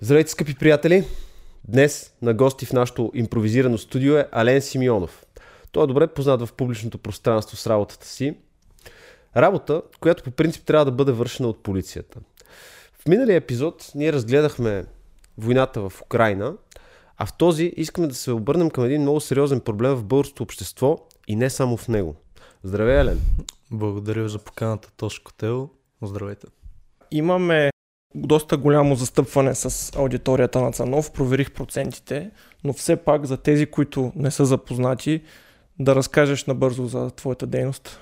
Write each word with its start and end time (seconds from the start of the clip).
Здравейте, 0.00 0.30
скъпи 0.30 0.54
приятели! 0.54 1.04
Днес 1.68 2.14
на 2.22 2.34
гости 2.34 2.66
в 2.66 2.72
нашото 2.72 3.10
импровизирано 3.14 3.78
студио 3.78 4.16
е 4.16 4.28
Ален 4.32 4.62
Симеонов. 4.62 5.26
Той 5.72 5.84
е 5.84 5.86
добре 5.86 6.06
познат 6.06 6.42
в 6.42 6.52
публичното 6.52 6.98
пространство 6.98 7.56
с 7.56 7.66
работата 7.66 8.06
си. 8.06 8.36
Работа, 9.36 9.82
която 10.00 10.22
по 10.22 10.30
принцип 10.30 10.64
трябва 10.64 10.84
да 10.84 10.90
бъде 10.90 11.12
вършена 11.12 11.48
от 11.48 11.62
полицията. 11.62 12.20
В 13.02 13.08
миналия 13.08 13.36
епизод 13.36 13.92
ние 13.94 14.12
разгледахме 14.12 14.84
войната 15.38 15.80
в 15.80 16.02
Украина, 16.02 16.54
а 17.16 17.26
в 17.26 17.36
този 17.36 17.72
искаме 17.76 18.06
да 18.06 18.14
се 18.14 18.32
обърнем 18.32 18.70
към 18.70 18.84
един 18.84 19.02
много 19.02 19.20
сериозен 19.20 19.60
проблем 19.60 19.94
в 19.94 20.04
българското 20.04 20.42
общество 20.42 20.98
и 21.28 21.36
не 21.36 21.50
само 21.50 21.76
в 21.76 21.88
него. 21.88 22.16
Здравей, 22.62 23.00
Елен! 23.00 23.20
Благодаря 23.70 24.28
за 24.28 24.38
поканата, 24.38 24.90
Тошко 24.96 25.32
Тео. 25.32 25.68
Здравейте! 26.02 26.46
Имаме 27.10 27.70
доста 28.14 28.56
голямо 28.56 28.94
застъпване 28.94 29.54
с 29.54 29.96
аудиторията 29.96 30.60
на 30.60 30.72
Цанов, 30.72 31.12
проверих 31.12 31.52
процентите, 31.52 32.30
но 32.64 32.72
все 32.72 32.96
пак 32.96 33.26
за 33.26 33.36
тези, 33.36 33.66
които 33.66 34.12
не 34.16 34.30
са 34.30 34.44
запознати, 34.46 35.22
да 35.78 35.94
разкажеш 35.94 36.44
набързо 36.44 36.86
за 36.86 37.10
твоята 37.10 37.46
дейност. 37.46 38.00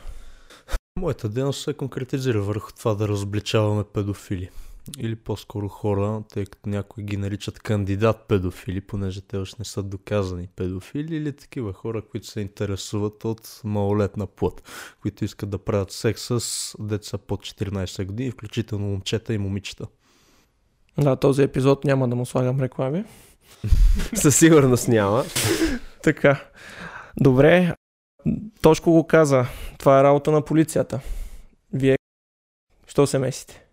Моята 0.98 1.29
дейност 1.29 1.62
се 1.62 1.75
конкретизира 1.75 2.41
върху 2.41 2.73
това 2.73 2.95
да 2.95 3.09
разобличаваме 3.09 3.85
педофили. 3.85 4.51
Или 4.98 5.16
по-скоро 5.16 5.69
хора, 5.69 6.23
тъй 6.33 6.47
като 6.47 6.69
някои 6.69 7.05
ги 7.05 7.16
наричат 7.16 7.59
кандидат 7.59 8.25
педофили, 8.29 8.80
понеже 8.80 9.20
те 9.20 9.37
още 9.37 9.56
не 9.59 9.65
са 9.65 9.83
доказани 9.83 10.48
педофили, 10.56 11.16
или 11.16 11.37
такива 11.37 11.73
хора, 11.73 12.02
които 12.02 12.27
се 12.27 12.41
интересуват 12.41 13.25
от 13.25 13.61
малолетна 13.65 14.27
плът, 14.27 14.62
които 15.02 15.25
искат 15.25 15.51
да 15.51 15.59
правят 15.59 15.92
секс 15.92 16.23
с 16.23 16.75
деца 16.78 17.19
под 17.19 17.41
14 17.41 18.05
години, 18.05 18.30
включително 18.30 18.87
момчета 18.87 19.34
и 19.34 19.39
момичета. 19.39 19.87
Да, 20.98 21.16
този 21.16 21.42
епизод 21.42 21.84
няма 21.84 22.09
да 22.09 22.16
му 22.16 22.27
слагам 22.27 22.61
реклами. 22.61 23.05
Със 24.14 24.37
сигурност 24.37 24.89
няма. 24.89 25.25
така. 26.03 26.44
Добре. 27.20 27.75
Тошко 28.62 28.92
го 28.92 29.06
каза. 29.06 29.47
Това 29.78 30.00
е 30.00 30.03
работа 30.03 30.31
на 30.31 30.42
полицията. 30.42 31.00
Вие 31.72 31.97
що 32.87 33.06
се 33.06 33.19
месите? 33.19 33.64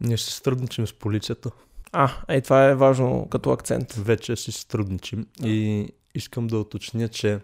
Ние 0.00 0.18
се 0.18 0.32
сътрудничим 0.32 0.86
с 0.86 0.92
полицията. 0.92 1.50
А, 1.92 2.10
е, 2.28 2.40
това 2.40 2.64
е 2.64 2.74
важно 2.74 3.28
като 3.30 3.50
акцент. 3.50 3.92
Вече 3.92 4.36
си 4.36 4.52
сътрудничим 4.52 5.26
и 5.42 5.88
искам 6.14 6.46
да 6.46 6.58
уточня, 6.58 7.08
че 7.08 7.40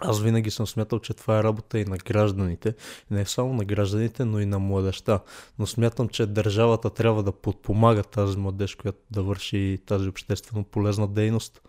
аз 0.00 0.20
винаги 0.20 0.50
съм 0.50 0.66
смятал, 0.66 0.98
че 0.98 1.14
това 1.14 1.38
е 1.38 1.42
работа 1.42 1.78
и 1.78 1.84
на 1.84 1.96
гражданите. 1.96 2.74
Не 3.10 3.26
само 3.26 3.52
на 3.52 3.64
гражданите, 3.64 4.24
но 4.24 4.40
и 4.40 4.46
на 4.46 4.58
младеща. 4.58 5.20
Но 5.58 5.66
смятам, 5.66 6.08
че 6.08 6.26
държавата 6.26 6.90
трябва 6.90 7.22
да 7.22 7.32
подпомага 7.32 8.02
тази 8.02 8.38
младеж, 8.38 8.74
която 8.74 8.98
да 9.10 9.22
върши 9.22 9.78
тази 9.86 10.08
обществено 10.08 10.64
полезна 10.64 11.08
дейност. 11.08 11.62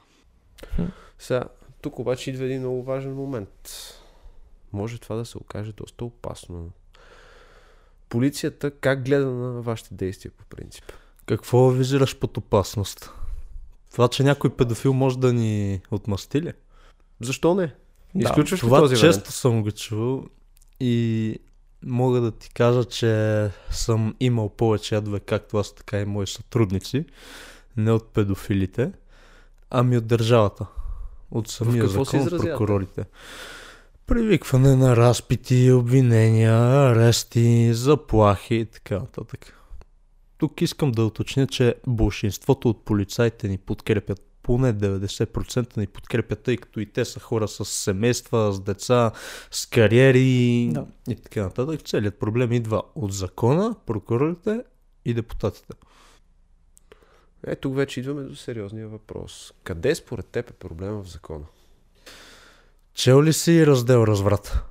Сега, 1.20 1.44
тук 1.82 2.00
обаче 2.00 2.30
идва 2.30 2.46
един 2.46 2.60
много 2.60 2.84
важен 2.84 3.14
момент. 3.14 3.70
Може 4.74 5.00
това 5.00 5.16
да 5.16 5.26
се 5.26 5.38
окаже 5.38 5.72
доста 5.72 6.06
опасно. 6.06 6.70
Полицията 8.10 8.72
как 8.72 9.06
гледа 9.06 9.26
на 9.26 9.62
вашите 9.62 9.94
действия 9.96 10.32
по 10.38 10.46
принцип? 10.46 10.84
Какво 11.26 11.70
визираш 11.70 12.20
под 12.20 12.38
опасност? 12.38 13.12
Това, 13.92 14.08
че 14.08 14.24
някой 14.24 14.50
педофил 14.50 14.94
може 14.94 15.20
да 15.20 15.34
ни 15.34 15.82
отмъсти 15.92 16.42
ли? 16.42 16.54
Защо 17.22 17.56
не? 17.56 17.76
Изключваш 18.16 18.60
да, 18.60 18.66
това 18.66 18.80
този 18.80 18.96
често 18.96 19.20
вариант? 19.20 19.26
съм 19.26 19.64
го 19.64 19.72
чувал 19.72 20.26
и 20.80 21.36
мога 21.84 22.22
да 22.22 22.32
ти 22.32 22.50
кажа, 22.50 22.86
че 22.86 23.50
съм 23.70 24.16
имал 24.20 24.50
повече 24.50 24.96
ядове, 24.96 25.20
както 25.20 25.58
аз, 25.58 25.76
така 25.76 26.00
и 26.00 26.06
мои 26.06 26.28
сътрудници, 26.28 27.06
не 27.78 27.92
от 27.92 28.14
педофилите, 28.14 28.92
ами 29.70 29.98
от 29.98 30.08
държавата, 30.08 30.66
от 31.32 31.48
самия 31.48 31.88
закон, 31.88 32.20
от 32.22 32.30
прокурорите. 32.30 33.06
Привикване 34.10 34.76
на 34.76 34.96
разпити, 34.96 35.72
обвинения, 35.72 36.54
арести, 36.54 37.74
заплахи 37.74 38.56
и 38.56 38.66
така 38.66 39.00
нататък. 39.00 39.54
Тук 40.38 40.62
искам 40.62 40.92
да 40.92 41.06
уточня, 41.06 41.48
че 41.48 41.76
большинството 41.88 42.70
от 42.70 42.86
полицайите 42.86 43.48
ни 43.48 43.58
подкрепят 43.58 44.22
поне 44.44 44.74
90% 44.74 45.78
ни 45.78 45.88
подкрепят, 45.88 46.44
тъй 46.44 46.58
като 46.58 46.80
и 46.80 46.86
те 46.86 47.06
са 47.06 47.20
хора 47.20 47.48
с 47.48 47.66
семейства, 47.66 48.54
с 48.54 48.62
деца, 48.62 49.12
с 49.52 49.66
кариери 49.66 50.70
Да. 50.74 50.86
и 51.10 51.16
така 51.16 51.44
нататък. 51.44 51.82
Целият 51.82 52.20
проблем 52.20 52.52
идва 52.52 52.84
от 52.96 53.14
закона, 53.14 53.76
прокурорите 53.86 54.64
и 55.06 55.14
депутатите. 55.14 55.74
Е, 57.48 57.56
тук 57.56 57.76
вече 57.76 58.00
идваме 58.00 58.24
до 58.24 58.36
сериозния 58.36 58.88
въпрос. 58.88 59.54
Къде 59.64 59.96
според 59.96 60.26
теб 60.26 60.50
е 60.50 60.54
проблема 60.54 61.04
в 61.04 61.10
закона? 61.10 61.46
Чел 63.00 63.24
ли 63.24 63.34
си 63.34 63.68
раздел 63.68 64.04
разврат? 64.08 64.64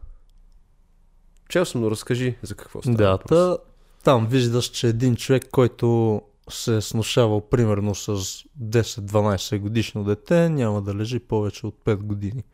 Чел 1.48 1.64
съм, 1.64 1.80
но 1.80 1.90
разкажи 1.90 2.36
за 2.42 2.54
какво 2.54 2.82
става 2.82 2.96
Да, 2.96 3.10
въпрос. 3.10 3.28
та, 3.28 3.56
там 4.04 4.26
виждаш, 4.26 4.64
че 4.64 4.88
един 4.88 5.16
човек, 5.16 5.48
който 5.50 6.22
се 6.50 6.76
е 6.76 6.80
снушавал 6.80 7.40
примерно 7.40 7.94
с 7.94 8.16
10-12 8.62 9.58
годишно 9.58 10.04
дете, 10.04 10.48
няма 10.48 10.82
да 10.82 10.94
лежи 10.94 11.18
повече 11.18 11.66
от 11.66 11.74
5 11.84 11.96
години. 11.96 12.44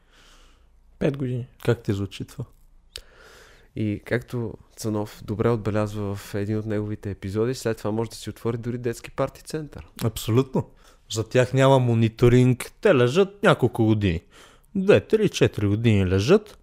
5 1.01 1.17
години. 1.17 1.47
Как 1.65 1.83
ти 1.83 1.93
звучи 1.93 2.25
това? 2.25 2.45
И 3.77 4.03
както 4.05 4.55
Цанов 4.77 5.23
добре 5.25 5.49
отбелязва 5.49 6.15
в 6.15 6.35
един 6.35 6.59
от 6.59 6.67
неговите 6.67 7.11
епизоди, 7.11 7.55
след 7.55 7.79
това 7.79 7.91
може 7.91 8.11
да 8.11 8.17
си 8.17 8.31
отвори 8.31 8.57
дори 8.59 8.79
детски 8.79 9.11
парти 9.11 9.43
център. 9.43 9.87
Абсолютно. 10.05 10.71
За 11.13 11.29
тях 11.29 11.53
няма 11.53 11.79
мониторинг. 11.79 12.73
Те 12.81 12.95
лежат 12.95 13.43
няколко 13.43 13.85
години. 13.85 14.21
2, 14.77 15.11
3, 15.11 15.29
4 15.29 15.69
години 15.69 16.07
лежат. 16.07 16.59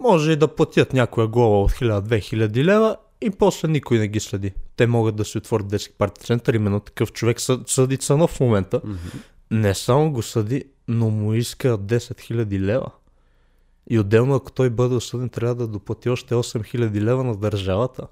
Може 0.00 0.32
и 0.32 0.36
да 0.36 0.48
платят 0.48 0.92
някоя 0.92 1.28
глава 1.28 1.60
от 1.60 1.70
1000-2000 1.70 2.64
лева 2.64 2.96
и 3.20 3.30
после 3.30 3.68
никой 3.68 3.98
не 3.98 4.08
ги 4.08 4.20
следи. 4.20 4.52
Те 4.76 4.86
могат 4.86 5.16
да 5.16 5.24
си 5.24 5.38
отворят 5.38 5.68
детски 5.68 5.94
парти 5.98 6.26
център. 6.26 6.54
Именно 6.54 6.80
такъв 6.80 7.12
човек 7.12 7.40
съ- 7.40 7.64
съди 7.66 7.96
Цанов 7.96 8.30
в 8.30 8.40
момента. 8.40 8.80
Не 9.50 9.74
само 9.74 10.12
го 10.12 10.22
съди, 10.22 10.64
но 10.88 11.10
му 11.10 11.34
иска 11.34 11.78
10 11.78 11.98
000 11.98 12.60
лева. 12.60 12.90
И 13.90 13.98
отделно, 13.98 14.34
ако 14.34 14.52
той 14.52 14.70
бъде 14.70 14.94
осъден, 14.94 15.28
трябва 15.28 15.54
да 15.54 15.66
доплати 15.66 16.08
още 16.08 16.34
8 16.34 16.74
000 16.74 17.00
лева 17.00 17.24
на 17.24 17.36
държавата. 17.36 18.06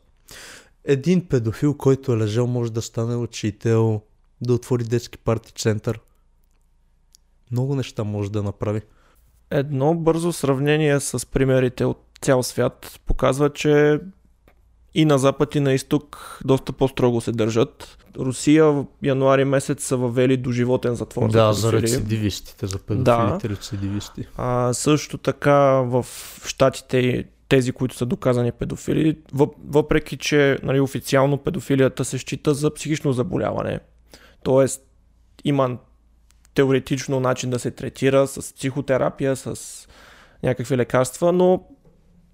Един 0.84 1.28
педофил, 1.28 1.76
който 1.76 2.12
е 2.12 2.16
лежал, 2.16 2.46
може 2.46 2.72
да 2.72 2.82
стане 2.82 3.16
учител, 3.16 4.02
да 4.40 4.54
отвори 4.54 4.84
детски 4.84 5.18
парти 5.18 5.52
център. 5.52 6.00
Много 7.50 7.74
неща 7.74 8.04
може 8.04 8.32
да 8.32 8.42
направи. 8.42 8.80
Едно 9.52 9.94
бързо 9.94 10.32
сравнение 10.32 11.00
с 11.00 11.26
примерите 11.26 11.84
от 11.84 12.04
цял 12.20 12.42
свят 12.42 13.00
показва, 13.06 13.50
че 13.50 14.00
и 14.94 15.04
на 15.04 15.18
запад 15.18 15.54
и 15.54 15.60
на 15.60 15.72
изток 15.72 16.38
доста 16.44 16.72
по-строго 16.72 17.20
се 17.20 17.32
държат. 17.32 17.98
Русия 18.18 18.64
в 18.64 18.84
януари 19.02 19.44
месец 19.44 19.84
са 19.84 19.96
въвели 19.96 20.36
до 20.36 20.52
животен 20.52 20.94
затвор. 20.94 21.30
да, 21.30 21.52
за 21.52 21.70
педофили. 21.70 21.90
рецидивистите, 21.90 22.66
за 22.66 22.78
педофилите 22.78 23.48
рецидивисти. 23.48 24.26
А, 24.36 24.72
също 24.72 25.18
така 25.18 25.54
в 25.80 26.06
Штатите 26.46 26.98
и 26.98 27.24
тези, 27.48 27.72
които 27.72 27.96
са 27.96 28.06
доказани 28.06 28.52
педофили, 28.52 29.18
въп- 29.34 29.54
въпреки 29.68 30.16
че 30.16 30.58
нали, 30.62 30.80
официално 30.80 31.38
педофилията 31.38 32.04
се 32.04 32.18
счита 32.18 32.54
за 32.54 32.74
психично 32.74 33.12
заболяване. 33.12 33.80
Тоест 34.42 34.82
има 35.44 35.78
теоретично 36.54 37.20
начин 37.20 37.50
да 37.50 37.58
се 37.58 37.70
третира 37.70 38.26
с 38.26 38.54
психотерапия, 38.54 39.36
с 39.36 39.88
някакви 40.42 40.76
лекарства, 40.76 41.32
но 41.32 41.64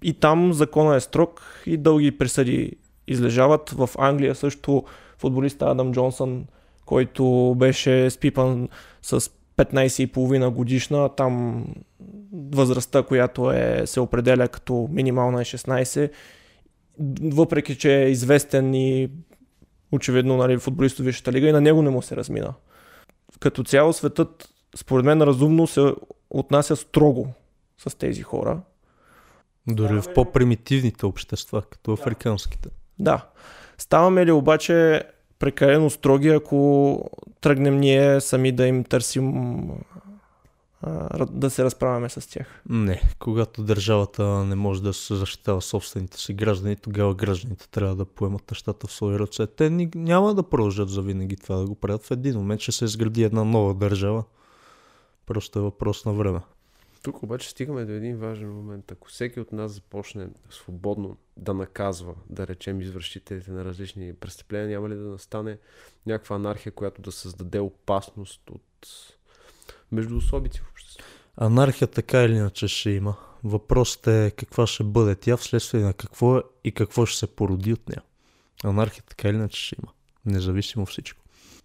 и 0.03 0.13
там 0.13 0.53
закона 0.53 0.95
е 0.95 0.99
строг 0.99 1.41
и 1.65 1.77
дълги 1.77 2.17
присъди 2.17 2.75
излежават. 3.07 3.69
В 3.69 3.89
Англия 3.97 4.35
също 4.35 4.83
футболиста 5.17 5.65
Адам 5.65 5.91
Джонсън, 5.91 6.45
който 6.85 7.55
беше 7.57 8.09
спипан 8.09 8.69
с 9.01 9.21
15,5 9.57 10.49
годишна, 10.49 11.09
там 11.09 11.65
възрастта, 12.33 13.03
която 13.03 13.51
е, 13.51 13.81
се 13.85 13.99
определя 13.99 14.47
като 14.47 14.89
минимална 14.91 15.41
е 15.41 15.45
16, 15.45 16.11
въпреки 17.21 17.77
че 17.77 18.03
е 18.03 18.09
известен 18.09 18.73
и 18.73 19.09
очевидно 19.91 20.37
нали, 20.37 20.57
футболист 20.57 20.99
от 20.99 21.05
Висшата 21.05 21.31
лига 21.31 21.47
и 21.47 21.51
на 21.51 21.61
него 21.61 21.81
не 21.81 21.89
му 21.89 22.01
се 22.01 22.15
размина. 22.15 22.53
Като 23.39 23.63
цяло 23.63 23.93
светът, 23.93 24.49
според 24.75 25.05
мен, 25.05 25.21
разумно 25.21 25.67
се 25.67 25.93
отнася 26.29 26.75
строго 26.75 27.27
с 27.77 27.97
тези 27.97 28.21
хора. 28.21 28.61
Дори 29.67 30.01
в 30.01 30.13
по-примитивните 30.15 31.05
общества, 31.05 31.61
като 31.61 31.93
африканските. 31.93 32.69
Да. 32.99 33.25
Ставаме 33.77 34.25
ли 34.25 34.31
обаче 34.31 35.03
прекалено 35.39 35.89
строги, 35.89 36.29
ако 36.29 37.09
тръгнем 37.41 37.77
ние 37.77 38.21
сами 38.21 38.51
да 38.51 38.67
им 38.67 38.83
търсим 38.83 39.61
а, 40.81 41.25
да 41.25 41.49
се 41.49 41.63
разправяме 41.63 42.09
с 42.09 42.29
тях. 42.29 42.61
Не, 42.69 43.01
когато 43.19 43.63
държавата 43.63 44.45
не 44.45 44.55
може 44.55 44.83
да 44.83 44.93
се 44.93 45.15
защитава 45.15 45.61
собствените 45.61 46.17
си 46.17 46.33
граждани, 46.33 46.75
тогава 46.75 47.15
гражданите 47.15 47.69
трябва 47.69 47.95
да 47.95 48.05
поемат 48.05 48.51
нещата 48.51 48.87
в 48.87 48.91
свои 48.91 49.19
ръце. 49.19 49.47
Те 49.47 49.69
ни, 49.69 49.89
няма 49.95 50.35
да 50.35 50.43
продължат 50.43 50.89
за 50.89 51.01
винаги 51.01 51.35
това 51.35 51.55
да 51.55 51.65
го 51.65 51.75
правят. 51.75 52.05
В 52.05 52.11
един 52.11 52.37
момент 52.37 52.61
ще 52.61 52.71
се 52.71 52.85
изгради 52.85 53.23
една 53.23 53.43
нова 53.43 53.73
държава. 53.73 54.23
Просто 55.25 55.59
е 55.59 55.61
въпрос 55.61 56.05
на 56.05 56.13
време. 56.13 56.39
Тук 57.03 57.23
обаче 57.23 57.49
стигаме 57.49 57.85
до 57.85 57.91
един 57.91 58.17
важен 58.17 58.53
момент. 58.53 58.91
Ако 58.91 59.07
всеки 59.07 59.39
от 59.39 59.51
нас 59.51 59.71
започне 59.71 60.27
свободно 60.49 61.17
да 61.37 61.53
наказва, 61.53 62.15
да 62.29 62.47
речем, 62.47 62.81
извършителите 62.81 63.51
на 63.51 63.65
различни 63.65 64.13
престъпления, 64.13 64.69
няма 64.69 64.89
ли 64.89 64.95
да 64.95 65.01
настане 65.01 65.57
някаква 66.05 66.35
анархия, 66.35 66.73
която 66.73 67.01
да 67.01 67.11
създаде 67.11 67.59
опасност 67.59 68.49
от 68.49 68.87
между 69.91 70.17
особици 70.17 70.59
в 70.59 70.69
обществото? 70.71 71.09
Анархия 71.37 71.87
така 71.87 72.23
или 72.23 72.35
иначе 72.35 72.67
ще 72.67 72.89
има. 72.89 73.15
Въпросът 73.43 74.07
е 74.07 74.31
каква 74.37 74.67
ще 74.67 74.83
бъде 74.83 75.15
тя, 75.15 75.37
вследствие 75.37 75.81
на 75.81 75.93
какво 75.93 76.37
е 76.37 76.41
и 76.63 76.71
какво 76.71 77.05
ще 77.05 77.19
се 77.19 77.27
породи 77.27 77.73
от 77.73 77.89
нея. 77.89 78.01
Анархия 78.63 79.03
така 79.09 79.29
или 79.29 79.35
иначе 79.35 79.61
ще 79.61 79.75
има. 79.83 79.91
Независимо 80.25 80.85
всичко. 80.85 81.19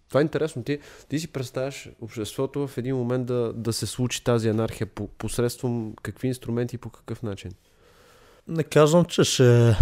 Това 0.09 0.19
е 0.19 0.23
интересно. 0.23 0.63
Ти, 0.63 0.79
ти 1.09 1.19
си 1.19 1.27
представяш 1.27 1.89
обществото 2.01 2.67
в 2.67 2.77
един 2.77 2.95
момент 2.95 3.25
да, 3.25 3.53
да 3.53 3.73
се 3.73 3.85
случи 3.85 4.23
тази 4.23 4.49
анархия 4.49 4.87
по, 4.87 5.07
посредством 5.07 5.93
какви 6.03 6.27
инструменти 6.27 6.75
и 6.75 6.79
по 6.79 6.89
какъв 6.89 7.23
начин? 7.23 7.51
Не 8.47 8.63
казвам, 8.63 9.05
че 9.05 9.23
ще 9.23 9.69
е 9.69 9.73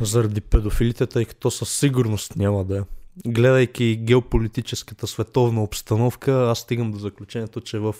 заради 0.00 0.40
педофилите, 0.40 1.06
тъй 1.06 1.24
като 1.24 1.50
със 1.50 1.78
сигурност 1.78 2.36
няма 2.36 2.64
да 2.64 2.78
е. 2.78 2.82
Гледайки 3.26 3.96
геополитическата 3.96 5.06
световна 5.06 5.62
обстановка, 5.62 6.32
аз 6.32 6.58
стигам 6.58 6.92
до 6.92 6.98
заключението, 6.98 7.60
че 7.60 7.78
в 7.78 7.94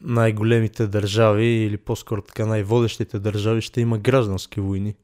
най-големите 0.00 0.86
държави 0.86 1.46
или 1.46 1.76
по-скоро 1.76 2.22
така 2.22 2.46
най-водещите 2.46 3.18
държави 3.18 3.60
ще 3.60 3.80
има 3.80 3.98
граждански 3.98 4.60
войни. 4.60 4.94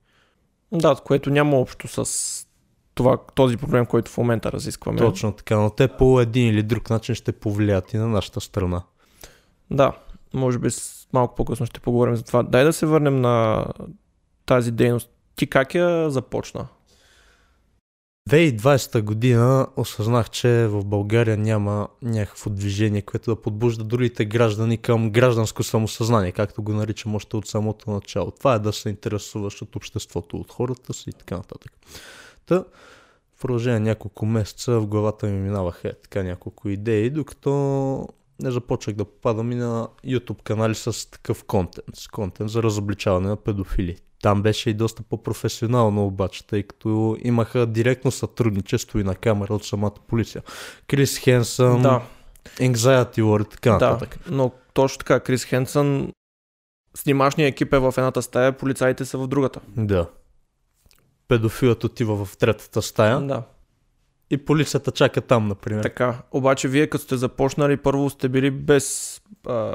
Да, 0.72 0.96
което 1.04 1.30
няма 1.30 1.56
общо 1.56 1.88
с 1.88 2.46
това, 2.94 3.18
този 3.34 3.56
проблем, 3.56 3.86
който 3.86 4.10
в 4.10 4.18
момента 4.18 4.52
разискваме. 4.52 4.98
Точно 4.98 5.32
така, 5.32 5.58
но 5.58 5.70
те 5.70 5.88
по 5.88 6.20
един 6.20 6.48
или 6.48 6.62
друг 6.62 6.90
начин 6.90 7.14
ще 7.14 7.32
повлият 7.32 7.92
и 7.92 7.96
на 7.96 8.08
нашата 8.08 8.40
страна. 8.40 8.82
Да, 9.70 9.92
може 10.34 10.58
би 10.58 10.68
малко 11.12 11.34
по-късно 11.34 11.66
ще 11.66 11.80
поговорим 11.80 12.16
за 12.16 12.22
това. 12.22 12.42
Дай 12.42 12.64
да 12.64 12.72
се 12.72 12.86
върнем 12.86 13.20
на 13.20 13.66
тази 14.46 14.70
дейност. 14.70 15.10
Ти 15.36 15.46
как 15.46 15.74
я 15.74 16.10
започна? 16.10 16.66
2020 18.30 19.02
година 19.02 19.66
осъзнах, 19.76 20.30
че 20.30 20.66
в 20.66 20.84
България 20.84 21.36
няма 21.36 21.88
някакво 22.02 22.50
движение, 22.50 23.02
което 23.02 23.34
да 23.34 23.42
подбужда 23.42 23.84
другите 23.84 24.24
граждани 24.24 24.78
към 24.78 25.10
гражданско 25.10 25.62
самосъзнание, 25.62 26.32
както 26.32 26.62
го 26.62 26.72
наричам 26.72 27.14
още 27.14 27.36
от 27.36 27.48
самото 27.48 27.90
начало. 27.90 28.30
Това 28.30 28.54
е 28.54 28.58
да 28.58 28.72
се 28.72 28.88
интересуваш 28.88 29.62
от 29.62 29.76
обществото, 29.76 30.36
от 30.36 30.52
хората 30.52 30.94
си 30.94 31.10
и 31.10 31.12
така 31.12 31.36
нататък. 31.36 31.72
Та, 32.46 32.64
в 33.36 33.40
продължение 33.40 33.80
няколко 33.80 34.26
месеца 34.26 34.80
в 34.80 34.86
главата 34.86 35.26
ми 35.26 35.40
минаваха 35.40 35.88
е, 35.88 35.92
така 35.92 36.22
няколко 36.22 36.68
идеи, 36.68 37.10
докато 37.10 37.50
не 38.42 38.50
започнах 38.50 38.96
да 38.96 39.04
попадам 39.04 39.52
и 39.52 39.54
на 39.54 39.88
YouTube 40.06 40.42
канали 40.42 40.74
с 40.74 41.10
такъв 41.10 41.44
контент, 41.44 41.96
с 41.96 42.08
контент 42.08 42.50
за 42.50 42.62
разобличаване 42.62 43.28
на 43.28 43.36
педофили. 43.36 43.96
Там 44.24 44.42
беше 44.42 44.70
и 44.70 44.74
доста 44.74 45.02
по-професионално 45.02 46.06
обаче, 46.06 46.46
тъй 46.46 46.62
като 46.62 47.16
имаха 47.22 47.66
директно 47.66 48.10
сътрудничество 48.10 48.98
и 48.98 49.04
на 49.04 49.14
камера 49.14 49.54
от 49.54 49.64
самата 49.64 49.94
полиция. 50.08 50.42
Крис 50.88 51.18
Хенсън, 51.18 51.82
Да, 51.82 52.02
Anxiety 52.56 53.20
War 53.20 53.46
и 53.46 53.50
така 53.50 53.70
да, 53.70 53.74
нататък. 53.90 54.18
но 54.30 54.52
точно 54.74 54.98
така, 54.98 55.20
Крис 55.20 55.44
Хенсън, 55.44 56.12
снимашният 56.96 57.52
екип 57.52 57.72
е 57.72 57.78
в 57.78 57.94
едната 57.96 58.22
стая, 58.22 58.52
полицаите 58.52 59.04
са 59.04 59.18
в 59.18 59.26
другата. 59.26 59.60
Да. 59.76 60.06
Педофилът 61.28 61.84
отива 61.84 62.24
в 62.24 62.36
третата 62.36 62.82
стая 62.82 63.20
Да, 63.20 63.42
и 64.30 64.44
полицията 64.44 64.90
чака 64.90 65.20
там, 65.20 65.48
например. 65.48 65.82
така. 65.82 66.22
Обаче 66.30 66.68
вие 66.68 66.86
като 66.86 67.04
сте 67.04 67.16
започнали, 67.16 67.76
първо 67.76 68.10
сте 68.10 68.28
били 68.28 68.50
без... 68.50 69.20
А, 69.46 69.74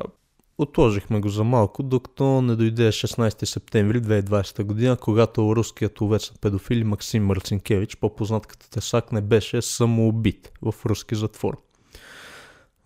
Отложихме 0.62 1.20
го 1.20 1.30
за 1.30 1.44
малко, 1.44 1.84
докато 1.84 2.42
не 2.42 2.56
дойде 2.56 2.92
16 2.92 3.46
септември 3.46 4.02
2020 4.02 4.64
година, 4.64 4.98
когато 4.98 5.56
руският 5.56 6.02
овец 6.02 6.32
на 6.32 6.38
педофили 6.42 6.84
Максим 6.84 7.26
Марцинкевич, 7.26 7.96
по-познат 7.96 8.48
като 8.48 8.70
Тесак, 8.70 9.12
не 9.12 9.22
беше 9.22 9.62
самоубит 9.62 10.52
в 10.62 10.76
руски 10.86 11.16
затвор. 11.16 11.58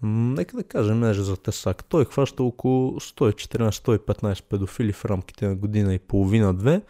Нека 0.04 0.58
да 0.58 0.64
кажем 0.64 1.00
нещо 1.00 1.24
за 1.24 1.38
Тесак. 1.38 1.84
Той 1.84 2.06
хваща 2.06 2.44
около 2.44 2.92
114-115 3.00 4.44
педофили 4.44 4.94
в 4.94 5.06
рамките 5.06 5.48
на 5.48 5.56
година 5.56 5.94
и 5.94 6.00
половина-две. 6.00 6.82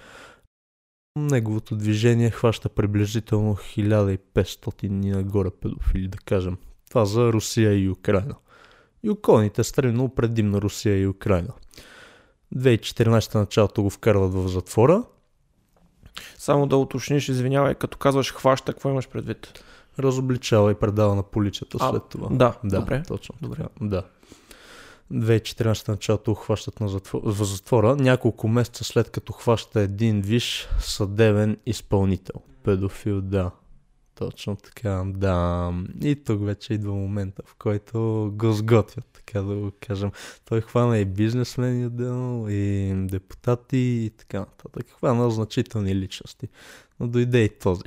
Неговото 1.20 1.76
движение 1.76 2.30
хваща 2.30 2.70
приблизително 2.70 3.56
1500 3.56 4.84
и 4.84 4.90
нагоре 4.90 5.50
педофили, 5.62 6.08
да 6.08 6.18
кажем. 6.18 6.58
Това 6.90 7.06
за 7.06 7.34
Русия 7.34 7.74
и 7.74 7.90
Украина 7.90 8.36
и 9.04 9.10
околните 9.10 9.64
страни, 9.64 9.94
но 9.94 10.10
предимно 10.10 10.62
Русия 10.62 10.98
и 10.98 11.08
Украина. 11.08 11.54
2014 12.56 13.36
началото 13.36 13.84
го 13.84 13.90
вкарват 13.90 14.34
в 14.34 14.48
затвора. 14.48 15.04
само 16.38 16.68
да 16.68 16.78
уточниш, 16.78 17.30
извинявай, 17.30 17.76
като 17.76 17.98
казваш 17.98 18.34
хваща, 18.34 18.74
какво 18.74 18.90
имаш 18.90 19.08
предвид? 19.10 19.64
Разобличава 20.00 20.72
и 20.72 20.76
предава 20.76 21.16
на 21.16 21.24
полицията 21.24 21.78
А, 21.82 21.90
след 21.90 22.04
това. 22.10 22.28
Да, 22.32 22.58
да, 22.64 22.80
добре. 22.80 23.04
точно 23.08 23.36
Добре. 23.42 23.64
Да. 23.82 24.04
2014 25.14 25.90
началото 25.90 26.34
хващат 26.34 26.80
на 26.80 26.88
затвор, 26.88 27.22
в 27.24 27.44
затвора, 27.44 27.96
няколко 27.96 28.48
месеца 28.48 28.84
след 28.84 29.10
като 29.10 29.34
хваща 29.34 29.82
един 29.82 30.22
виш 30.22 30.68
съдебен 30.80 31.58
изпълнител. 31.66 32.42
Педофил, 32.64 33.22
да. 33.22 33.52
Точно 34.16 34.56
така, 34.56 35.04
да. 35.06 35.74
И 36.02 36.16
тук 36.16 36.46
вече 36.46 36.74
идва 36.74 36.94
момента, 36.94 37.42
в 37.46 37.56
който 37.56 38.30
го 38.36 38.52
сготвят, 38.52 39.06
така 39.14 39.42
да 39.42 39.56
го 39.56 39.72
кажем. 39.82 40.12
Той 40.46 40.62
хвана 40.62 40.98
и 40.98 41.06
бизнесмени 41.06 41.86
отделно, 41.86 42.50
и 42.50 42.94
депутати, 43.08 43.78
и 43.78 44.12
така 44.18 44.40
нататък. 44.40 44.86
Хвана 44.98 45.32
значителни 45.32 45.96
личности. 45.96 46.48
Но 47.00 47.08
дойде 47.08 47.44
и 47.44 47.50
този, 47.50 47.84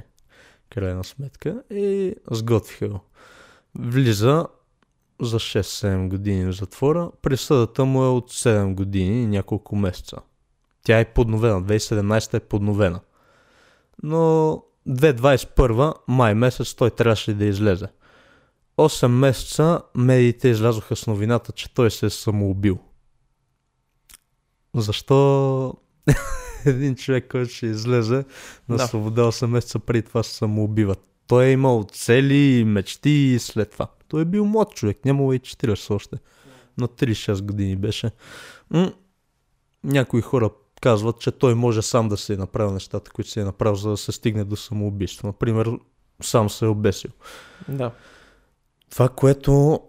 крайна 0.70 1.04
сметка, 1.04 1.62
и 1.70 2.14
сготвиха 2.30 2.88
го. 2.88 3.00
Влиза 3.74 4.46
за 5.20 5.38
6-7 5.38 6.08
години 6.08 6.44
в 6.44 6.52
затвора. 6.52 7.10
Присъдата 7.22 7.84
му 7.84 8.04
е 8.04 8.08
от 8.08 8.32
7 8.32 8.74
години 8.74 9.22
и 9.22 9.26
няколко 9.26 9.76
месеца. 9.76 10.16
Тя 10.82 11.00
е 11.00 11.12
подновена. 11.12 11.62
2017 11.62 12.34
е 12.34 12.40
подновена. 12.40 13.00
Но 14.02 14.62
2021 14.88 15.94
май 16.08 16.34
месец 16.34 16.74
той 16.74 16.90
трябваше 16.90 17.34
да 17.34 17.44
излезе. 17.44 17.86
8 18.78 19.06
месеца 19.06 19.80
медиите 19.94 20.48
излязоха 20.48 20.96
с 20.96 21.06
новината, 21.06 21.52
че 21.52 21.74
той 21.74 21.90
се 21.90 22.06
е 22.06 22.10
самоубил. 22.10 22.78
Защо 24.74 25.74
един 26.66 26.94
човек, 26.94 27.28
който 27.30 27.52
ще 27.52 27.66
излезе 27.66 28.24
на 28.68 28.76
Да. 28.76 28.86
свобода 28.86 29.22
8 29.22 29.46
месеца 29.46 29.78
преди 29.78 30.02
това 30.02 30.22
се 30.22 30.34
самоубива? 30.34 30.96
Той 31.26 31.44
е 31.44 31.52
имал 31.52 31.86
цели, 31.92 32.64
мечти 32.66 33.10
и 33.10 33.38
след 33.38 33.70
това. 33.70 33.86
Той 34.08 34.22
е 34.22 34.24
бил 34.24 34.44
млад 34.44 34.70
човек, 34.74 35.04
нямало 35.04 35.32
и 35.32 35.40
40 35.40 35.94
още. 35.94 36.16
На 36.78 36.88
36 36.88 37.42
години 37.42 37.76
беше. 37.76 38.10
М- 38.70 38.92
някои 39.84 40.20
хора 40.20 40.50
казват, 40.86 41.20
че 41.20 41.30
той 41.30 41.54
може 41.54 41.82
сам 41.82 42.08
да 42.08 42.16
се 42.16 42.34
е 42.34 42.36
направил 42.36 42.72
нещата, 42.72 43.10
които 43.10 43.30
се 43.30 43.40
е 43.40 43.44
направил, 43.44 43.74
за 43.74 43.90
да 43.90 43.96
се 43.96 44.12
стигне 44.12 44.44
до 44.44 44.56
самоубийство. 44.56 45.26
Например, 45.26 45.70
сам 46.22 46.50
се 46.50 46.64
е 46.64 46.68
обесил. 46.68 47.10
Да. 47.68 47.90
Това, 48.90 49.08
което 49.08 49.80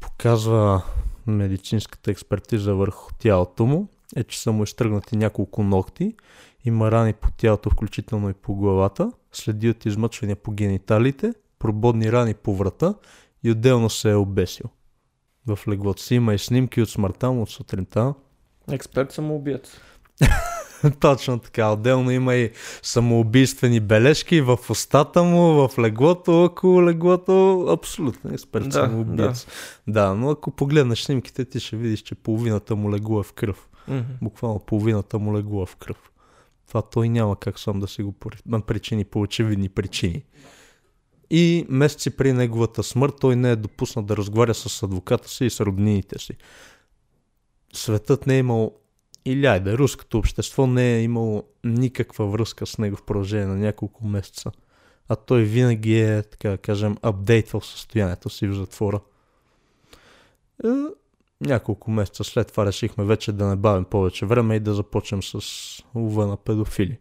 показва 0.00 0.82
медицинската 1.26 2.10
експертиза 2.10 2.74
върху 2.74 3.12
тялото 3.18 3.66
му, 3.66 3.88
е, 4.16 4.24
че 4.24 4.40
са 4.40 4.52
му 4.52 4.62
изтръгнати 4.62 5.16
няколко 5.16 5.62
ногти, 5.62 6.14
има 6.64 6.90
рани 6.90 7.12
по 7.12 7.28
тялото, 7.36 7.70
включително 7.70 8.30
и 8.30 8.34
по 8.34 8.54
главата, 8.54 9.12
следи 9.32 9.70
от 9.70 9.86
измъчвания 9.86 10.36
по 10.36 10.50
гениталите, 10.50 11.34
прободни 11.58 12.12
рани 12.12 12.34
по 12.34 12.56
врата 12.56 12.94
и 13.42 13.50
отделно 13.50 13.90
се 13.90 14.10
е 14.10 14.14
обесил. 14.14 14.66
В 15.46 15.58
леглото 15.68 16.02
си 16.02 16.14
има 16.14 16.34
и 16.34 16.38
снимки 16.38 16.82
от 16.82 16.90
смъртта 16.90 17.32
му 17.32 17.42
от 17.42 17.50
сутринта. 17.50 18.14
Експерт 18.70 19.12
самоубиец. 19.12 19.80
Точно 21.00 21.38
така. 21.38 21.68
Отделно 21.68 22.10
има 22.10 22.34
и 22.34 22.50
самоубийствени 22.82 23.80
бележки 23.80 24.40
в 24.40 24.58
устата 24.70 25.22
му, 25.22 25.68
в 25.68 25.78
леглото, 25.78 26.44
около 26.44 26.84
леглото. 26.86 27.66
Абсолютно 27.70 28.34
експерт 28.34 28.64
Да, 28.64 28.72
самоубиец. 28.72 29.46
Да. 29.86 29.92
да, 29.92 30.14
но 30.14 30.30
ако 30.30 30.50
погледнеш 30.50 31.02
снимките, 31.02 31.44
ти 31.44 31.60
ще 31.60 31.76
видиш, 31.76 32.00
че 32.02 32.14
половината 32.14 32.76
му 32.76 32.92
легло 32.92 33.20
е 33.20 33.22
в 33.22 33.32
кръв. 33.32 33.68
Мгм. 33.88 34.00
Буквално 34.22 34.58
половината 34.58 35.18
му 35.18 35.36
легло 35.36 35.62
е 35.62 35.66
в 35.66 35.76
кръв. 35.76 36.10
Това 36.68 36.82
той 36.82 37.08
няма 37.08 37.36
как 37.36 37.58
сам 37.58 37.80
да 37.80 37.88
си 37.88 38.02
го 38.02 38.12
при- 38.12 38.62
причини 38.66 39.04
по 39.04 39.20
очевидни 39.20 39.68
причини. 39.68 40.24
И 41.30 41.66
месеци 41.68 42.16
при 42.16 42.32
неговата 42.32 42.82
смърт 42.82 43.14
той 43.20 43.36
не 43.36 43.50
е 43.50 43.56
допуснат 43.56 44.06
да 44.06 44.16
разговаря 44.16 44.54
с 44.54 44.82
адвоката 44.82 45.28
си 45.28 45.44
и 45.44 45.50
с 45.50 45.60
роднините 45.60 46.18
си. 46.18 46.32
светът 47.72 48.26
не 48.26 48.34
е 48.34 48.38
имал 48.38 48.72
или 49.24 49.46
айде, 49.46 49.78
руското 49.78 50.18
общество 50.18 50.66
не 50.66 50.96
е 50.96 51.02
имало 51.02 51.44
никаква 51.64 52.26
връзка 52.26 52.66
с 52.66 52.78
него 52.78 52.96
в 52.96 53.02
продължение 53.02 53.46
на 53.46 53.56
няколко 53.56 54.06
месеца. 54.06 54.50
А 55.08 55.16
той 55.16 55.42
винаги 55.42 56.00
е, 56.00 56.22
така 56.22 56.50
да 56.50 56.58
кажем, 56.58 56.96
апдейтвал 57.02 57.60
състоянието 57.60 58.30
си 58.30 58.46
в 58.46 58.54
затвора. 58.54 59.00
Е, 60.64 60.68
няколко 61.40 61.90
месеца 61.90 62.24
след 62.24 62.48
това 62.48 62.66
решихме 62.66 63.04
вече 63.04 63.32
да 63.32 63.46
не 63.46 63.56
бавим 63.56 63.84
повече 63.84 64.26
време 64.26 64.56
и 64.56 64.60
да 64.60 64.74
започнем 64.74 65.22
с 65.22 65.40
лова 65.94 66.26
на 66.26 66.36
педофили. 66.36 66.98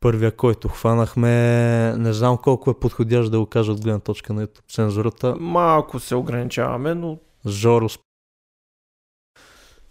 Първия, 0.00 0.36
който 0.36 0.68
хванахме, 0.68 1.30
не 1.96 2.12
знам 2.12 2.38
колко 2.42 2.70
е 2.70 2.78
подходящ 2.80 3.30
да 3.30 3.38
го 3.38 3.46
кажа 3.46 3.72
от 3.72 3.82
гледна 3.82 4.00
точка 4.00 4.32
на 4.32 4.46
YouTube 4.46 4.70
цензурата. 4.70 5.36
Малко 5.40 6.00
се 6.00 6.14
ограничаваме, 6.14 6.94
но 6.94 7.18
Жоро 7.46 7.88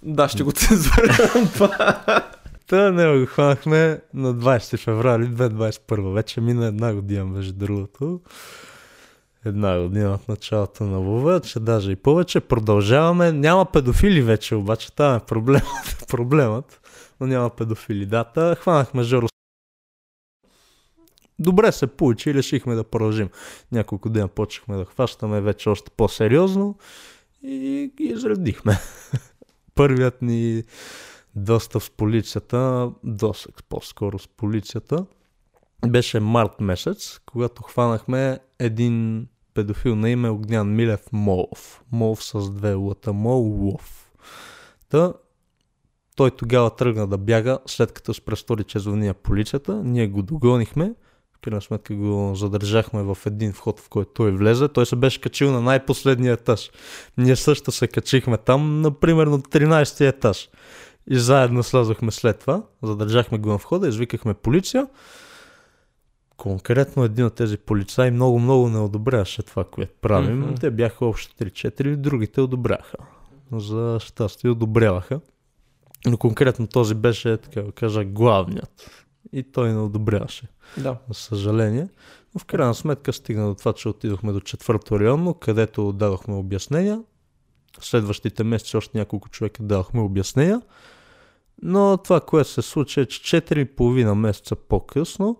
да, 0.03 0.29
ще 0.29 0.43
го 0.43 0.51
цензурирам 0.55 1.50
това. 1.53 1.98
Та 2.67 2.91
не 2.91 3.20
го 3.20 3.25
хванахме 3.25 4.01
на 4.13 4.36
20 4.36 4.77
феврали 4.77 5.25
2021. 5.25 6.13
Вече 6.13 6.41
мина 6.41 6.65
една 6.65 6.93
година, 6.93 7.25
между 7.25 7.53
другото. 7.53 8.22
Една 9.46 9.79
година 9.79 10.13
от 10.13 10.27
началото 10.27 10.84
на 10.84 10.98
лова, 10.98 11.39
че 11.41 11.60
даже 11.60 11.91
и 11.91 11.96
повече. 11.96 12.39
Продължаваме. 12.39 13.31
Няма 13.31 13.65
педофили 13.65 14.22
вече, 14.22 14.55
обаче 14.55 14.91
там 14.91 15.15
е 15.15 15.20
проблемът. 15.20 16.05
проблемът. 16.08 16.81
Но 17.20 17.27
няма 17.27 17.50
педофили. 17.50 18.05
Дата. 18.05 18.55
Хванахме 18.60 19.03
Жоро. 19.03 19.27
Добре 21.39 21.72
се 21.72 21.88
получи 21.88 22.29
и 22.29 22.34
решихме 22.34 22.75
да 22.75 22.84
продължим. 22.84 23.29
Няколко 23.72 24.10
дена 24.10 24.27
почнахме 24.27 24.77
да 24.77 24.86
хващаме 24.86 25.41
вече 25.41 25.70
още 25.70 25.91
по-сериозно 25.98 26.77
и 27.43 27.91
ги 27.98 28.03
изредихме. 28.03 28.77
Първият 29.75 30.21
ни 30.21 30.63
достъп 31.35 31.83
с 31.83 31.89
полицията, 31.89 32.91
досък 33.03 33.63
по-скоро 33.69 34.19
с 34.19 34.27
полицията, 34.27 35.05
беше 35.87 36.19
март 36.19 36.59
месец, 36.59 37.19
когато 37.25 37.63
хванахме 37.63 38.39
един 38.59 39.27
педофил 39.53 39.95
на 39.95 40.09
име 40.09 40.29
Огнян 40.29 40.75
Милев 40.75 41.01
Молов. 41.11 41.83
Молов 41.91 42.23
с 42.23 42.51
две 42.51 42.73
лата. 42.73 43.13
Молов. 43.13 44.11
Та, 44.89 45.13
той 46.15 46.31
тогава 46.31 46.75
тръгна 46.75 47.07
да 47.07 47.17
бяга, 47.17 47.59
след 47.65 47.91
като 47.91 48.13
с 48.13 48.21
престори, 48.21 48.63
че 48.63 48.79
звъни 48.79 49.13
полицията. 49.13 49.83
Ние 49.83 50.07
го 50.07 50.21
догонихме. 50.21 50.93
Крайна 51.41 51.62
сметка 51.62 51.95
го 51.95 52.31
задържахме 52.36 53.03
в 53.03 53.17
един 53.25 53.53
вход, 53.53 53.79
в 53.79 53.89
който 53.89 54.12
той 54.13 54.31
влезе. 54.31 54.67
Той 54.67 54.86
се 54.86 54.95
беше 54.95 55.21
качил 55.21 55.51
на 55.51 55.62
най-последния 55.62 56.33
етаж. 56.33 56.71
Ние 57.17 57.36
също 57.36 57.71
се 57.71 57.88
качихме 57.88 58.38
там, 58.38 58.81
например, 58.81 59.27
на 59.27 59.39
13 59.39 60.07
етаж. 60.07 60.50
И 61.07 61.19
заедно 61.19 61.63
слязохме 61.63 62.12
след 62.12 62.39
това. 62.39 62.63
Задържахме 62.83 63.38
го 63.38 63.50
на 63.50 63.57
входа, 63.57 63.88
извикахме 63.88 64.33
полиция. 64.33 64.88
Конкретно 66.38 67.03
един 67.03 67.25
от 67.25 67.36
тези 67.36 67.57
полицаи 67.57 68.12
много-много 68.12 68.69
не 68.69 68.79
одобряваше 68.79 69.43
това, 69.43 69.63
което 69.63 69.93
правим. 70.01 70.39
Мгм. 70.39 70.55
Те 70.55 70.71
бяха 70.71 71.05
общо 71.05 71.36
3-4, 71.36 71.95
другите 71.95 72.41
одобряха. 72.41 72.98
За 73.53 73.98
щастие 74.01 74.50
одобряваха. 74.50 75.19
Но 76.05 76.17
конкретно 76.17 76.67
този 76.67 76.95
беше, 76.95 77.38
така 77.38 77.62
да 77.62 77.71
кажа, 77.71 78.03
главният. 78.03 79.00
И 79.33 79.43
той 79.43 79.73
не 79.73 79.79
одобряваше, 79.79 80.47
Да. 80.77 80.97
за 81.07 81.13
съжаление. 81.13 81.88
Но 82.33 82.39
в 82.39 82.45
крайна 82.45 82.75
сметка 82.75 83.13
стигна 83.13 83.47
до 83.47 83.55
това, 83.55 83.73
че 83.73 83.89
отидохме 83.89 84.31
до 84.31 84.39
четвърто 84.39 85.00
районно, 85.00 85.33
където 85.33 85.93
дадохме 85.93 86.35
обяснения. 86.35 87.03
В 87.79 87.85
следващите 87.85 88.43
месеци 88.43 88.77
още 88.77 88.97
няколко 88.97 89.29
човека 89.29 89.63
дадохме 89.63 90.01
обяснения. 90.01 90.61
Но 91.63 91.97
това, 91.97 92.21
което 92.21 92.50
се 92.50 92.61
случи 92.61 93.00
е, 93.00 93.05
че 93.05 93.41
4,5 93.41 94.13
месеца 94.13 94.55
по-късно 94.55 95.38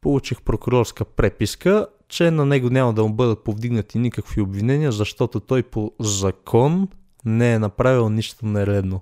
получих 0.00 0.42
прокурорска 0.42 1.04
преписка, 1.04 1.86
че 2.08 2.30
на 2.30 2.46
него 2.46 2.70
няма 2.70 2.92
да 2.92 3.02
му 3.02 3.14
бъдат 3.14 3.44
повдигнати 3.44 3.98
никакви 3.98 4.40
обвинения, 4.40 4.92
защото 4.92 5.40
той 5.40 5.62
по 5.62 5.92
закон 6.00 6.88
не 7.24 7.54
е 7.54 7.58
направил 7.58 8.08
нищо 8.08 8.46
нередно. 8.46 9.00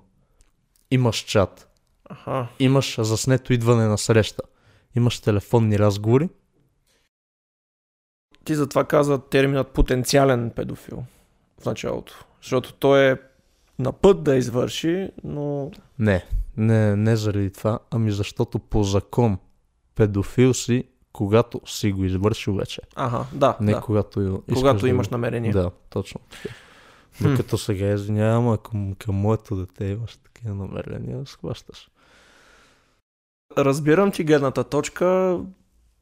Имаш 0.91 1.17
чат, 1.17 1.72
Аха. 2.09 2.47
имаш 2.59 2.95
заснето 3.01 3.53
идване 3.53 3.87
на 3.87 3.97
среща, 3.97 4.43
имаш 4.95 5.19
телефонни 5.19 5.79
разговори, 5.79 6.29
Ти 8.45 8.55
затова 8.55 8.83
каза 8.83 9.17
терминът 9.17 9.67
потенциален 9.67 10.51
педофил 10.55 11.03
в 11.61 11.65
началото. 11.65 12.25
Защото 12.41 12.73
той 12.73 13.11
е 13.11 13.17
на 13.79 13.91
път 13.93 14.23
да 14.23 14.35
извърши, 14.35 15.09
но 15.23 15.71
Не, 15.99 16.25
не, 16.57 16.95
не 16.95 17.15
заради 17.15 17.51
това, 17.51 17.79
ами 17.91 18.11
защото 18.11 18.59
по 18.59 18.83
закон 18.83 19.37
педофил 19.95 20.53
си, 20.53 20.83
когато 21.13 21.61
си 21.65 21.91
го 21.91 22.05
извършил 22.05 22.55
вече. 22.55 22.81
Аха, 22.95 23.25
да, 23.33 23.57
Не 23.61 23.71
да. 23.71 23.81
когато, 23.81 24.43
Когато 24.53 24.79
да 24.79 24.89
имаш 24.89 25.09
го... 25.09 25.13
намерение. 25.13 25.51
Да, 25.51 25.71
точно. 25.89 26.21
Докато 27.21 27.57
сега 27.57 27.87
извинявам, 27.93 28.49
ако 28.49 28.71
към, 28.99 29.15
моето 29.15 29.55
дете 29.55 29.85
имаш 29.85 30.17
такива 30.17 30.55
намерения, 30.55 31.17
да 31.17 31.25
схващаш. 31.25 31.89
Разбирам 33.57 34.11
ти 34.11 34.23
гледната 34.23 34.63
точка, 34.63 35.39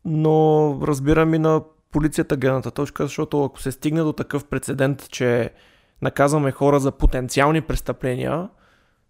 но 0.05 0.77
разбирам 0.83 1.33
и 1.33 1.39
на 1.39 1.61
полицията 1.91 2.37
гледната 2.37 2.71
точка, 2.71 3.03
защото 3.03 3.43
ако 3.43 3.61
се 3.61 3.71
стигне 3.71 4.01
до 4.01 4.13
такъв 4.13 4.45
прецедент, 4.45 5.09
че 5.09 5.49
наказваме 6.01 6.51
хора 6.51 6.79
за 6.79 6.91
потенциални 6.91 7.61
престъпления, 7.61 8.49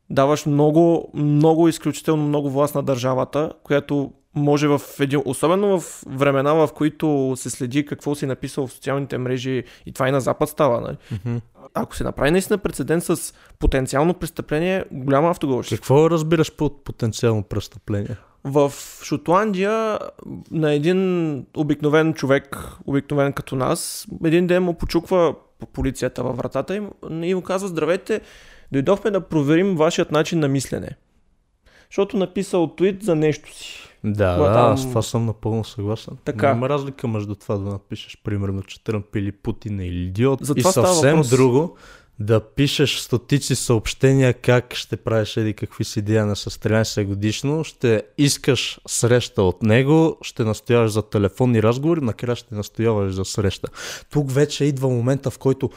даваш 0.09 0.45
много, 0.45 1.11
много 1.13 1.67
изключително 1.67 2.27
много 2.27 2.49
власт 2.49 2.75
на 2.75 2.83
държавата, 2.83 3.53
която 3.63 4.11
може 4.35 4.67
в 4.67 4.81
един, 4.99 5.21
особено 5.25 5.79
в 5.79 6.03
времена, 6.07 6.53
в 6.53 6.69
които 6.75 7.33
се 7.35 7.49
следи 7.49 7.85
какво 7.85 8.15
си 8.15 8.25
написал 8.25 8.67
в 8.67 8.71
социалните 8.71 9.17
мрежи 9.17 9.63
и 9.85 9.91
това 9.91 10.09
и 10.09 10.11
на 10.11 10.21
Запад 10.21 10.49
става. 10.49 10.81
Нали? 10.81 10.97
Ако 11.73 11.95
се 11.95 12.03
направи 12.03 12.31
наистина 12.31 12.57
прецедент 12.57 13.03
с 13.03 13.33
потенциално 13.59 14.13
престъпление, 14.13 14.85
голяма 14.91 15.29
автогол 15.29 15.63
ще 15.63 15.75
Какво 15.75 16.09
разбираш 16.09 16.55
под 16.55 16.83
потенциално 16.83 17.43
престъпление? 17.43 18.17
В 18.43 18.73
Шотландия 19.03 19.99
на 20.51 20.73
един 20.73 21.45
обикновен 21.57 22.13
човек, 22.13 22.67
обикновен 22.85 23.33
като 23.33 23.55
нас, 23.55 24.07
един 24.23 24.47
ден 24.47 24.63
му 24.63 24.73
почуква 24.73 25.35
полицията 25.73 26.23
във 26.23 26.37
вратата 26.37 26.75
им 26.75 26.89
и 27.23 27.35
му 27.35 27.41
казва 27.41 27.67
здравейте, 27.67 28.21
дойдохме 28.71 29.11
да 29.11 29.21
проверим 29.21 29.75
вашият 29.75 30.11
начин 30.11 30.39
на 30.39 30.47
мислене. 30.47 30.89
Защото 31.89 32.17
написал 32.17 32.75
твит 32.75 33.03
за 33.03 33.15
нещо 33.15 33.55
си. 33.55 33.87
Да, 34.03 34.37
да, 34.37 34.53
там- 34.53 34.73
аз 34.73 34.81
това 34.89 35.01
съм 35.01 35.25
напълно 35.25 35.63
съгласен. 35.63 36.17
Така. 36.25 36.47
Няма 36.47 36.69
разлика 36.69 37.07
между 37.07 37.35
това 37.35 37.57
да 37.57 37.69
напишеш, 37.69 38.17
примерно, 38.23 38.63
че 38.63 38.83
Тръмп 38.83 39.15
или 39.15 39.31
Путин 39.31 39.79
е 39.79 39.87
идиот 39.87 40.39
За 40.45 40.53
и 40.57 40.61
съвсем 40.61 41.09
въпрос. 41.09 41.29
друго 41.29 41.77
да 42.21 42.39
пишеш 42.39 42.99
стотици 42.99 43.55
съобщения 43.55 44.33
как 44.33 44.75
ще 44.75 44.97
правиш 44.97 45.37
еди 45.37 45.53
какви 45.53 45.83
си 45.83 46.01
деяния 46.01 46.35
с 46.35 46.49
13 46.49 47.05
годишно, 47.05 47.63
ще 47.63 48.03
искаш 48.17 48.79
среща 48.87 49.43
от 49.43 49.63
него, 49.63 50.17
ще 50.21 50.43
настояваш 50.43 50.91
за 50.91 51.01
телефонни 51.01 51.63
разговори, 51.63 52.01
накрая 52.01 52.35
ще 52.35 52.55
настояваш 52.55 53.13
за 53.13 53.25
среща. 53.25 53.67
Тук 54.09 54.31
вече 54.31 54.65
идва 54.65 54.89
момента, 54.89 55.31
в 55.31 55.37
който 55.37 55.69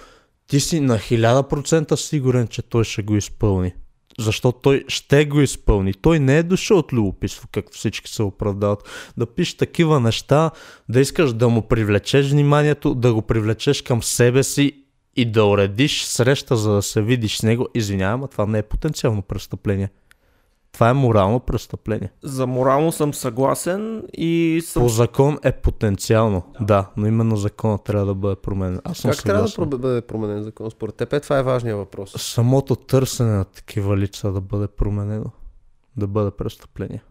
ти 0.46 0.60
си 0.60 0.80
на 0.80 0.98
1000% 0.98 1.94
сигурен, 1.94 2.48
че 2.48 2.62
той 2.62 2.84
ще 2.84 3.02
го 3.02 3.16
изпълни. 3.16 3.72
Защото 4.18 4.58
той 4.62 4.84
ще 4.88 5.24
го 5.24 5.40
изпълни. 5.40 5.94
Той 5.94 6.18
не 6.18 6.38
е 6.38 6.42
дошъл 6.42 6.78
от 6.78 6.92
любопитство, 6.92 7.48
както 7.52 7.76
всички 7.78 8.10
се 8.10 8.22
оправдават. 8.22 9.12
Да 9.16 9.26
пишеш 9.26 9.54
такива 9.54 10.00
неща, 10.00 10.50
да 10.88 11.00
искаш 11.00 11.32
да 11.32 11.48
му 11.48 11.68
привлечеш 11.68 12.30
вниманието, 12.30 12.94
да 12.94 13.14
го 13.14 13.22
привлечеш 13.22 13.82
към 13.82 14.02
себе 14.02 14.42
си 14.42 14.83
и 15.16 15.30
да 15.30 15.44
уредиш 15.44 16.04
среща, 16.04 16.56
за 16.56 16.72
да 16.72 16.82
се 16.82 17.02
видиш 17.02 17.36
с 17.36 17.42
него. 17.42 17.68
Извинявам, 17.74 18.24
а 18.24 18.28
това 18.28 18.46
не 18.46 18.58
е 18.58 18.62
потенциално 18.62 19.22
престъпление. 19.22 19.90
Това 20.72 20.90
е 20.90 20.92
морално 20.92 21.40
престъпление. 21.40 22.12
За 22.22 22.46
морално 22.46 22.92
съм 22.92 23.14
съгласен 23.14 24.02
и 24.12 24.62
съм... 24.64 24.82
По 24.82 24.88
закон 24.88 25.38
е 25.42 25.52
потенциално, 25.52 26.42
да, 26.60 26.90
но 26.96 27.06
именно 27.06 27.36
закона 27.36 27.78
трябва 27.78 28.06
да 28.06 28.14
бъде 28.14 28.36
променен. 28.36 28.80
Аз 28.84 28.98
съм 28.98 29.10
Как 29.10 29.22
трябва 29.22 29.42
да 29.42 29.48
съгласен. 29.48 29.80
бъде 29.80 30.00
променен 30.00 30.42
закон? 30.42 30.70
Според 30.70 30.94
теб 30.94 31.12
е, 31.12 31.20
това 31.20 31.38
е 31.38 31.42
важният 31.42 31.78
въпрос. 31.78 32.14
Самото 32.18 32.76
търсене 32.76 33.30
на 33.30 33.44
такива 33.44 33.96
лица 33.96 34.32
да 34.32 34.40
бъде 34.40 34.68
променено, 34.68 35.30
да 35.96 36.06
бъде 36.06 36.30
престъпление. 36.30 37.02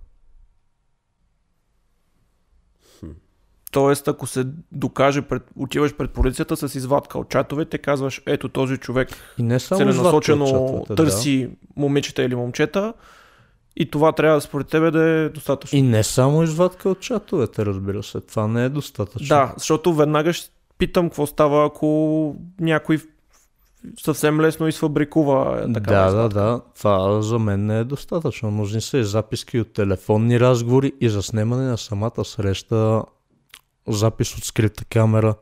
Тоест, 3.74 4.08
ако 4.08 4.28
се 4.28 4.46
докаже, 4.72 5.22
пред... 5.22 5.44
отиваш 5.56 5.94
пред 5.94 6.12
полицията 6.12 6.58
с 6.58 6.76
извадка 6.76 7.20
от 7.20 7.30
чатовете, 7.30 7.78
казваш, 7.78 8.22
ето 8.26 8.50
този 8.50 8.78
човек 8.78 9.10
И 9.38 9.44
не 9.44 9.60
само 9.60 9.80
целенасочено 9.80 10.46
чатовете, 10.46 10.96
търси 10.96 11.50
момичета 11.76 12.24
или 12.24 12.36
момчета 12.36 12.94
и 13.76 13.92
това 13.92 14.12
трябва 14.12 14.42
според 14.42 14.68
тебе 14.68 14.92
да 14.92 15.04
е 15.04 15.30
достатъчно. 15.30 15.80
Да. 15.80 15.86
И 15.86 15.90
не 15.90 16.04
само 16.04 16.44
извадка 16.44 16.90
от 16.90 17.00
чатовете, 17.00 17.66
разбира 17.66 18.04
се. 18.04 18.22
Това 18.22 18.48
не 18.48 18.66
е 18.66 18.70
достатъчно. 18.70 19.28
Да, 19.28 19.54
защото 19.58 19.94
веднага 19.94 20.34
ще 20.34 20.50
питам 20.78 21.10
какво 21.10 21.28
става, 21.28 21.66
ако 21.66 22.36
някой 22.60 23.00
съвсем 24.04 24.42
лесно 24.42 24.68
изфабрикува 24.68 25.64
Да, 25.68 25.74
такава 25.74 26.02
да, 26.02 26.08
извадка. 26.08 26.40
да. 26.40 26.62
Това 26.78 27.22
за 27.22 27.40
мен 27.40 27.66
не 27.66 27.80
е 27.80 27.84
достатъчно. 27.84 28.52
Нужни 28.52 28.82
са 28.82 28.98
и 28.98 29.04
записки 29.04 29.60
от 29.60 29.74
телефонни 29.74 30.40
разговори 30.40 30.94
и 31.02 31.10
за 31.10 31.24
снимане 31.24 31.64
на 31.64 31.78
самата 31.78 32.26
среща. 32.26 33.04
Запис 33.88 34.38
от 34.38 34.44
скрита 34.44 34.86
камера 34.86 35.36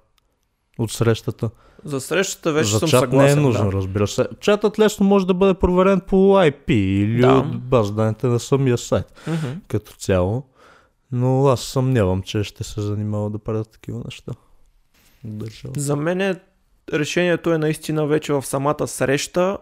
от 0.79 0.91
срещата. 0.91 1.49
За 1.85 2.01
срещата 2.01 2.53
вече 2.53 2.69
за 2.69 2.79
съм 2.79 2.89
чат 2.89 2.99
съгласен. 2.99 3.25
не 3.25 3.41
е 3.41 3.45
нужно, 3.45 3.65
да. 3.65 3.71
разбира 3.71 4.07
се. 4.07 4.27
Чатът 4.39 4.79
лесно 4.79 5.05
може 5.05 5.27
да 5.27 5.33
бъде 5.33 5.53
проверен 5.53 5.99
по 5.99 6.15
IP 6.15 6.71
или 6.71 7.21
Да. 7.21 7.33
от 7.33 7.59
баз 7.59 7.91
данните 7.91 8.27
на 8.27 8.39
самия 8.39 8.77
сайт 8.77 9.21
Мгм. 9.27 9.47
като 9.67 9.93
цяло. 9.93 10.43
Но 11.11 11.47
аз 11.47 11.61
съмнявам, 11.61 12.21
че 12.21 12.43
ще 12.43 12.63
се 12.63 12.81
занимава 12.81 13.29
да 13.29 13.39
правят 13.39 13.69
такива 13.69 14.01
неща. 14.05 14.31
Държава. 15.23 15.73
За 15.77 15.95
мен 15.95 16.21
е, 16.21 16.39
решението 16.93 17.53
е 17.53 17.57
наистина 17.57 18.05
вече 18.07 18.33
в 18.33 18.43
самата 18.43 18.87
среща 18.87 19.57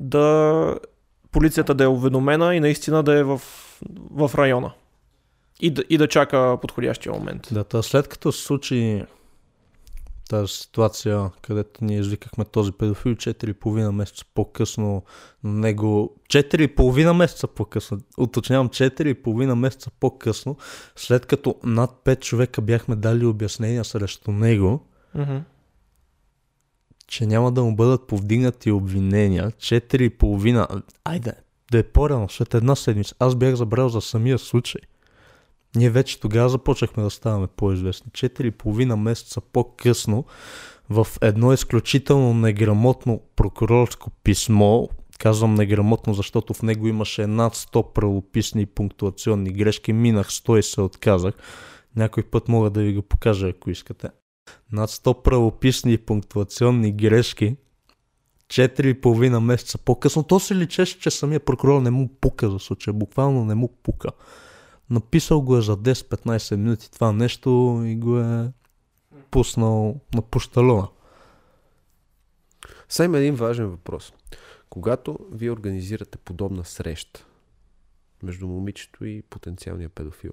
да 0.00 0.76
полицията 1.30 1.74
да 1.74 1.84
е 1.84 1.88
уведомена 1.88 2.54
и 2.54 2.60
наистина 2.60 3.02
да 3.02 3.18
е 3.18 3.22
в, 3.22 3.40
в 4.10 4.30
района. 4.34 4.72
И 5.60 5.70
да, 5.70 5.82
и 5.90 5.98
да 5.98 6.08
чака 6.08 6.58
подходящия 6.60 7.12
момент. 7.12 7.48
Да, 7.52 7.64
та 7.64 7.82
след 7.82 8.08
като 8.08 8.32
се 8.32 8.42
случи 8.42 9.04
тази 10.28 10.52
ситуация, 10.52 11.30
където 11.42 11.84
ние 11.84 11.98
извикахме 11.98 12.44
този 12.44 12.72
педофил 12.72 13.14
4,5 13.14 13.90
месеца 13.90 14.24
по-късно 14.34 15.02
на 15.44 15.52
него, 15.52 16.16
4,5 16.28 17.12
месеца 17.12 17.46
по-късно, 17.46 17.98
уточнявам 18.18 18.68
4,5 18.68 19.54
месеца 19.54 19.90
по-късно, 20.00 20.56
след 20.96 21.26
като 21.26 21.54
над 21.64 21.90
5 22.04 22.20
човека 22.20 22.60
бяхме 22.62 22.96
дали 22.96 23.26
обяснения 23.26 23.84
срещу 23.84 24.32
него, 24.32 24.86
Мгм. 25.14 25.36
че 27.06 27.26
няма 27.26 27.52
да 27.52 27.62
му 27.62 27.76
бъдат 27.76 28.06
повдигнати 28.06 28.70
обвинения, 28.70 29.50
4,5, 29.50 30.82
айде, 31.04 31.32
да 31.72 31.78
е 31.78 31.82
по-рано, 31.82 32.28
след 32.28 32.54
една 32.54 32.76
седмица, 32.76 33.14
аз 33.18 33.34
бях 33.34 33.54
забрал 33.54 33.88
за 33.88 34.00
самия 34.00 34.38
случай. 34.38 34.80
Ние 35.76 35.90
вече 35.90 36.20
тогава 36.20 36.48
започнахме 36.48 37.02
да 37.02 37.10
ставаме 37.10 37.46
по-известни. 37.46 38.10
4,5 38.12 38.96
месеца 38.96 39.40
по-късно 39.40 40.24
в 40.90 41.06
едно 41.20 41.52
изключително 41.52 42.34
неграмотно 42.34 43.20
прокурорско 43.36 44.10
писмо, 44.10 44.86
казвам 45.18 45.54
неграмотно, 45.54 46.14
защото 46.14 46.54
в 46.54 46.62
него 46.62 46.88
имаше 46.88 47.26
над 47.26 47.56
100 47.56 47.92
правописни 47.92 48.62
и 48.62 48.66
пунктуационни 48.66 49.50
грешки, 49.50 49.92
минах 49.92 50.28
100 50.30 50.58
и 50.58 50.62
се 50.62 50.80
отказах. 50.80 51.34
Някой 51.96 52.22
път 52.22 52.48
мога 52.48 52.70
да 52.70 52.80
ви 52.80 52.94
го 52.94 53.02
покажа, 53.02 53.48
ако 53.48 53.70
искате. 53.70 54.08
Над 54.72 54.90
100 54.90 55.22
правописни 55.22 55.92
и 55.92 55.98
пунктуационни 55.98 56.92
грешки, 56.92 57.56
4,5 58.48 59.38
месеца 59.38 59.78
по-късно, 59.78 60.22
то 60.22 60.40
се 60.40 60.54
личеше, 60.54 61.00
че 61.00 61.10
самия 61.10 61.40
прокурор 61.40 61.80
не 61.80 61.90
му 61.90 62.08
пука 62.20 62.50
за 62.50 62.58
случая, 62.58 62.94
буквално 62.94 63.44
не 63.44 63.54
му 63.54 63.68
пука. 63.82 64.08
Написал 64.90 65.40
го 65.40 65.56
е 65.56 65.60
за 65.60 65.76
10-15 65.76 66.56
минути 66.56 66.90
това 66.90 67.12
нещо 67.12 67.82
и 67.86 67.96
го 67.96 68.18
е 68.18 68.52
пуснал 69.30 70.00
на 70.14 70.22
пущалона. 70.22 70.88
Сега 72.88 73.04
има 73.04 73.18
един 73.18 73.34
важен 73.34 73.66
въпрос. 73.66 74.12
Когато 74.70 75.18
вие 75.32 75.50
организирате 75.50 76.18
подобна 76.18 76.64
среща 76.64 77.24
между 78.22 78.46
момичето 78.46 79.04
и 79.04 79.22
потенциалния 79.22 79.88
педофил, 79.88 80.32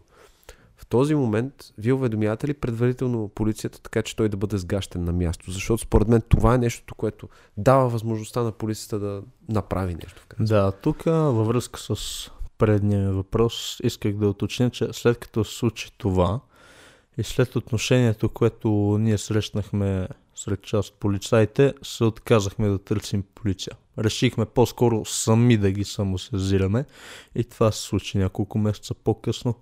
в 0.77 0.85
този 0.85 1.15
момент 1.15 1.53
вие 1.77 1.93
уведомявате 1.93 2.47
ли 2.47 2.53
предварително 2.53 3.29
полицията, 3.29 3.81
така 3.81 4.01
че 4.01 4.15
той 4.15 4.29
да 4.29 4.37
бъде 4.37 4.57
сгащен 4.57 5.03
на 5.03 5.13
място? 5.13 5.51
Защото 5.51 5.83
според 5.83 6.07
мен 6.07 6.21
това 6.29 6.55
е 6.55 6.57
нещото, 6.57 6.95
което 6.95 7.29
дава 7.57 7.89
възможността 7.89 8.43
на 8.43 8.51
полицията 8.51 8.99
да 8.99 9.23
направи 9.49 9.95
нещо. 9.95 10.25
Да, 10.39 10.71
тук 10.71 11.03
във 11.03 11.47
връзка 11.47 11.79
с 11.79 12.31
предния 12.57 13.11
въпрос 13.11 13.77
исках 13.83 14.13
да 14.13 14.29
уточня, 14.29 14.69
че 14.69 14.87
след 14.91 15.17
като 15.17 15.43
се 15.43 15.55
случи 15.55 15.91
това 15.97 16.39
и 17.17 17.23
след 17.23 17.55
отношението, 17.55 18.29
което 18.29 18.69
ние 18.99 19.17
срещнахме 19.17 20.07
сред 20.35 20.61
част 20.61 20.89
от 20.89 20.99
полицаите, 20.99 21.73
се 21.83 22.03
отказахме 22.03 22.67
да 22.69 22.79
търсим 22.79 23.23
полиция. 23.35 23.73
Решихме 23.99 24.45
по-скоро 24.45 25.05
сами 25.05 25.57
да 25.57 25.71
ги 25.71 25.83
самосезираме 25.83 26.85
и 27.35 27.43
това 27.43 27.71
се 27.71 27.81
случи 27.81 28.17
няколко 28.17 28.57
месеца 28.57 28.93
по-късно. 28.93 29.55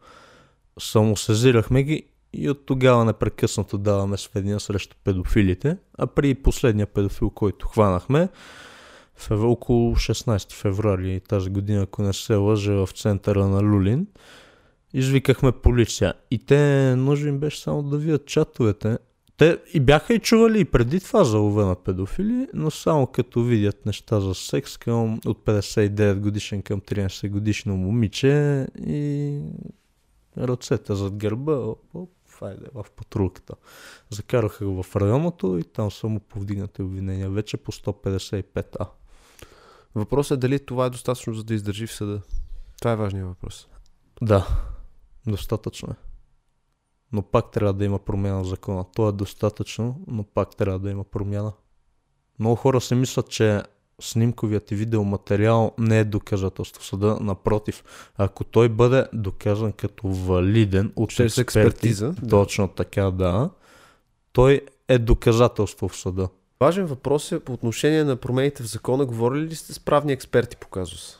Самосезирахме 0.79 1.83
ги 1.83 2.03
и 2.33 2.49
от 2.49 2.65
тогава 2.65 3.05
непрекъснато 3.05 3.77
даваме 3.77 4.17
сведения 4.17 4.59
срещу 4.59 4.95
педофилите, 5.03 5.77
а 5.97 6.07
при 6.07 6.35
последния 6.35 6.87
педофил, 6.87 7.29
който 7.29 7.67
хванахме, 7.67 8.29
февр... 9.15 9.45
около 9.45 9.95
16 9.95 10.53
февруари 10.53 11.21
тази 11.29 11.49
година, 11.49 11.81
ако 11.81 12.01
не 12.01 12.13
се 12.13 12.35
лъжа, 12.35 12.73
в 12.73 12.89
центъра 12.91 13.47
на 13.47 13.63
Люлин. 13.63 14.07
Извикахме 14.93 15.51
полиция 15.51 16.13
и 16.31 16.39
те, 16.39 16.95
може 16.97 17.29
им 17.29 17.39
беше 17.39 17.61
само 17.61 17.83
да 17.83 17.97
видят 17.97 18.25
чатовете. 18.25 18.97
Те 19.37 19.57
и 19.73 19.79
бяха 19.79 20.13
и 20.13 20.19
чували 20.19 20.59
и 20.59 20.65
преди 20.65 20.99
това 20.99 21.23
за 21.23 21.37
лова 21.37 21.65
на 21.65 21.75
педофили, 21.75 22.47
но 22.53 22.71
само 22.71 23.07
като 23.07 23.43
видят 23.43 23.85
неща 23.85 24.19
за 24.19 24.35
секс 24.35 24.77
към, 24.77 25.19
от 25.25 25.45
59 25.45 26.19
годишен 26.19 26.61
към 26.61 26.81
13 26.81 27.29
годишно 27.29 27.77
момиче 27.77 28.67
и 28.87 29.39
ръцете 30.37 30.95
зад 30.95 31.15
гърба, 31.15 31.53
оп, 31.93 32.09
хайде, 32.39 32.65
в 32.73 32.85
патрулката. 32.95 33.55
Закараха 34.09 34.65
го 34.65 34.83
в 34.83 34.95
районото 34.95 35.57
и 35.57 35.63
там 35.63 35.91
са 35.91 36.07
му 36.07 36.19
повдигнати 36.19 36.81
обвинения 36.81 37.29
вече 37.29 37.57
по 37.57 37.71
155А. 37.71 38.87
Въпросът 39.95 40.37
е 40.37 40.39
дали 40.39 40.65
това 40.65 40.85
е 40.85 40.89
достатъчно 40.89 41.33
за 41.33 41.43
да 41.43 41.53
издържи 41.53 41.87
в 41.87 41.93
съда. 41.93 42.21
Това 42.79 42.91
е 42.91 42.95
важният 42.95 43.27
въпрос. 43.27 43.67
Да, 44.21 44.47
достатъчно 45.27 45.89
е. 45.91 45.95
Но 47.11 47.21
пак 47.21 47.51
трябва 47.51 47.73
да 47.73 47.85
има 47.85 47.99
промяна 47.99 48.43
в 48.43 48.47
закона. 48.47 48.85
То 48.95 49.09
е 49.09 49.11
достатъчно, 49.11 50.03
но 50.07 50.23
пак 50.23 50.55
трябва 50.55 50.79
да 50.79 50.91
има 50.91 51.03
промяна. 51.03 51.53
Много 52.39 52.55
хора 52.55 52.81
си 52.81 52.95
мислят, 52.95 53.29
че 53.29 53.63
снимковият 54.01 54.71
и 54.71 54.75
видеоматериал 54.75 55.71
не 55.77 55.99
е 55.99 56.03
доказателство 56.03 56.81
в 56.81 56.85
съда. 56.85 57.17
Напротив, 57.21 57.83
ако 58.17 58.43
той 58.43 58.69
бъде 58.69 59.05
доказан 59.13 59.71
като 59.71 60.07
валиден 60.07 60.93
от 60.95 61.09
експерти, 61.09 61.41
експертиза, 61.41 62.11
да. 62.11 62.29
точно 62.29 62.67
така 62.67 63.11
да, 63.11 63.49
той 64.31 64.61
е 64.87 64.99
доказателство 64.99 65.87
в 65.87 65.97
съда. 65.97 66.29
Важен 66.63 66.85
въпрос 66.85 67.31
е 67.31 67.39
по 67.39 67.53
отношение 67.53 68.03
на 68.03 68.15
промените 68.15 68.63
в 68.63 68.65
закона. 68.65 69.05
Говорили 69.05 69.41
ли 69.41 69.55
сте 69.55 69.73
с 69.73 69.79
правни 69.79 70.13
експерти 70.13 70.57
по 70.57 70.67
казус? 70.67 71.19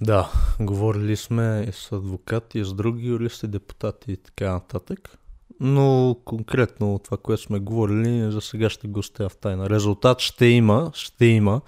Да, 0.00 0.30
говорили 0.60 1.16
сме 1.16 1.66
и 1.68 1.72
с 1.72 1.92
адвокати, 1.92 2.58
и 2.58 2.64
с 2.64 2.72
други 2.72 3.06
юристи, 3.06 3.46
депутати 3.46 4.12
и 4.12 4.16
така 4.16 4.52
нататък. 4.52 5.18
Но 5.60 6.16
конкретно 6.24 7.00
това, 7.04 7.16
което 7.16 7.42
сме 7.42 7.58
говорили, 7.58 8.32
за 8.32 8.40
сега 8.40 8.70
ще 8.70 8.88
го 8.88 9.00
оставя 9.00 9.28
в 9.28 9.36
тайна. 9.36 9.70
Резултат 9.70 10.20
ще 10.20 10.46
има, 10.46 10.90
ще 10.94 11.26
има. 11.26 11.60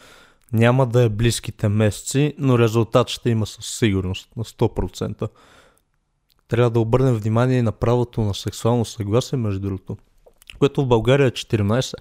Няма 0.52 0.86
да 0.86 1.02
е 1.02 1.08
близките 1.08 1.68
месеци, 1.68 2.34
но 2.38 2.58
резултат 2.58 3.08
ще 3.08 3.30
има 3.30 3.46
със 3.46 3.78
сигурност, 3.78 4.28
на 4.36 4.44
100%. 4.44 5.28
Трябва 6.48 6.70
да 6.70 6.80
обърнем 6.80 7.14
внимание 7.14 7.58
и 7.58 7.62
на 7.62 7.72
правото 7.72 8.20
на 8.20 8.34
сексуално 8.34 8.84
съгласие, 8.84 9.38
между 9.38 9.60
другото, 9.60 9.96
което 10.56 10.82
в 10.84 10.86
България 10.86 11.26
е 11.26 11.30
14. 11.30 11.94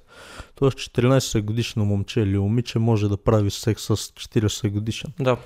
Тоест 0.56 0.78
14 0.78 1.42
годишно 1.42 1.86
момче 1.86 2.22
или 2.22 2.38
момиче 2.38 2.80
може 2.80 3.10
да 3.10 3.18
прави 3.18 3.52
секс 3.52 3.84
с 3.84 3.96
40 3.96 4.70
годишен. 4.70 5.14
Да, 5.20 5.38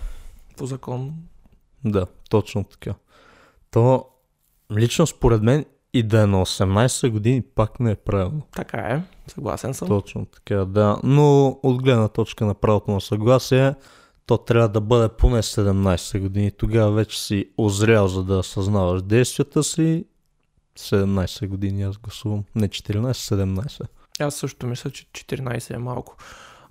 по 0.57 0.65
закон. 0.65 1.13
Да, 1.85 2.05
точно 2.29 2.63
така. 2.63 2.93
То 3.71 4.05
лично 4.71 5.07
според 5.07 5.43
мен 5.43 5.65
и 5.93 6.03
да 6.03 6.21
е 6.21 6.25
на 6.25 6.45
18 6.45 7.09
години 7.09 7.41
пак 7.41 7.79
не 7.79 7.91
е 7.91 7.95
правилно. 7.95 8.41
Така 8.55 8.77
е, 8.77 9.03
съгласен 9.27 9.73
съм. 9.73 9.87
Точно 9.87 10.25
така, 10.25 10.55
да. 10.55 10.97
Но 11.03 11.47
от 11.63 11.83
гледна 11.83 12.07
точка 12.07 12.45
на 12.45 12.53
правото 12.53 12.91
на 12.91 13.01
съгласие, 13.01 13.73
то 14.25 14.37
трябва 14.37 14.69
да 14.69 14.81
бъде 14.81 15.09
поне 15.09 15.41
17 15.41 16.19
години. 16.19 16.51
Тогава 16.51 16.91
вече 16.91 17.21
си 17.21 17.45
озрял, 17.57 18.07
за 18.07 18.23
да 18.23 18.43
съзнаваш 18.43 19.01
действията 19.01 19.63
си. 19.63 20.05
17 20.79 21.47
години 21.47 21.83
аз 21.83 21.97
гласувам. 21.97 22.43
Не 22.55 22.69
14, 22.69 23.11
17. 23.11 23.81
Аз 24.19 24.35
също 24.35 24.67
мисля, 24.67 24.89
че 24.89 25.05
14 25.05 25.73
е 25.73 25.77
малко. 25.77 26.17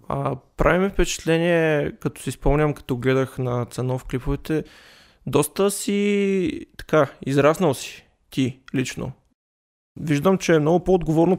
А, 0.09 0.37
прави 0.57 0.79
ми 0.79 0.91
впечатление, 0.91 1.93
като 2.01 2.23
си 2.23 2.31
спомням, 2.31 2.75
като 2.75 2.97
гледах 2.97 3.39
на 3.39 3.65
Цанов 3.65 4.05
клиповете, 4.05 4.65
доста 5.27 5.71
си 5.71 6.67
така, 6.79 7.11
израснал 7.27 7.75
си 7.75 8.07
ти 8.31 8.61
лично. 8.75 9.13
Виждам, 10.01 10.39
че 10.39 10.55
е 10.55 10.59
много 10.59 10.85
по-отговорно 10.85 11.39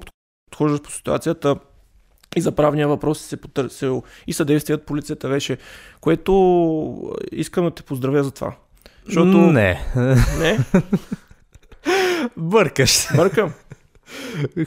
подхождаш 0.50 0.82
по 0.82 0.92
ситуацията 0.92 1.56
и 2.36 2.42
за 2.42 2.52
правния 2.52 2.88
въпрос 2.88 3.20
си 3.20 3.28
се 3.28 3.42
потърсил 3.42 4.04
и 4.28 4.34
съдействият 4.34 4.86
полицията 4.86 5.30
вече, 5.30 5.58
което 6.02 7.14
искам 7.32 7.66
да 7.66 7.72
те 7.72 7.84
поздравя 7.84 8.24
за 8.24 8.32
това. 8.32 8.56
Защото... 9.06 9.38
Не. 9.38 9.86
Не, 10.40 10.60
Бъркаш 12.38 13.08
бъркам. 13.16 13.54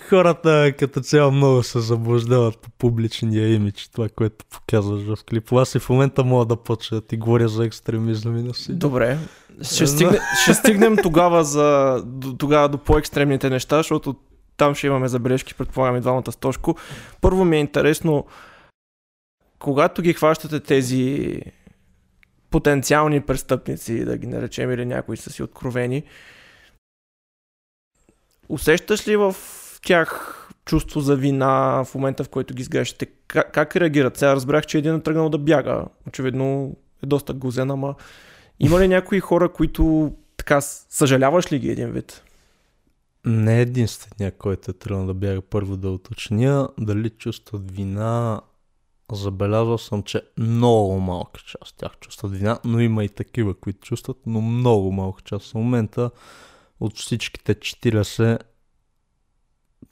Хората 0.08 0.72
като 0.78 1.00
цяло 1.00 1.32
много 1.32 1.62
се 1.62 1.80
заблуждават 1.80 2.58
по 2.58 2.70
публичния 2.70 3.54
имидж, 3.54 3.88
това, 3.88 4.08
което 4.08 4.44
показваш 4.44 5.02
в 5.02 5.24
клипа. 5.24 5.60
Аз 5.60 5.74
и 5.74 5.78
в 5.78 5.88
момента 5.88 6.24
мога 6.24 6.44
да 6.44 6.56
почна 6.56 7.00
да 7.00 7.06
ти 7.06 7.16
говоря 7.16 7.48
за 7.48 7.64
екстремизъм 7.64 8.36
и 8.36 8.42
насилие. 8.42 8.78
Добре. 8.78 9.18
Ще, 9.62 9.86
стигне, 9.86 10.18
ще 10.42 10.54
стигнем 10.54 10.96
тогава, 11.02 11.44
за, 11.44 12.02
до, 12.06 12.36
тогава 12.36 12.68
до 12.68 12.78
по-екстремните 12.78 13.50
неща, 13.50 13.76
защото 13.76 14.14
там 14.56 14.74
ще 14.74 14.86
имаме 14.86 15.08
забележки, 15.08 15.54
предполагам 15.54 15.96
и 15.96 16.00
двамата 16.00 16.32
с 16.32 16.36
Тошко. 16.36 16.76
Първо 17.20 17.44
ми 17.44 17.56
е 17.56 17.60
интересно, 17.60 18.26
когато 19.58 20.02
ги 20.02 20.12
хващате 20.12 20.60
тези 20.60 21.38
потенциални 22.50 23.20
престъпници, 23.20 24.04
да 24.04 24.16
ги 24.16 24.26
наречем, 24.26 24.70
или 24.70 24.86
някои 24.86 25.16
са 25.16 25.30
си 25.30 25.42
откровени, 25.42 26.02
усещаш 28.52 29.08
ли 29.08 29.16
в 29.16 29.36
тях 29.82 30.38
чувство 30.64 31.00
за 31.00 31.16
вина 31.16 31.84
в 31.84 31.94
момента, 31.94 32.24
в 32.24 32.28
който 32.28 32.54
ги 32.54 32.62
сгрешите? 32.62 33.06
Как, 33.06 33.52
как 33.52 33.76
реагират? 33.76 34.16
Сега 34.16 34.34
разбрах, 34.34 34.66
че 34.66 34.78
един 34.78 34.94
е 34.94 35.02
тръгнал 35.02 35.28
да 35.28 35.38
бяга. 35.38 35.84
Очевидно 36.08 36.76
е 37.02 37.06
доста 37.06 37.32
гузен, 37.32 37.70
ама 37.70 37.94
има 38.60 38.80
ли 38.80 38.88
някои 38.88 39.20
хора, 39.20 39.48
които 39.48 40.12
така 40.36 40.60
съжаляваш 40.60 41.52
ли 41.52 41.58
ги 41.58 41.70
един 41.70 41.90
вид? 41.90 42.22
Не 43.24 43.58
е 43.58 43.62
единствения, 43.62 44.32
който 44.32 44.70
е 44.70 44.74
тръгнал 44.74 45.06
да 45.06 45.14
бяга 45.14 45.40
първо 45.40 45.76
да 45.76 45.90
уточня. 45.90 46.68
Дали 46.78 47.10
чувстват 47.10 47.70
вина, 47.70 48.40
забелязал 49.12 49.78
съм, 49.78 50.02
че 50.02 50.22
много 50.38 51.00
малка 51.00 51.40
част 51.40 51.76
тях 51.76 51.92
чувстват 52.00 52.32
вина, 52.32 52.58
но 52.64 52.80
има 52.80 53.04
и 53.04 53.08
такива, 53.08 53.54
които 53.54 53.80
чувстват, 53.80 54.16
но 54.26 54.40
много 54.40 54.92
малка 54.92 55.22
част. 55.22 55.50
В 55.50 55.54
момента 55.54 56.10
от 56.82 56.98
всичките 56.98 57.54
40 57.54 58.38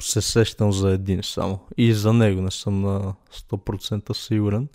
се 0.02 0.20
сещам 0.20 0.72
за 0.72 0.90
един 0.90 1.22
само. 1.22 1.58
И 1.76 1.94
за 1.94 2.12
него 2.12 2.42
не 2.42 2.50
съм 2.50 2.80
на 2.80 3.14
100% 3.32 4.12
сигурен. 4.12 4.68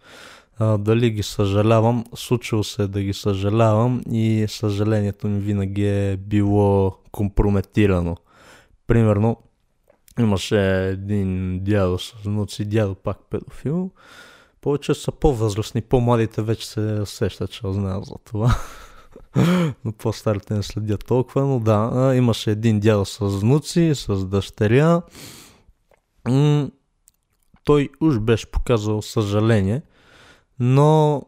А, 0.58 0.78
дали 0.78 1.10
ги 1.10 1.24
съжалявам, 1.24 2.06
случило 2.16 2.64
се 2.64 2.84
е 2.84 2.88
да 2.88 3.02
ги 3.02 3.14
съжалявам 3.14 4.02
и 4.12 4.46
съжалението 4.50 5.28
ми 5.28 5.40
винаги 5.40 5.86
е 5.86 6.18
било 6.18 6.98
компрометирано. 7.12 8.18
Примерно, 8.88 9.38
имаше 10.20 10.88
един 10.88 11.60
дядо 11.64 12.00
с 12.00 12.12
внуци, 12.12 12.66
дядо 12.66 12.96
пак 12.96 13.18
педофил. 13.30 13.92
Повече 14.62 14.94
са 14.94 15.12
по-възрастни, 15.12 15.82
по-младите 15.82 16.42
вече 16.42 16.68
се 16.68 17.06
сещат, 17.06 17.52
че 17.52 17.62
знаят 17.64 18.06
за 18.06 18.16
това. 18.26 18.56
но 19.86 19.92
по-старите 19.92 20.54
не 20.54 20.64
следят 20.64 21.06
толкова, 21.06 21.46
но 21.46 21.60
да, 21.60 22.14
имаше 22.16 22.52
един 22.52 22.80
дядо 22.80 23.06
с 23.06 23.20
внуци, 23.20 23.92
с 23.96 24.26
дъщеря. 24.26 25.02
Той 27.64 27.90
уж 28.02 28.20
беше 28.20 28.52
показал 28.52 29.02
съжаление, 29.02 29.82
но 30.60 31.24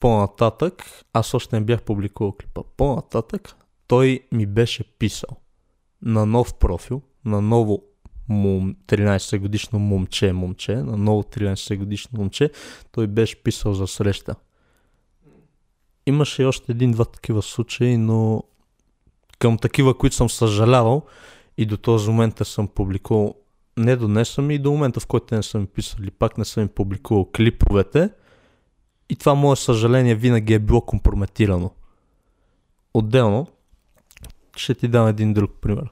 по-нататък, 0.00 0.84
аз 1.12 1.34
още 1.34 1.56
не 1.56 1.64
бях 1.64 1.82
публикувал 1.82 2.32
клипа, 2.32 2.62
по-нататък 2.76 3.56
той 3.86 4.20
ми 4.32 4.46
беше 4.46 4.84
писал 4.98 5.36
на 6.02 6.26
нов 6.26 6.54
профил, 6.54 7.02
на 7.24 7.40
ново 7.40 7.82
мом, 8.28 8.76
13 8.86 9.38
годишно 9.38 9.78
момче, 9.78 10.32
момче, 10.32 10.76
на 10.76 10.96
ново 10.96 11.22
13 11.22 11.76
годишно 11.76 12.18
момче, 12.18 12.50
той 12.92 13.06
беше 13.06 13.42
писал 13.42 13.74
за 13.74 13.86
среща. 13.86 14.34
Имаше 16.06 16.44
още 16.44 16.72
един-два 16.72 17.04
такива 17.04 17.42
случаи, 17.42 17.96
но 17.96 18.42
към 19.38 19.58
такива, 19.58 19.98
които 19.98 20.16
съм 20.16 20.30
съжалявал 20.30 21.02
и 21.58 21.66
до 21.66 21.76
този 21.76 22.10
момент 22.10 22.46
съм 22.46 22.68
публикувал, 22.68 23.34
не 23.76 23.96
до 23.96 24.06
днес 24.06 24.28
съм 24.28 24.50
и 24.50 24.58
до 24.58 24.70
момента, 24.70 25.00
в 25.00 25.06
който 25.06 25.34
не 25.34 25.42
съм 25.42 25.66
писали, 25.66 26.10
пак 26.10 26.38
не 26.38 26.44
съм 26.44 26.68
публикувал 26.68 27.30
клиповете 27.36 28.10
и 29.08 29.16
това 29.16 29.34
мое 29.34 29.56
съжаление 29.56 30.14
винаги 30.14 30.54
е 30.54 30.58
било 30.58 30.80
компрометирано. 30.80 31.70
Отделно, 32.94 33.46
ще 34.56 34.74
ти 34.74 34.88
дам 34.88 35.06
един 35.06 35.34
друг 35.34 35.50
пример. 35.60 35.88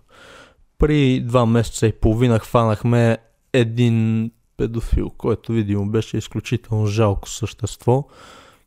При 0.78 1.20
два 1.20 1.46
месеца 1.46 1.86
и 1.86 1.92
половина 1.92 2.38
хванахме 2.38 3.18
един 3.52 4.30
педофил, 4.56 5.10
който 5.10 5.52
видимо 5.52 5.90
беше 5.90 6.16
изключително 6.16 6.86
жалко 6.86 7.28
същество, 7.28 8.08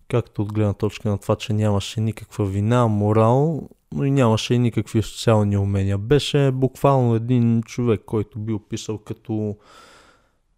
както 0.07 0.41
от 0.41 0.53
гледна 0.53 0.73
точка 0.73 1.09
на 1.09 1.17
това, 1.17 1.35
че 1.35 1.53
нямаше 1.53 2.01
никаква 2.01 2.45
вина, 2.45 2.87
морал, 2.87 3.69
но 3.93 4.03
и 4.03 4.11
нямаше 4.11 4.53
и 4.53 4.59
никакви 4.59 5.01
социални 5.01 5.57
умения. 5.57 5.97
Беше 5.97 6.51
буквално 6.51 7.15
един 7.15 7.63
човек, 7.63 8.01
който 8.05 8.39
би 8.39 8.53
описал 8.53 8.97
като 8.97 9.57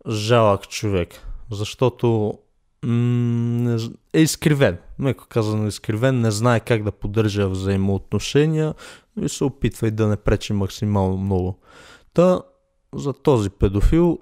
жалък 0.09 0.69
човек, 0.69 1.27
защото 1.51 2.33
м- 2.85 3.77
е 4.13 4.21
изкривен, 4.21 4.77
меко 4.99 5.25
казано 5.29 5.67
изкривен, 5.67 6.21
не 6.21 6.31
знае 6.31 6.59
как 6.59 6.83
да 6.83 6.91
поддържа 6.91 7.49
взаимоотношения, 7.49 8.73
но 9.17 9.25
и 9.25 9.29
се 9.29 9.43
опитва 9.43 9.87
и 9.87 9.91
да 9.91 10.07
не 10.07 10.15
пречи 10.15 10.53
максимално 10.53 11.17
много. 11.17 11.59
Та 12.13 12.41
за 12.95 13.13
този 13.13 13.49
педофил 13.49 14.19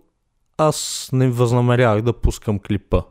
аз 0.57 1.09
не 1.13 1.29
възнамерявах 1.29 2.01
да 2.01 2.13
пускам 2.13 2.59
клипа. 2.59 3.01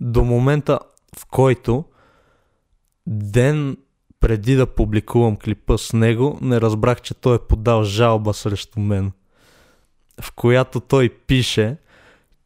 До 0.00 0.24
момента, 0.24 0.78
в 1.18 1.26
който 1.26 1.84
ден 3.06 3.76
преди 4.20 4.54
да 4.54 4.66
публикувам 4.66 5.36
клипа 5.36 5.78
с 5.78 5.92
него, 5.92 6.38
не 6.42 6.60
разбрах, 6.60 7.00
че 7.00 7.14
той 7.14 7.36
е 7.36 7.46
подал 7.48 7.84
жалба 7.84 8.34
срещу 8.34 8.80
мен, 8.80 9.12
в 10.20 10.32
която 10.32 10.80
той 10.80 11.08
пише, 11.08 11.76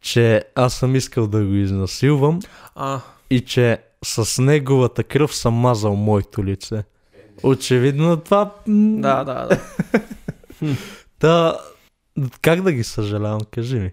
че 0.00 0.44
аз 0.54 0.74
съм 0.74 0.96
искал 0.96 1.26
да 1.26 1.44
го 1.44 1.54
изнасилвам 1.54 2.40
А, 2.74 3.00
и 3.30 3.40
че 3.40 3.78
с 4.04 4.42
неговата 4.42 5.04
кръв 5.04 5.36
съм 5.36 5.54
мазал 5.54 5.96
моето 5.96 6.44
лице. 6.44 6.84
Очевидно 7.42 8.16
това... 8.16 8.54
да, 8.66 9.24
да, 9.24 9.46
да. 9.46 9.60
Та, 11.18 11.56
как 12.42 12.62
да 12.62 12.72
ги 12.72 12.84
съжалявам, 12.84 13.40
кажи 13.50 13.78
ми. 13.78 13.92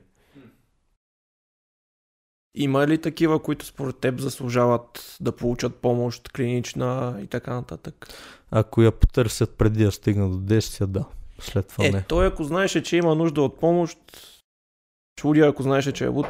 Има 2.56 2.88
ли 2.88 2.98
такива, 2.98 3.40
които 3.40 3.66
според 3.66 3.98
теб 3.98 4.20
заслужават 4.20 5.18
да 5.22 5.32
получат 5.32 5.76
помощ 5.76 6.30
клинична 6.30 7.20
и 7.22 7.28
така 7.28 7.54
нататък? 7.54 8.08
Ако 8.52 8.82
я 8.82 8.92
потърсят 8.92 9.52
преди 9.52 9.84
да 9.84 9.92
стигна 9.92 10.30
до 10.30 10.38
действия, 10.38 10.88
да. 10.88 11.06
След 11.40 11.68
това 11.68 11.86
Е, 11.86 11.90
не. 11.90 12.04
той 12.04 12.28
ако 12.28 12.44
знаеше, 12.44 12.84
че 12.84 12.98
има 12.98 13.16
нужда 13.16 13.42
от 13.42 13.60
помощ, 13.60 13.98
чудя 15.16 15.48
ако 15.48 15.64
знаеше, 15.64 15.92
че 15.92 16.06
е 16.06 16.08
луд, 16.08 16.28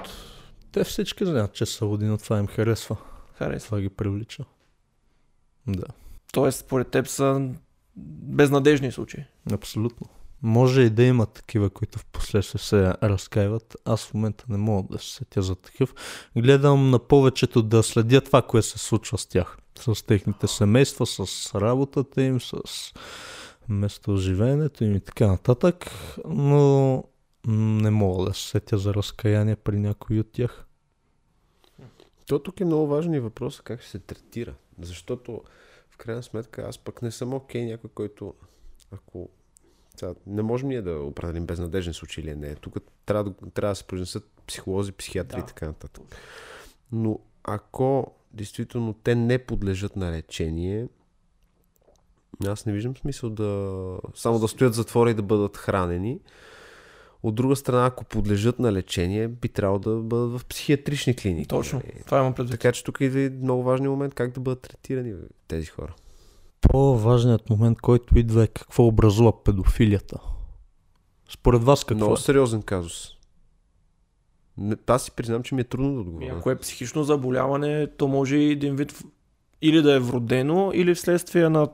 Те 0.71 0.83
всички 0.83 1.25
знаят, 1.25 1.53
че 1.53 1.65
са 1.65 1.85
луди, 1.85 2.05
но 2.05 2.17
това 2.17 2.39
им 2.39 2.47
харесва. 2.47 2.95
харесва. 3.33 3.65
Това 3.65 3.81
ги 3.81 3.89
привлича. 3.89 4.43
Да, 5.67 5.85
Тоест, 6.33 6.59
според 6.59 6.87
теб 6.87 7.07
са 7.07 7.49
безнадежни 7.95 8.91
случаи. 8.91 9.23
абсолютно. 9.53 10.07
Може 10.43 10.81
и 10.81 10.89
да 10.89 11.03
има 11.03 11.25
такива, 11.25 11.69
които 11.69 11.99
в 11.99 12.05
последствие 12.05 12.59
се 12.59 12.93
разкаиват. 13.03 13.75
Аз 13.85 14.05
в 14.05 14.13
момента 14.13 14.45
не 14.49 14.57
мога 14.57 14.87
да 14.91 14.99
се 14.99 15.13
сетя 15.15 15.41
за 15.41 15.55
такъв. 15.55 15.93
Гледам 16.37 16.89
на 16.89 16.99
повечето 16.99 17.61
да 17.61 17.83
следя 17.83 18.21
това, 18.21 18.41
което 18.41 18.67
се 18.67 18.77
случва 18.77 19.17
с 19.17 19.25
тях. 19.25 19.57
С 19.79 20.05
техните 20.05 20.47
семейства, 20.47 21.05
с 21.05 21.51
работата 21.55 22.21
им, 22.21 22.41
с 22.41 22.61
местоживеенето 23.69 24.83
им 24.83 24.95
и 24.95 24.99
така 24.99 25.27
нататък. 25.27 25.91
Но 26.25 27.03
не 27.47 27.89
мога 27.89 28.25
да 28.25 28.33
се 28.33 28.49
сетя 28.49 28.77
за 28.77 28.93
разкаяние 28.93 29.55
при 29.55 29.79
някой 29.79 30.19
от 30.19 30.31
тях. 30.31 30.65
То 32.27 32.39
тук 32.39 32.59
е 32.59 32.65
много 32.65 32.87
важен 32.87 33.21
въпрос 33.21 33.61
как 33.61 33.81
ще 33.81 33.89
се 33.89 33.99
третира. 33.99 34.53
Защото 34.81 35.41
в 35.89 35.97
крайна 35.97 36.23
сметка 36.23 36.65
аз 36.69 36.77
пък 36.77 37.01
не 37.01 37.11
съм 37.11 37.33
окей 37.33 37.65
някой, 37.65 37.89
който 37.89 38.33
ако 38.91 39.29
сега, 39.99 40.13
не 40.27 40.41
можем 40.41 40.69
ние 40.69 40.81
да 40.81 40.99
определим 40.99 41.45
безнадежен 41.45 41.93
случай 41.93 42.23
или 42.23 42.35
не. 42.35 42.55
Тук 42.55 42.75
трябва 43.05 43.23
да, 43.23 43.51
трябва 43.51 43.71
да 43.71 43.75
се 43.75 43.83
произнесат 43.83 44.29
психолози, 44.47 44.91
психиатри 44.91 45.37
Да. 45.37 45.43
и 45.43 45.47
така 45.47 45.65
нататък. 45.65 46.03
Но 46.91 47.19
ако 47.43 48.13
действително 48.33 48.93
те 48.93 49.15
не 49.15 49.37
подлежат 49.37 49.95
на 49.95 50.11
лечение, 50.11 50.87
аз 52.45 52.65
не 52.65 52.73
виждам 52.73 52.97
смисъл 52.97 53.29
да 53.29 53.99
само 54.15 54.39
да 54.39 54.47
стоят 54.47 54.73
затвора 54.73 55.11
и 55.11 55.13
да 55.13 55.21
бъдат 55.21 55.57
хранени. 55.57 56.19
От 57.23 57.35
друга 57.35 57.55
страна, 57.55 57.85
ако 57.85 58.05
подлежат 58.05 58.59
на 58.59 58.73
лечение, 58.73 59.27
би 59.27 59.49
трябвало 59.49 59.79
да 59.79 59.95
бъдат 59.95 60.41
в 60.41 60.45
психиатрични 60.45 61.15
клиники. 61.15 61.47
Точно. 61.47 61.79
нали? 61.79 62.03
Това 62.05 62.19
имам 62.19 62.33
предвид. 62.33 62.51
Така 62.51 62.71
че 62.71 62.83
тук 62.83 63.01
идва 63.01 63.19
и 63.19 63.29
много 63.29 63.63
важен 63.63 63.85
момент 63.85 64.13
как 64.13 64.31
да 64.31 64.39
бъдат 64.39 64.61
третирани 64.61 65.13
тези 65.47 65.65
хора. 65.65 65.93
По-важният 66.69 67.49
момент, 67.49 67.81
който 67.81 68.19
идва 68.19 68.43
е 68.43 68.47
какво 68.47 68.87
образува 68.87 69.43
педофилията. 69.43 70.19
Според 71.29 71.63
вас 71.63 71.83
какво 71.83 71.95
Много 71.95 72.13
е? 72.13 72.17
сериозен 72.17 72.61
казус. 72.61 73.07
Не, 74.57 74.75
аз 74.87 75.03
си 75.03 75.11
признам, 75.11 75.43
че 75.43 75.55
ми 75.55 75.61
е 75.61 75.63
трудно 75.63 75.93
да 75.93 75.99
отговоря. 75.99 76.35
Ако 76.37 76.51
е 76.51 76.59
психично 76.59 77.03
заболяване, 77.03 77.87
то 77.87 78.07
може 78.07 78.37
и 78.37 78.51
един 78.51 78.75
вид 78.75 79.03
или 79.61 79.81
да 79.81 79.93
е 79.93 79.99
вродено, 79.99 80.71
или 80.73 80.95
вследствие 80.95 81.49
на 81.49 81.67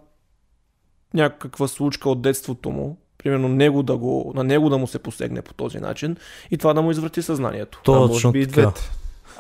някаква 1.13 1.67
случка 1.67 2.09
от 2.09 2.21
детството 2.21 2.69
му, 2.69 2.97
примерно 3.17 3.47
него 3.47 3.83
да 3.83 3.97
го, 3.97 4.31
на 4.35 4.43
него 4.43 4.69
да 4.69 4.77
му 4.77 4.87
се 4.87 4.99
посегне 4.99 5.41
по 5.41 5.53
този 5.53 5.79
начин 5.79 6.17
и 6.51 6.57
това 6.57 6.73
да 6.73 6.81
му 6.81 6.91
изврати 6.91 7.21
съзнанието. 7.21 7.81
А 7.87 7.91
може 7.91 8.13
Точно 8.13 8.31
би 8.31 8.41
и 8.41 8.47
така. 8.47 8.61
двете. 8.61 8.91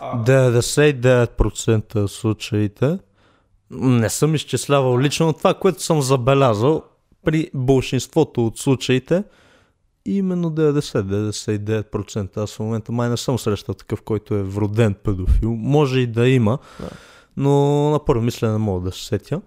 99% 0.01 1.95
от 1.95 2.11
случаите 2.11 2.99
не 3.71 4.09
съм 4.09 4.35
изчислявал 4.35 4.99
лично 4.99 5.25
но 5.25 5.33
това, 5.33 5.53
което 5.53 5.83
съм 5.83 6.01
забелязал 6.01 6.83
при 7.25 7.49
большинството 7.53 8.45
от 8.45 8.57
случаите 8.59 9.23
именно 10.05 10.51
90-99%. 10.51 12.37
Аз 12.37 12.55
в 12.55 12.59
момента 12.59 12.91
май 12.91 13.09
не 13.09 13.17
съм 13.17 13.39
срещал 13.39 13.75
такъв, 13.75 14.01
който 14.01 14.35
е 14.35 14.43
вроден 14.43 14.93
педофил. 14.93 15.55
Може 15.55 15.99
и 15.99 16.07
да 16.07 16.29
има, 16.29 16.57
Да. 16.79 16.89
но 17.37 17.51
на 17.89 18.05
първо 18.05 18.23
мисля 18.23 18.51
не 18.51 18.57
мога 18.57 18.89
да 18.89 18.91
се 18.95 19.05
сетя. 19.05 19.41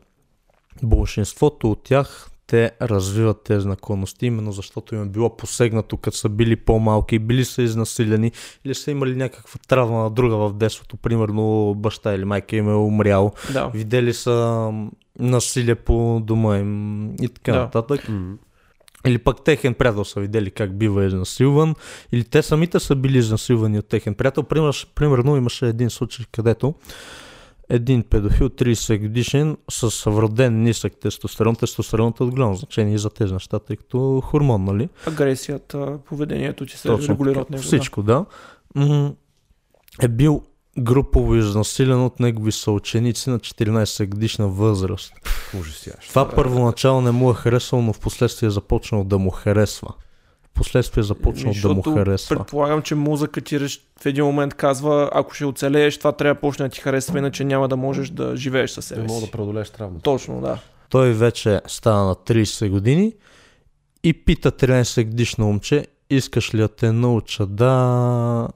Большинството 0.82 1.70
от 1.70 1.82
тях 1.82 2.30
те 2.52 2.70
развиват 2.82 3.42
тези 3.44 3.68
наклонности, 3.68 4.26
именно 4.26 4.52
защото 4.52 4.94
им 4.94 5.02
е 5.02 5.06
било 5.06 5.36
посегнато, 5.36 5.96
като 5.96 6.16
са 6.16 6.28
били 6.28 6.56
по-малки, 6.56 7.18
били 7.18 7.44
са 7.44 7.62
изнасилени 7.62 8.32
или 8.64 8.74
са 8.74 8.90
имали 8.90 9.16
някаква 9.16 9.60
травма 9.68 10.02
на 10.02 10.10
друга 10.10 10.36
в 10.36 10.52
детството, 10.52 10.96
примерно 10.96 11.74
баща 11.76 12.14
или 12.14 12.24
майка 12.24 12.56
им 12.56 12.68
е 12.68 12.74
умрял, 12.74 13.32
Да. 13.52 13.68
видели 13.74 14.12
са 14.14 14.70
насилие 15.18 15.74
по 15.74 16.20
дома 16.24 16.58
им 16.58 17.04
и 17.22 17.28
така 17.28 17.52
Да. 17.52 17.58
нататък. 17.58 18.08
М. 18.08 18.34
Или 19.06 19.18
пък 19.18 19.44
техен 19.44 19.74
приятел 19.74 20.04
са 20.04 20.20
видели 20.20 20.50
как 20.50 20.78
бива 20.78 21.04
изнасилван, 21.04 21.74
или 22.12 22.24
те 22.24 22.42
самите 22.42 22.80
са 22.80 22.96
били 22.96 23.18
изнасилвани 23.18 23.78
от 23.78 23.88
техен 23.88 24.14
приятел. 24.14 24.42
Пример, 24.42 24.86
примерно 24.94 25.36
имаше 25.36 25.66
един 25.66 25.90
случай, 25.90 26.26
където 26.32 26.74
един 27.68 28.02
педофил, 28.02 28.48
30 28.48 29.00
годишен, 29.00 29.56
с 29.70 30.10
вроден 30.10 30.62
нисък 30.62 30.92
тестостерон. 31.00 31.56
Тестостеронът 31.56 32.20
е 32.20 32.22
от 32.22 32.30
голямо 32.30 32.54
значение 32.54 32.98
за 32.98 33.10
тези 33.10 33.32
неща, 33.32 33.58
тъй 33.58 33.76
като 33.76 34.20
хормон, 34.24 34.64
нали? 34.64 34.88
Агресията, 35.06 35.98
поведението 36.04 36.66
ти 36.66 36.78
се 36.78 36.88
Точно 36.88 37.14
регулира 37.14 37.40
от 37.40 37.50
него. 37.50 37.62
Всичко, 37.62 38.02
да. 38.02 38.24
М, 38.74 39.12
Е 40.02 40.08
бил 40.08 40.42
групово 40.78 41.34
изнасилен 41.34 42.04
от 42.04 42.20
негови 42.20 42.52
съученици 42.52 43.30
на 43.30 43.38
14 43.38 44.06
годишна 44.06 44.48
възраст. 44.48 45.12
Ужасящо. 45.60 46.08
Това 46.08 46.28
първоначално 46.28 47.00
не 47.00 47.10
му 47.10 47.30
е 47.30 47.34
харесало, 47.34 47.82
но 47.82 47.92
в 47.92 48.00
последствие 48.00 48.46
е 48.46 48.50
започнал 48.50 49.04
да 49.04 49.18
му 49.18 49.30
харесва. 49.30 49.88
Последствие 50.54 51.00
е 51.00 51.04
започнал 51.04 51.54
да 51.62 51.74
му 51.74 51.82
харесва. 51.82 52.36
Предполагам, 52.36 52.82
че 52.82 52.94
мозъкът 52.94 53.44
ти 53.44 53.58
в 53.58 54.06
един 54.06 54.24
момент 54.24 54.54
казва, 54.54 55.10
ако 55.12 55.34
ще 55.34 55.44
оцелееш, 55.44 55.98
това 55.98 56.12
трябва 56.12 56.34
да 56.34 56.40
почне 56.40 56.68
да 56.68 56.68
ти 56.68 56.80
харесва, 56.80 57.18
иначе 57.18 57.44
няма 57.44 57.68
да 57.68 57.76
можеш 57.76 58.08
да 58.08 58.36
живееш 58.36 58.70
със 58.70 58.90
Не 58.90 58.96
себе 58.96 59.08
мога 59.08 59.20
си. 59.20 59.26
да 59.26 59.32
преодолееш 59.32 59.70
травмата. 59.70 60.02
Точно, 60.02 60.40
да. 60.40 60.58
Той 60.88 61.12
вече 61.12 61.60
стана 61.66 62.04
на 62.04 62.14
30 62.14 62.70
години 62.70 63.14
и 64.04 64.12
пита 64.12 64.52
13 64.52 65.04
годишно 65.04 65.46
момче, 65.46 65.86
искаш 66.10 66.54
ли 66.54 66.58
да 66.58 66.68
те 66.68 66.92
науча 66.92 67.46
да... 67.46 68.48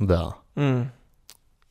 Да. 0.00 0.32
М. 0.56 0.86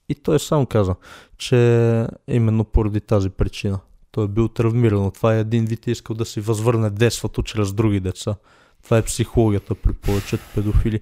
И 0.09 0.15
той 0.15 0.39
сам 0.39 0.65
каза, 0.65 0.95
че 1.37 2.07
именно 2.27 2.63
поради 2.63 3.01
тази 3.01 3.29
причина. 3.29 3.79
Той 4.11 4.25
е 4.25 4.27
бил 4.27 4.47
травмиран. 4.47 5.11
Това 5.11 5.35
е 5.35 5.39
един 5.39 5.65
вид 5.65 5.87
е 5.87 5.91
искал 5.91 6.15
да 6.15 6.25
си 6.25 6.41
възвърне 6.41 6.89
детството 6.89 7.43
чрез 7.43 7.73
други 7.73 7.99
деца. 7.99 8.35
Това 8.83 8.97
е 8.97 9.01
психологията 9.05 9.75
при 9.75 9.93
повечето 9.93 10.43
педофили. 10.55 10.99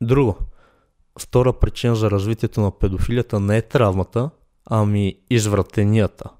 Друго. 0.00 0.38
Втора 1.18 1.52
причина 1.52 1.96
за 1.96 2.10
развитието 2.10 2.60
на 2.60 2.78
педофилията 2.78 3.40
не 3.40 3.56
е 3.56 3.62
травмата, 3.62 4.30
ами 4.66 5.14
извратенията. 5.30 6.30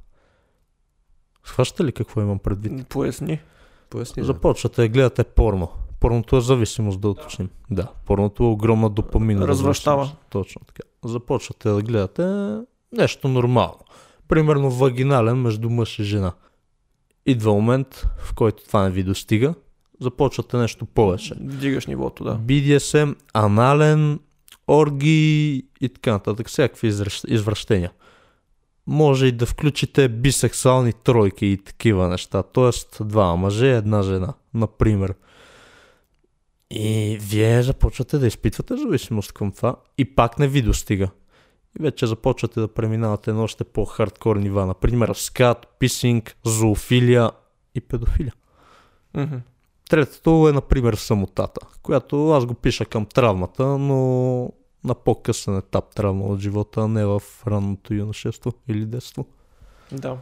Схващате 1.45 1.85
ли 1.85 1.93
какво 1.93 2.21
имам 2.21 2.39
предвид? 2.39 2.89
Поясни. 2.89 3.41
Поясни. 3.91 4.21
да. 4.23 4.27
Започвате 4.27 4.83
да 4.83 4.89
гледате 4.89 5.25
порно. 5.25 5.69
Порното 6.01 6.37
е 6.37 6.41
зависимост, 6.41 7.01
да 7.01 7.09
уточним. 7.09 7.51
Да, 7.71 7.89
порното 8.07 8.43
е 8.43 8.47
огромна 8.47 8.91
допамина. 8.91 9.49
Развращава. 9.49 10.11
Точно 10.31 10.61
така. 10.67 10.83
Започвате 11.05 11.69
да 11.69 11.83
гледате 11.83 12.57
нещо 12.93 13.29
нормално. 13.29 13.79
Примерно 14.29 14.71
вагинален 14.71 15.37
между 15.37 15.71
мъж 15.71 15.99
и 15.99 16.05
жена. 16.05 16.33
Идва 17.27 17.53
момент, 17.53 18.07
в 18.19 18.35
който 18.35 18.65
това 18.65 18.83
не 18.83 18.91
ви 18.91 19.03
достига. 19.03 19.55
Започвате 20.01 20.57
нещо 20.57 20.87
повече. 20.87 21.35
Вдигаш 21.41 21.87
нивото, 21.87 22.25
да. 22.25 22.37
BDSM, 22.39 23.17
анален, 23.33 24.21
орги 24.69 25.65
и 25.81 25.89
така 25.89 26.13
нататък. 26.13 26.49
Всякакви 26.49 26.89
извращения. 27.29 27.93
Може 28.87 29.27
и 29.27 29.33
да 29.33 29.47
включите 29.47 30.09
бисексуални 30.09 30.93
тройки 30.93 31.47
и 31.47 31.57
такива 31.57 32.09
неща. 32.09 32.43
Тоест 32.43 32.97
два 33.01 33.37
мъже 33.37 33.67
и 33.67 33.71
една 33.71 34.03
жена, 34.03 34.35
например. 34.55 35.15
И 36.71 37.19
вие 37.21 37.63
започвате 37.63 38.19
да 38.19 38.27
изпитвате 38.27 38.77
зависимост 38.77 39.33
към 39.33 39.53
това 39.53 39.77
и 39.99 40.15
пак 40.15 40.39
не 40.39 40.49
ви 40.49 40.63
достига. 40.63 41.11
И 41.81 41.83
вече 41.83 42.07
започвате 42.07 42.61
да 42.61 42.69
преминавате 42.69 43.33
на 43.33 43.43
още 43.43 43.65
по-хардкор 43.65 44.37
нива. 44.37 44.67
Например, 44.67 45.13
скат, 45.15 45.67
писинг, 45.79 46.37
зоофилия 46.45 47.31
и 47.75 47.81
педофилия. 47.81 48.35
Мгм. 49.15 49.37
Третото 49.91 50.49
е, 50.49 50.53
например, 50.53 50.95
самотата, 50.95 51.67
която 51.83 52.31
аз 52.31 52.47
го 52.47 52.55
пиша 52.55 52.85
към 52.85 53.07
травмата, 53.07 53.67
но 53.67 54.53
на 54.85 54.95
по-късен 54.95 55.57
етап 55.57 55.95
травма 55.95 56.25
от 56.25 56.41
живота, 56.41 56.81
а 56.81 56.89
не 56.89 57.07
в 57.07 57.23
ранното 57.47 57.95
юношество 57.95 58.53
или 58.69 58.87
детство. 58.87 59.27
Да. 59.93 60.17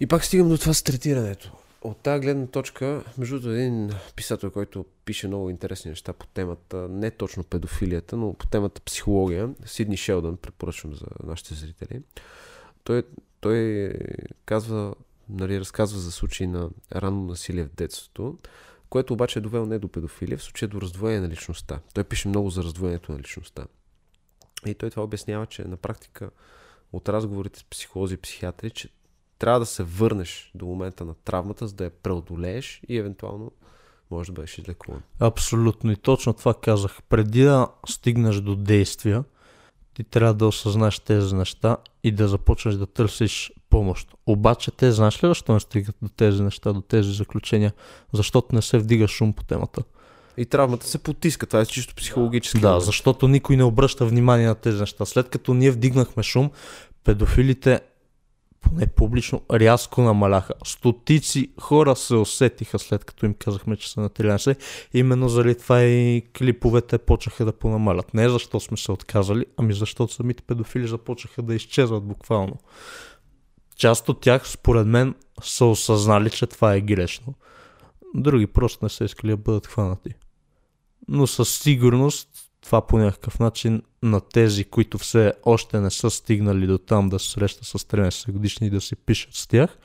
И 0.00 0.06
пак 0.06 0.24
стигам 0.24 0.48
до 0.48 0.58
това 0.58 0.72
с 0.72 0.82
третирането. 0.82 1.52
От 1.84 1.98
тази 1.98 2.20
гледна 2.20 2.46
точка, 2.46 3.04
между 3.18 3.40
другото, 3.40 3.50
един 3.50 3.90
писател, 4.16 4.50
който 4.50 4.86
пише 5.04 5.28
много 5.28 5.50
интересни 5.50 5.88
неща 5.88 6.12
по 6.12 6.26
темата, 6.26 6.88
не 6.88 7.10
точно 7.10 7.44
педофилията, 7.44 8.16
но 8.16 8.34
по 8.34 8.46
темата 8.46 8.80
психология, 8.80 9.54
Сидни 9.64 9.96
Шелдън, 9.96 10.36
препоръчвам 10.36 10.94
за 10.94 11.06
нашите 11.24 11.54
зрители. 11.54 12.02
Той, 12.84 13.02
той 13.40 13.92
казва, 14.44 14.94
нали, 15.28 15.60
разказва 15.60 15.98
за 15.98 16.12
случаи 16.12 16.46
на 16.46 16.70
ранно 16.94 17.22
насилие 17.22 17.64
в 17.64 17.74
детството, 17.74 18.38
което 18.88 19.12
обаче 19.12 19.38
е 19.38 19.42
довело 19.42 19.66
не 19.66 19.78
до 19.78 19.88
педофилия, 19.88 20.38
в 20.38 20.42
случая 20.42 20.68
до 20.68 20.80
раздвоение 20.80 21.20
на 21.20 21.28
личността. 21.28 21.80
Той 21.94 22.04
пише 22.04 22.28
много 22.28 22.50
за 22.50 22.62
раздвоението 22.62 23.12
на 23.12 23.18
личността. 23.18 23.66
И 24.66 24.74
той 24.74 24.90
това 24.90 25.02
обяснява, 25.02 25.46
че 25.46 25.64
на 25.64 25.76
практика 25.76 26.30
от 26.92 27.08
разговорите 27.08 27.60
с 27.60 27.64
психолози 27.64 28.14
и 28.14 28.16
психиатри, 28.16 28.70
че 28.70 28.88
трябва 29.42 29.60
да 29.60 29.66
се 29.66 29.82
върнеш 29.82 30.50
до 30.54 30.66
момента 30.66 31.04
на 31.04 31.14
травмата, 31.14 31.66
за 31.66 31.74
да 31.74 31.84
я 31.84 31.90
преодолееш 31.90 32.80
и 32.88 32.98
евентуално 32.98 33.52
може 34.10 34.26
да 34.26 34.32
бъдеш 34.32 34.58
излекуван. 34.58 35.02
Абсолютно 35.20 35.92
и 35.92 35.96
точно 35.96 36.32
това 36.32 36.54
казах. 36.54 36.98
Преди 37.08 37.42
да 37.42 37.68
стигнеш 37.88 38.36
до 38.36 38.56
действия, 38.56 39.24
ти 39.94 40.04
трябва 40.04 40.34
да 40.34 40.46
осъзнаеш 40.46 40.98
тези 40.98 41.34
неща 41.34 41.76
и 42.04 42.12
да 42.12 42.28
започнеш 42.28 42.74
да 42.74 42.86
търсиш 42.86 43.52
помощ. 43.70 44.14
Обаче 44.26 44.70
те 44.70 44.92
знаеш 44.92 45.24
ли 45.24 45.28
защо 45.28 45.52
не 45.52 45.60
стигат 45.60 45.96
до 46.02 46.08
тези 46.08 46.42
неща, 46.42 46.72
до 46.72 46.80
тези 46.80 47.12
заключения? 47.12 47.72
Защото 48.12 48.54
не 48.54 48.62
се 48.62 48.78
вдига 48.78 49.08
шум 49.08 49.32
по 49.32 49.44
темата. 49.44 49.82
И 50.36 50.46
травмата 50.46 50.86
се 50.86 50.98
потиска, 50.98 51.46
това 51.46 51.60
е 51.60 51.66
чисто 51.66 51.94
психологически. 51.94 52.60
Да, 52.60 52.68
момент. 52.68 52.84
защото 52.84 53.28
никой 53.28 53.56
не 53.56 53.64
обръща 53.64 54.06
внимание 54.06 54.46
на 54.46 54.54
тези 54.54 54.80
неща. 54.80 55.06
След 55.06 55.28
като 55.28 55.54
ние 55.54 55.70
вдигнахме 55.70 56.22
шум, 56.22 56.50
педофилите 57.04 57.80
поне 58.62 58.86
публично 58.86 59.42
рязко 59.52 60.02
намаляха. 60.02 60.54
Стотици 60.64 61.52
хора 61.60 61.96
се 61.96 62.14
усетиха 62.14 62.78
след 62.78 63.04
като 63.04 63.26
им 63.26 63.34
казахме, 63.34 63.76
че 63.76 63.90
са 63.90 64.00
на 64.00 64.10
13. 64.10 64.56
Именно 64.94 65.28
заради 65.28 65.54
това 65.54 65.82
и 65.82 66.22
клиповете 66.38 66.98
почнаха 66.98 67.44
да 67.44 67.52
понамалят. 67.52 68.14
Не 68.14 68.28
защо 68.28 68.60
сме 68.60 68.76
се 68.76 68.92
отказали, 68.92 69.46
ами 69.56 69.74
защото 69.74 70.12
самите 70.12 70.42
педофили 70.42 70.86
започнаха 70.86 71.42
да 71.42 71.54
изчезват 71.54 72.04
буквално. 72.04 72.56
Част 73.76 74.08
от 74.08 74.20
тях, 74.20 74.48
според 74.48 74.86
мен, 74.86 75.14
са 75.42 75.64
осъзнали, 75.64 76.30
че 76.30 76.46
това 76.46 76.74
е 76.74 76.80
грешно. 76.80 77.34
Други 78.14 78.46
просто 78.46 78.84
не 78.84 78.88
са 78.88 79.04
искали 79.04 79.30
да 79.30 79.36
бъдат 79.36 79.66
хванати. 79.66 80.10
Но 81.08 81.26
със 81.26 81.58
сигурност 81.58 82.28
това 82.62 82.86
по 82.86 82.98
някакъв 82.98 83.38
начин 83.38 83.82
на 84.02 84.20
тези, 84.20 84.64
които 84.64 84.98
все 84.98 85.32
още 85.44 85.80
не 85.80 85.90
са 85.90 86.10
стигнали 86.10 86.66
до 86.66 86.78
там 86.78 87.08
да 87.08 87.18
се 87.18 87.30
срещат 87.30 87.66
с 87.66 87.78
13 87.78 88.32
годишни 88.32 88.66
и 88.66 88.70
да 88.70 88.80
си 88.80 88.96
пишат 88.96 89.34
с 89.34 89.46
тях, 89.46 89.78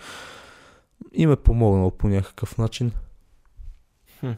им 1.13 1.31
е 1.31 1.35
помогнало 1.35 1.91
по 1.91 2.07
някакъв 2.07 2.57
начин. 2.57 2.91
Хм. 4.19 4.31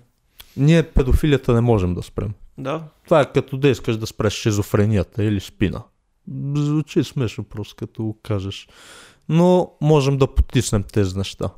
Ние 0.58 0.92
педофилията 0.92 1.54
не 1.54 1.62
можем 1.62 1.94
да 1.94 2.04
спрем. 2.04 2.34
Да. 2.58 2.84
Това 3.06 3.22
е 3.22 3.32
като 3.32 3.58
да 3.58 3.68
искаш 3.68 3.98
да 3.98 4.08
спреш 4.08 4.34
шизофренията 4.34 5.24
или 5.24 5.40
спина. 5.40 5.84
Звучи 6.56 7.04
смешно 7.04 7.44
просто 7.44 7.76
като 7.76 8.04
го 8.04 8.20
кажеш. 8.24 8.68
Но 9.30 9.72
можем 9.82 10.18
да 10.18 10.36
потиснем 10.36 10.84
тези 10.84 11.18
неща. 11.18 11.50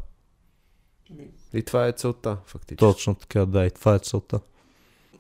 И 1.54 1.64
това 1.64 1.88
е 1.88 1.92
целта, 1.92 2.38
фактически. 2.46 2.80
Точно 2.80 3.16
така, 3.16 3.46
да, 3.46 3.66
и 3.66 3.72
това 3.72 3.96
е 3.96 4.00
целта. 4.00 4.40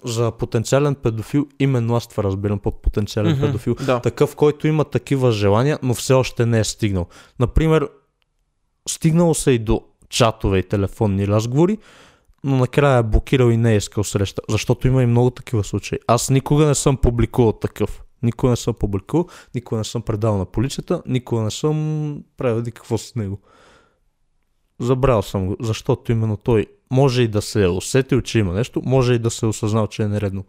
За 0.05 0.31
потенциален 0.31 0.95
педофил, 0.95 1.47
именно 1.59 1.95
аз 1.95 2.07
това 2.07 2.23
разбирам 2.23 2.59
под 2.59 2.81
потенциален 2.81 3.31
Мгм. 3.31 3.41
педофил. 3.41 3.75
Да. 3.85 3.99
Такъв, 3.99 4.35
който 4.35 4.67
има 4.67 4.83
такива 4.85 5.31
желания, 5.31 5.79
но 5.83 5.93
все 5.93 6.13
още 6.13 6.45
не 6.45 6.59
е 6.59 6.63
стигнал. 6.63 7.05
Например, 7.39 7.89
стигнало 8.89 9.33
се 9.33 9.51
и 9.51 9.59
до 9.59 9.81
чатове 10.09 10.57
и 10.57 10.63
телефонни 10.63 11.27
разговори, 11.27 11.77
но 12.43 12.57
накрая 12.57 12.97
е 12.99 13.03
блокирал 13.03 13.49
и 13.49 13.57
не 13.57 13.73
е 13.73 13.77
искал 13.77 14.03
среща, 14.03 14.41
защото 14.49 14.87
има 14.87 15.03
и 15.03 15.05
много 15.05 15.29
такива 15.29 15.63
случаи. 15.63 15.99
Аз 16.07 16.29
никога 16.29 16.65
не 16.65 16.75
съм 16.75 16.97
публикувал 16.97 17.51
такъв. 17.51 18.01
Никога 18.23 18.49
не 18.49 18.55
съм 18.55 18.73
публикувал, 18.73 19.27
никога 19.55 19.77
не 19.77 19.83
съм 19.83 20.01
предал 20.01 20.37
на 20.37 20.45
полицията, 20.45 21.01
никога 21.05 21.41
не 21.41 21.51
съм 21.51 22.17
правил 22.37 22.63
какво 22.63 22.97
с 22.97 23.15
него. 23.15 23.39
Забрал 24.79 25.21
съм 25.21 25.47
го, 25.47 25.55
защото 25.59 26.11
именно 26.11 26.37
той 26.37 26.65
може 26.91 27.23
и 27.23 27.27
да 27.27 27.41
се 27.41 27.63
е 27.63 27.67
усетил, 27.67 28.21
че 28.21 28.39
има 28.39 28.53
нещо, 28.53 28.81
може 28.85 29.13
и 29.13 29.19
да 29.19 29.29
се 29.29 29.45
е 29.45 29.49
осъзнал, 29.49 29.87
че 29.87 30.03
е 30.03 30.07
нередно. 30.07 30.45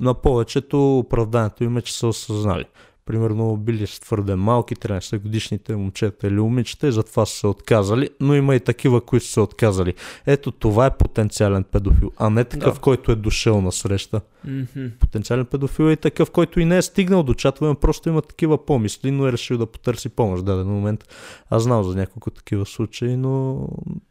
На 0.00 0.14
повечето 0.14 0.98
оправданието 0.98 1.64
им 1.64 1.76
е, 1.76 1.82
че 1.82 1.98
са 1.98 2.06
осъзнали. 2.06 2.64
Примерно 3.06 3.56
били 3.56 3.86
твърде 3.86 4.34
малки, 4.34 4.76
13 4.76 5.18
годишните 5.18 5.76
момчета 5.76 6.26
или 6.26 6.34
момичета 6.34 6.88
и 6.88 6.92
затова 6.92 7.26
са 7.26 7.36
се 7.36 7.46
отказали, 7.46 8.10
но 8.20 8.34
има 8.34 8.54
и 8.54 8.60
такива, 8.60 9.00
които 9.00 9.26
са 9.26 9.32
се 9.32 9.40
отказали. 9.40 9.94
Ето 10.26 10.50
това 10.50 10.86
е 10.86 10.96
потенциален 10.96 11.64
педофил, 11.64 12.10
а 12.16 12.30
не 12.30 12.44
такъв, 12.44 12.74
Да. 12.74 12.80
който 12.80 13.12
е 13.12 13.16
дошъл 13.16 13.60
на 13.60 13.72
среща. 13.72 14.20
Мгм. 14.44 14.86
Потенциален 15.00 15.46
педофил 15.46 15.84
е 15.84 15.92
и 15.92 15.96
такъв, 15.96 16.30
който 16.30 16.60
и 16.60 16.64
не 16.64 16.76
е 16.76 16.82
стигнал 16.82 17.22
до 17.22 17.34
чатове, 17.34 17.74
просто 17.74 18.08
има 18.08 18.22
такива 18.22 18.64
помисли, 18.66 19.10
но 19.10 19.26
е 19.26 19.32
решил 19.32 19.58
да 19.58 19.66
потърси 19.66 20.08
помощ 20.08 20.40
в 20.42 20.44
даден 20.44 20.66
момент. 20.66 21.04
Аз 21.50 21.62
знам 21.62 21.84
за 21.84 21.96
няколко 21.96 22.30
такива 22.30 22.66
случаи, 22.66 23.16
но 23.16 23.66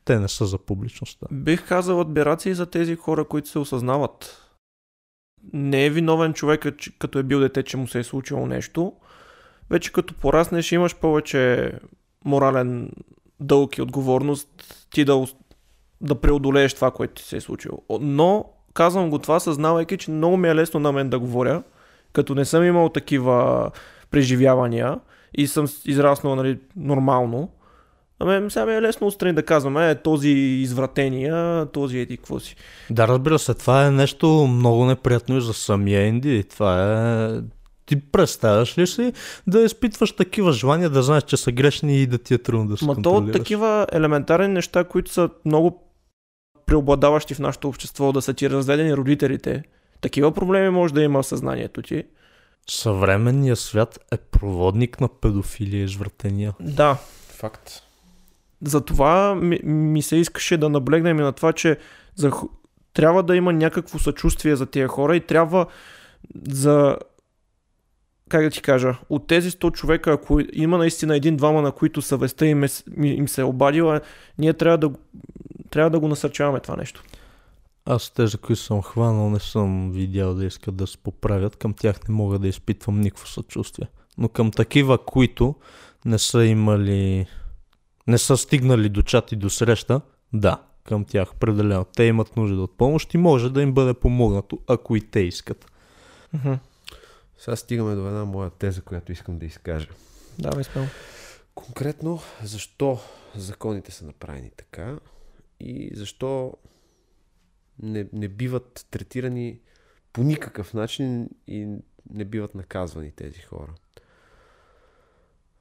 те 0.06 0.20
не 0.20 0.28
са 0.28 0.46
за 0.46 0.58
публичността. 0.58 1.28
Бих 1.32 1.68
казал 1.68 2.02
адмирации 2.02 2.54
за 2.54 2.66
тези 2.66 2.96
хора, 2.96 3.26
които 3.26 3.50
се 3.50 3.60
осъзнават. 3.60 4.40
Не 5.54 5.86
е 5.86 5.90
виновен 5.90 6.34
човек, 6.34 6.66
като 7.00 7.20
е 7.20 7.24
бил 7.24 7.40
дете, 7.40 7.64
че 7.64 7.78
му 7.78 7.88
се 7.88 8.00
е 8.00 8.04
случило 8.04 8.46
нещо. 8.46 8.94
Вече 9.70 9.92
като 9.92 10.14
пораснеш, 10.14 10.72
имаш 10.72 10.96
повече 10.96 11.72
морален 12.26 12.92
дълг 13.40 13.78
и 13.78 13.82
отговорност 13.82 14.50
ти 14.92 15.06
да, 15.06 15.26
да 16.02 16.22
преодолееш 16.22 16.74
това, 16.74 16.92
което 16.92 17.14
ти 17.14 17.24
се 17.24 17.38
е 17.38 17.42
случило. 17.42 17.80
Но 18.02 18.46
казвам 18.74 19.10
го 19.10 19.20
това, 19.20 19.40
съзнавайки, 19.40 19.98
че 19.98 20.12
много 20.12 20.38
ми 20.38 20.48
е 20.48 20.56
лесно 20.56 20.80
на 20.80 20.92
мен 20.92 21.10
да 21.10 21.20
говоря, 21.20 21.64
като 22.14 22.36
не 22.36 22.46
съм 22.46 22.64
имал 22.64 22.90
такива 22.90 23.72
преживявания 24.12 25.00
и 25.34 25.48
съм 25.48 25.66
израснал 25.86 26.36
нали, 26.36 26.60
нормално. 26.76 27.50
Ами 28.20 28.52
сега 28.52 28.66
ми 28.66 28.74
е 28.74 28.82
лесно 28.82 29.08
отстрани 29.08 29.34
да 29.34 29.44
казвам, 29.44 29.78
е, 29.78 29.96
този 29.96 30.30
извратения, 30.30 31.66
този 31.66 32.00
еди 32.00 32.18
какво 32.18 32.40
си. 32.40 32.56
Да, 32.90 33.08
разбира 33.08 33.40
се, 33.40 33.54
това 33.54 33.86
е 33.86 33.92
нещо 33.92 34.48
много 34.48 34.86
неприятно 34.86 35.38
и 35.38 35.42
за 35.42 35.54
самия 35.54 36.08
Инди. 36.08 36.44
Това 36.44 37.04
е... 37.28 37.42
Ти 37.86 38.02
представяш 38.02 38.78
ли 38.78 38.88
си 38.88 39.14
да 39.48 39.62
изпитваш 39.62 40.12
такива 40.12 40.52
желания, 40.52 40.90
да 40.90 41.04
знаеш, 41.04 41.24
че 41.24 41.38
са 41.38 41.52
грешни 41.52 42.02
и 42.02 42.08
да 42.08 42.18
ти 42.18 42.34
е 42.34 42.38
трудно 42.38 42.68
да 42.68 42.78
се 42.78 42.86
Ма 42.86 43.02
то 43.02 43.12
от 43.12 43.32
такива 43.32 43.88
елементарни 43.92 44.48
неща, 44.48 44.84
които 44.84 45.12
са 45.12 45.30
много 45.46 45.84
преобладаващи 46.66 47.34
в 47.34 47.40
нашето 47.40 47.68
общество, 47.68 48.12
да 48.12 48.22
са 48.22 48.34
ти 48.34 48.50
разведени 48.50 48.98
родителите, 48.98 49.64
такива 50.02 50.32
проблеми 50.32 50.70
може 50.70 50.94
да 50.94 51.02
има 51.02 51.24
в 51.24 51.28
съзнанието 51.28 51.82
ти. 51.82 52.04
Съвременният 52.70 53.60
свят 53.60 54.00
е 54.12 54.18
проводник 54.18 55.02
на 55.02 55.08
педофилия 55.08 55.82
и 55.82 55.84
извратения. 55.84 56.54
Да, 56.60 56.98
Факт. 57.44 57.83
Затова 58.66 59.36
ми, 59.36 59.60
ми 59.64 60.02
се 60.02 60.16
искаше 60.16 60.58
да 60.58 60.70
наблегнем 60.70 61.20
и 61.20 61.22
на 61.22 61.32
това, 61.32 61.54
че 61.54 61.78
за, 62.16 62.32
трябва 62.94 63.24
да 63.24 63.36
има 63.36 63.54
някакво 63.54 64.00
съчувствие 64.00 64.56
за 64.56 64.66
тия 64.66 64.88
хора 64.88 65.16
и 65.16 65.22
трябва 65.22 65.66
за 66.48 66.98
как 68.30 68.44
да 68.44 68.50
ти 68.50 68.62
кажа, 68.62 68.96
от 69.10 69.28
тези 69.28 69.52
100 69.52 69.72
човека, 69.72 70.12
ако 70.12 70.40
има 70.54 70.78
наистина 70.78 71.16
един-двама, 71.16 71.62
на 71.62 71.72
които 71.72 72.02
съвестта 72.02 72.46
им, 72.46 72.64
е, 72.64 72.68
им 73.04 73.28
се 73.28 73.42
е 73.42 73.44
обадила, 73.44 74.02
ние 74.38 74.54
трябва 74.54 74.78
да, 74.78 74.92
трябва 75.70 75.90
да 75.90 76.00
го 76.00 76.08
насърчаваме 76.08 76.60
това 76.60 76.76
нещо. 76.76 77.04
Аз 77.86 78.10
тези, 78.10 78.38
които 78.38 78.62
съм 78.62 78.82
хванал, 78.82 79.30
не 79.30 79.40
съм 79.40 79.92
видял 79.92 80.34
да 80.34 80.46
искат 80.46 80.76
да 80.76 80.88
се 80.88 80.98
поправят. 80.98 81.56
Към 81.56 81.74
тях 81.74 82.08
не 82.08 82.16
мога 82.16 82.40
да 82.40 82.48
изпитвам 82.48 83.02
никакво 83.02 83.28
съчувствие. 83.28 83.88
Но 84.18 84.30
към 84.30 84.52
такива, 84.52 84.98
които 85.06 85.56
не 86.06 86.20
са 86.20 86.46
имали... 86.46 87.28
Не 88.08 88.18
са 88.18 88.38
стигнали 88.38 88.90
до 88.90 89.02
чат 89.02 89.32
и 89.32 89.36
до 89.36 89.50
среща, 89.50 90.02
да, 90.34 90.64
към 90.84 91.06
тях 91.06 91.34
определено. 91.34 91.86
Те 91.86 92.04
имат 92.04 92.36
нужда 92.36 92.62
от 92.62 92.78
помощ 92.78 93.14
и 93.14 93.18
може 93.18 93.50
да 93.50 93.62
им 93.62 93.74
бъде 93.74 93.94
помогнато, 93.94 94.60
ако 94.68 94.96
и 94.96 95.02
те 95.02 95.20
искат. 95.20 95.72
Сега 97.38 97.56
стигаме 97.56 97.96
до 97.96 98.08
една 98.08 98.26
моя 98.26 98.50
теза, 98.50 98.82
която 98.82 99.12
искам 99.12 99.40
да 99.40 99.46
изкажа. 99.46 99.88
Давай 100.40 100.64
смело. 100.64 100.88
Конкретно, 101.56 102.20
защо 102.44 103.00
законите 103.36 103.92
са 103.92 104.06
направени 104.06 104.52
така 104.58 104.98
и 105.60 105.92
защо 105.96 106.54
не, 107.80 108.08
не 108.14 108.28
биват 108.28 108.88
третирани 108.92 109.60
по 110.14 110.24
никакъв 110.24 110.74
начин 110.74 111.30
и 111.48 111.68
не 112.10 112.26
биват 112.26 112.56
наказвани 112.56 113.12
тези 113.12 113.40
хора. 113.40 113.74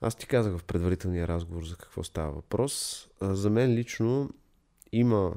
Аз 0.05 0.15
ти 0.15 0.27
казах 0.27 0.59
в 0.59 0.65
предварителния 0.65 1.29
разговор 1.29 1.65
за 1.65 1.77
какво 1.77 2.05
става 2.05 2.33
въпрос. 2.33 3.09
За 3.21 3.51
мен 3.51 3.75
лично 3.75 4.31
има 4.93 5.35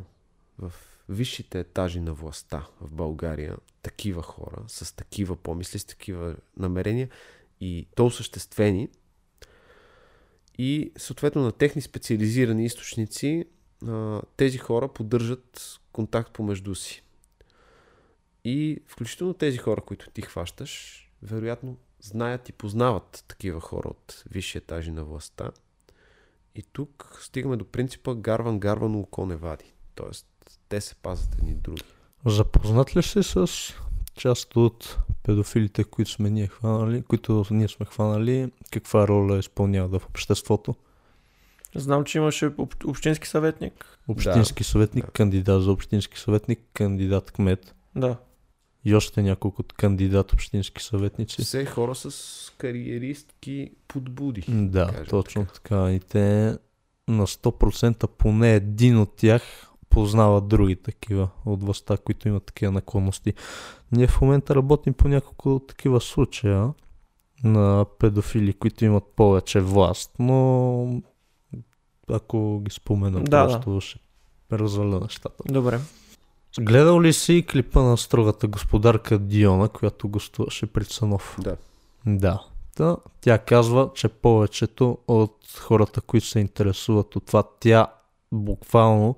в 0.60 0.74
висшите 1.10 1.60
етажи 1.60 2.00
на 2.00 2.14
властта 2.14 2.68
в 2.82 2.92
България 2.92 3.58
такива 3.82 4.22
хора 4.22 4.64
с 4.68 4.96
такива 4.96 5.36
помисли, 5.36 5.80
с 5.80 5.86
такива 5.86 6.36
намерения 6.58 7.10
и 7.62 7.88
то 7.96 8.06
осъществени, 8.06 8.90
и 10.58 10.92
съответно 10.98 11.42
на 11.42 11.52
техни 11.52 11.82
специализирани 11.82 12.66
източници 12.66 13.46
тези 14.38 14.58
хора 14.58 14.88
поддържат 14.88 15.80
контакт 15.92 16.34
помежду 16.34 16.76
си. 16.76 17.04
И 18.44 18.82
включително 18.88 19.34
тези 19.34 19.58
хора, 19.58 19.82
които 19.82 20.10
ти 20.10 20.22
хващаш, 20.22 21.02
вероятно 21.24 21.78
знаят 22.06 22.50
и 22.50 22.52
познават 22.52 23.24
такива 23.28 23.62
хора 23.62 23.90
от 23.90 24.24
висши 24.32 24.58
етажи 24.58 24.92
на 24.92 25.04
властта. 25.04 25.52
И 26.56 26.64
тук 26.64 27.20
стигаме 27.22 27.58
до 27.58 27.66
принципа 27.66 28.16
гарван 28.16 28.60
гарвано 28.60 29.00
око 29.00 29.26
не 29.26 29.36
вади. 29.36 29.74
Тоест, 29.96 30.28
те 30.70 30.82
се 30.82 30.96
пазят 30.96 31.36
едни 31.38 31.54
други. 31.54 31.84
Запознат 32.26 32.96
ли 32.96 33.04
си 33.04 33.24
с 33.24 33.48
част 34.16 34.56
от 34.56 34.98
педофилите, 35.24 35.84
които 35.84 36.12
сме 36.12 36.30
ние 36.30 36.48
хванали, 36.48 37.04
които 37.04 37.46
ние 37.52 37.68
сме 37.68 37.86
хванали, 37.86 38.52
каква 38.72 39.08
роля 39.08 39.38
изпълняват 39.38 40.02
в 40.02 40.06
обществото? 40.06 40.76
Знам, 41.76 42.04
че 42.04 42.18
имаше 42.18 42.46
об- 42.58 42.86
общински 42.86 43.28
съветник. 43.28 44.00
Общински 44.08 44.64
съветник, 44.64 45.06
да. 45.06 45.12
кандидат 45.12 45.64
за 45.64 45.72
общински 45.72 46.20
съветник, 46.20 46.60
кандидат 46.74 47.32
кмет 47.32 47.76
Да. 47.96 48.18
И 48.86 48.96
още 48.96 49.22
няколко 49.22 49.64
кандидат 49.78 50.34
общински 50.34 50.84
съветници. 50.84 51.42
Все 51.42 51.66
хора 51.66 51.96
с 51.96 52.54
кариеристки 52.58 53.72
подбуди. 53.88 54.46
Да, 54.48 55.04
точно 55.10 55.46
така. 55.46 55.92
И 55.92 56.00
те 56.00 56.58
на 57.08 57.28
100% 57.28 58.08
поне 58.08 58.56
един 58.56 58.98
от 58.98 59.16
тях 59.16 59.44
познават 59.90 60.48
други 60.48 60.76
такива 60.76 61.30
от 61.46 61.64
властта, 61.64 61.98
които 61.98 62.28
имат 62.28 62.44
такива 62.44 62.72
наклонности. 62.72 63.34
Ние 63.92 64.08
в 64.08 64.22
момента 64.22 64.56
работим 64.56 64.94
по 64.94 65.08
няколко 65.08 65.62
такива 65.68 66.02
случая 66.02 66.74
на 67.44 67.86
педофили, 68.00 68.54
които 68.54 68.86
имат 68.86 69.04
повече 69.16 69.60
власт, 69.60 70.12
но 70.20 71.02
ако 72.10 72.60
ги 72.60 72.72
спомена, 72.72 73.24
Да, 73.24 73.48
просто 73.48 73.82
ще 73.82 74.00
разваля 74.52 75.00
нещата. 75.00 75.44
Добре. 75.54 75.80
Гледал 76.60 77.02
ли 77.02 77.14
си 77.14 77.46
клипа 77.52 77.82
на 77.82 77.98
строгата 77.98 78.48
господарка 78.48 79.20
Диона, 79.20 79.70
която 79.70 80.08
гостуваше 80.10 80.66
при 80.66 80.86
Цанов? 80.86 81.38
Да. 81.40 81.58
Да. 82.06 82.44
Та, 82.76 82.98
тя 83.22 83.38
казва, 83.38 83.90
че 83.96 84.08
повечето 84.08 84.98
от 85.08 85.38
хората, 85.60 86.02
които 86.02 86.28
се 86.28 86.40
интересуват 86.40 87.16
от 87.16 87.26
това, 87.26 87.44
тя 87.60 87.88
буквално 88.32 89.16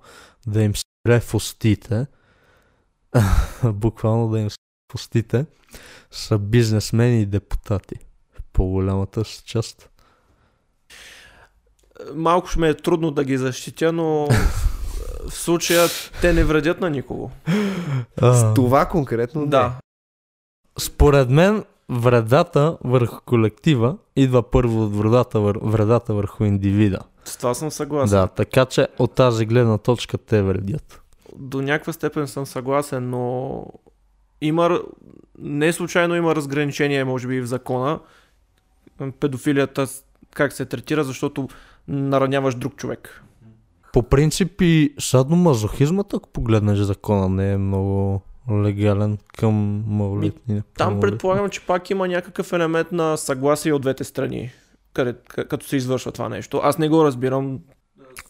да 0.47 0.63
им 0.63 0.73
спре 0.75 1.19
в 1.19 1.33
устите, 1.33 2.05
буквално 3.63 4.29
да 4.29 4.39
им 4.39 4.49
спре 4.49 4.63
в 4.91 4.95
устите, 4.95 5.45
са 6.11 6.37
бизнесмени 6.37 7.21
и 7.21 7.25
депутати. 7.25 7.95
В 8.31 8.41
по-голямата 8.53 9.25
си 9.25 9.43
част. 9.45 9.89
Малко 12.15 12.47
ще 12.47 12.59
ме 12.59 12.69
е 12.69 12.77
трудно 12.77 13.11
да 13.11 13.23
ги 13.23 13.37
защитя, 13.37 13.91
но 13.91 14.27
в 15.29 15.33
случая 15.33 15.87
те 16.21 16.33
не 16.33 16.43
вредят 16.43 16.81
на 16.81 16.89
никого. 16.89 17.31
С 18.21 18.53
това 18.55 18.85
конкретно 18.85 19.41
не. 19.41 19.47
Да. 19.47 19.73
Според 20.79 21.29
мен 21.29 21.63
вредата 21.89 22.77
върху 22.83 23.21
колектива 23.25 23.97
идва 24.15 24.43
първо 24.43 24.83
от 24.83 24.95
вредата, 24.95 25.39
вър... 25.39 25.59
вредата 25.61 26.13
върху 26.13 26.43
индивида. 26.43 26.99
С 27.25 27.37
това 27.37 27.53
съм 27.53 27.71
съгласен. 27.71 28.19
Да, 28.19 28.27
така 28.27 28.65
че 28.65 28.87
от 28.99 29.15
тази 29.15 29.45
гледна 29.45 29.77
точка 29.77 30.17
те 30.17 30.41
вредят. 30.41 31.01
До 31.35 31.61
някаква 31.61 31.93
степен 31.93 32.27
съм 32.27 32.45
съгласен, 32.45 33.09
но 33.09 33.65
има, 34.41 34.79
не 35.39 35.73
случайно 35.73 36.15
има 36.15 36.35
разграничение, 36.35 37.03
може 37.03 37.27
би, 37.27 37.41
в 37.41 37.45
закона. 37.45 37.99
Педофилията 39.19 39.87
как 40.33 40.53
се 40.53 40.65
третира, 40.65 41.03
защото 41.03 41.49
нараняваш 41.87 42.55
друг 42.55 42.75
човек. 42.75 43.23
По 43.93 44.03
принцип 44.03 44.61
и 44.61 44.93
садомазохизмът, 44.99 46.13
ако 46.13 46.29
погледнеш 46.29 46.79
закона, 46.79 47.29
не 47.29 47.51
е 47.51 47.57
много 47.57 48.21
легален 48.51 49.17
към 49.37 49.83
малолетни. 49.87 50.61
Там 50.77 50.87
малолетни. 50.87 51.09
предполагам, 51.09 51.49
че 51.49 51.65
пак 51.65 51.89
има 51.89 52.07
някакъв 52.07 52.53
елемент 52.53 52.91
на 52.91 53.17
съгласие 53.17 53.73
от 53.73 53.81
двете 53.81 54.03
страни, 54.03 54.51
къде, 54.93 55.15
като 55.27 55.67
се 55.67 55.75
извършва 55.75 56.11
това 56.11 56.29
нещо. 56.29 56.61
Аз 56.63 56.77
не 56.77 56.89
го 56.89 57.03
разбирам. 57.03 57.59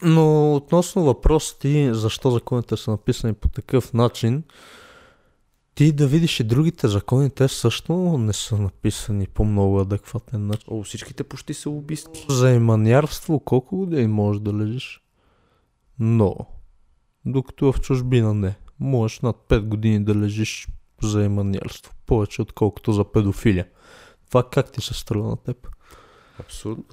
Но 0.01 0.55
относно 0.55 1.03
въпроса 1.03 1.59
ти, 1.59 1.89
защо 1.93 2.31
законите 2.31 2.77
са 2.77 2.91
написани 2.91 3.33
по 3.33 3.47
такъв 3.47 3.93
начин, 3.93 4.43
ти 5.75 5.91
да 5.91 6.07
видиш 6.07 6.39
и 6.39 6.43
другите 6.43 6.87
закони, 6.87 7.29
те 7.29 7.47
също 7.47 7.93
не 8.17 8.33
са 8.33 8.57
написани 8.57 9.27
по 9.27 9.45
много 9.45 9.79
адекватен 9.79 10.47
начин. 10.47 10.67
О, 10.71 10.83
всичките 10.83 11.23
почти 11.23 11.53
са 11.53 11.69
убийски. 11.69 12.25
За 12.29 12.51
иманярство 12.51 13.39
колко 13.39 13.77
години 13.77 14.07
можеш 14.07 14.41
да 14.41 14.53
лежиш? 14.53 15.01
Много. 15.99 16.47
Докато 17.25 17.73
в 17.73 17.79
чужбина 17.81 18.33
не. 18.33 18.55
Можеш 18.79 19.19
над 19.19 19.35
5 19.49 19.61
години 19.61 20.03
да 20.03 20.15
лежиш 20.15 20.67
за 21.01 21.23
иманярство. 21.23 21.93
Повече 22.05 22.41
отколкото 22.41 22.93
за 22.93 23.11
педофилия. 23.11 23.67
Това 24.27 24.49
как 24.49 24.71
ти 24.71 24.81
се 24.81 24.93
струва 24.93 25.29
на 25.29 25.37
теб? 25.37 25.67
Абсурдно. 26.39 26.83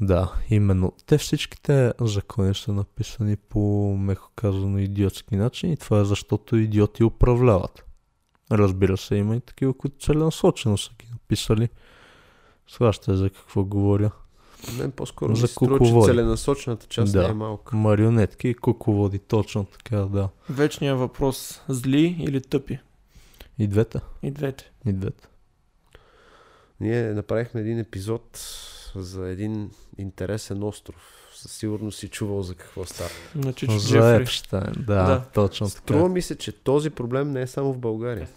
Да, 0.00 0.32
именно. 0.50 0.92
Те 1.06 1.18
всичките 1.18 1.92
закони 2.00 2.54
са 2.54 2.72
написани 2.72 3.36
по, 3.36 3.94
меко 3.98 4.30
казано, 4.36 4.78
идиотски 4.78 5.36
начин 5.36 5.72
и 5.72 5.76
това 5.76 6.00
е 6.00 6.04
защото 6.04 6.56
идиоти 6.56 7.04
управляват. 7.04 7.84
Разбира 8.50 8.96
се, 8.96 9.16
има 9.16 9.36
и 9.36 9.40
такива, 9.40 9.74
които 9.74 9.98
целенасочено 9.98 10.78
са 10.78 10.90
ги 10.98 11.06
написали. 11.12 11.68
Схващате 12.68 13.16
за 13.16 13.30
какво 13.30 13.64
говоря. 13.64 14.10
Мен 14.70 14.90
по-скоро 14.90 15.28
За 15.28 15.42
ми 15.42 15.48
се 15.48 15.54
струва, 15.54 15.70
че 15.70 15.78
кукловоди. 15.78 16.06
целенасочената 16.08 16.86
част 16.86 17.12
Да. 17.12 17.22
не 17.22 17.28
е 17.28 17.32
малка. 17.32 17.76
Марионетки 17.76 18.48
и 18.48 18.54
кукловоди, 18.54 19.18
точно 19.18 19.64
така, 19.64 19.96
да. 19.96 20.28
Вечният 20.50 20.98
въпрос, 20.98 21.60
зли 21.68 22.16
или 22.20 22.40
тъпи? 22.40 22.78
И 23.58 23.66
двете. 23.66 24.00
И 24.22 24.30
двете. 24.30 24.70
И 24.86 24.92
двете. 24.92 25.28
Ние 26.80 27.02
направихме 27.04 27.60
един 27.60 27.78
епизод 27.78 28.38
за 28.94 29.28
един 29.28 29.70
интересен 29.98 30.62
остров. 30.62 31.08
Със 31.34 31.52
сигурност 31.52 31.98
си 31.98 32.08
чувал 32.08 32.42
за 32.42 32.54
какво 32.54 32.84
става. 32.84 33.10
На 33.34 33.52
Чичо 33.52 33.78
За. 33.78 34.14
Епштайн, 34.14 34.72
да, 34.76 34.94
Да. 34.96 35.24
точно 35.34 35.68
Струва 35.68 36.00
така. 36.00 36.12
ми 36.12 36.22
се, 36.22 36.36
че 36.36 36.52
този 36.54 36.90
проблем 36.90 37.30
не 37.30 37.42
е 37.42 37.46
само 37.46 37.72
в 37.72 37.78
България. 37.78 38.28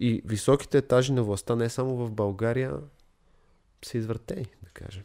И 0.00 0.22
високите 0.24 0.78
етажи 0.78 1.12
на 1.12 1.22
властта 1.22 1.56
не 1.56 1.68
само 1.68 1.96
в 1.96 2.10
България 2.10 2.72
са 3.84 3.98
извъртени, 3.98 4.44
да 4.62 4.70
кажем. 4.70 5.02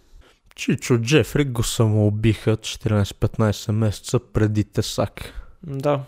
Чичо 0.55 0.97
Джефри 0.97 1.45
го 1.45 1.63
самоубиха 1.63 2.57
14-15 2.57 3.71
месеца 3.71 4.19
преди 4.19 4.63
Тесак. 4.63 5.33
Да. 5.63 5.99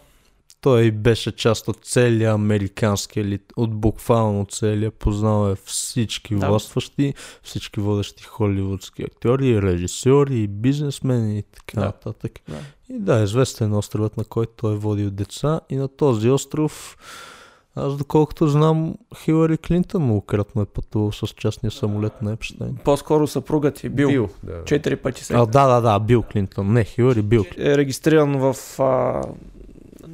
Той 0.62 0.92
беше 0.92 1.32
част 1.36 1.68
от 1.68 1.78
целия 1.86 2.34
американски 2.34 3.20
елит, 3.20 3.54
от 3.56 3.76
буквално 3.76 4.46
целия, 4.46 4.92
познал 4.92 5.52
е 5.52 5.56
всички 5.66 6.36
Да. 6.36 6.48
властващи, 6.48 7.14
всички 7.44 7.80
водещи 7.80 8.24
холивудски 8.24 9.04
актьори, 9.04 9.62
режисьори, 9.62 10.48
бизнесмени 10.48 11.38
и 11.40 11.44
така 11.44 11.80
Да. 11.80 11.86
нататък. 11.86 12.32
Да. 12.50 12.60
И 12.90 13.00
да, 13.00 13.24
известен 13.24 13.74
е 13.74 13.78
островът, 13.78 14.18
на 14.18 14.24
който 14.24 14.54
той 14.56 14.74
е 14.74 14.78
водил 14.78 15.12
деца 15.12 15.60
и 15.70 15.76
на 15.76 15.88
този 15.88 16.30
остров 16.30 16.98
аз 17.76 17.98
доколкото 17.98 18.48
знам, 18.48 18.96
Хилари 19.18 19.58
Клинтън 19.58 20.02
многократно 20.04 20.62
е 20.62 20.66
пътувал 20.66 21.12
с 21.12 21.28
частния 21.28 21.72
самолет 21.72 22.22
на 22.22 22.32
Епштайн. 22.34 22.78
По-скоро 22.84 23.28
съпругът 23.28 23.76
ти 23.76 23.90
бил. 23.90 24.10
Бил, 24.10 24.30
да. 24.44 24.64
Четири 24.66 24.96
пъти 24.96 25.24
се 25.24 25.34
А, 25.34 25.46
да, 25.46 25.68
да, 25.68 25.82
да, 25.82 26.00
Бил 26.00 26.24
Клинтън. 26.24 26.74
Не, 26.74 26.84
Хилари, 26.84 27.22
Бил 27.22 27.44
Клинтън. 27.44 27.66
е 27.66 27.78
регистриран 27.78 28.38
в 28.38 28.80
а, 28.80 29.22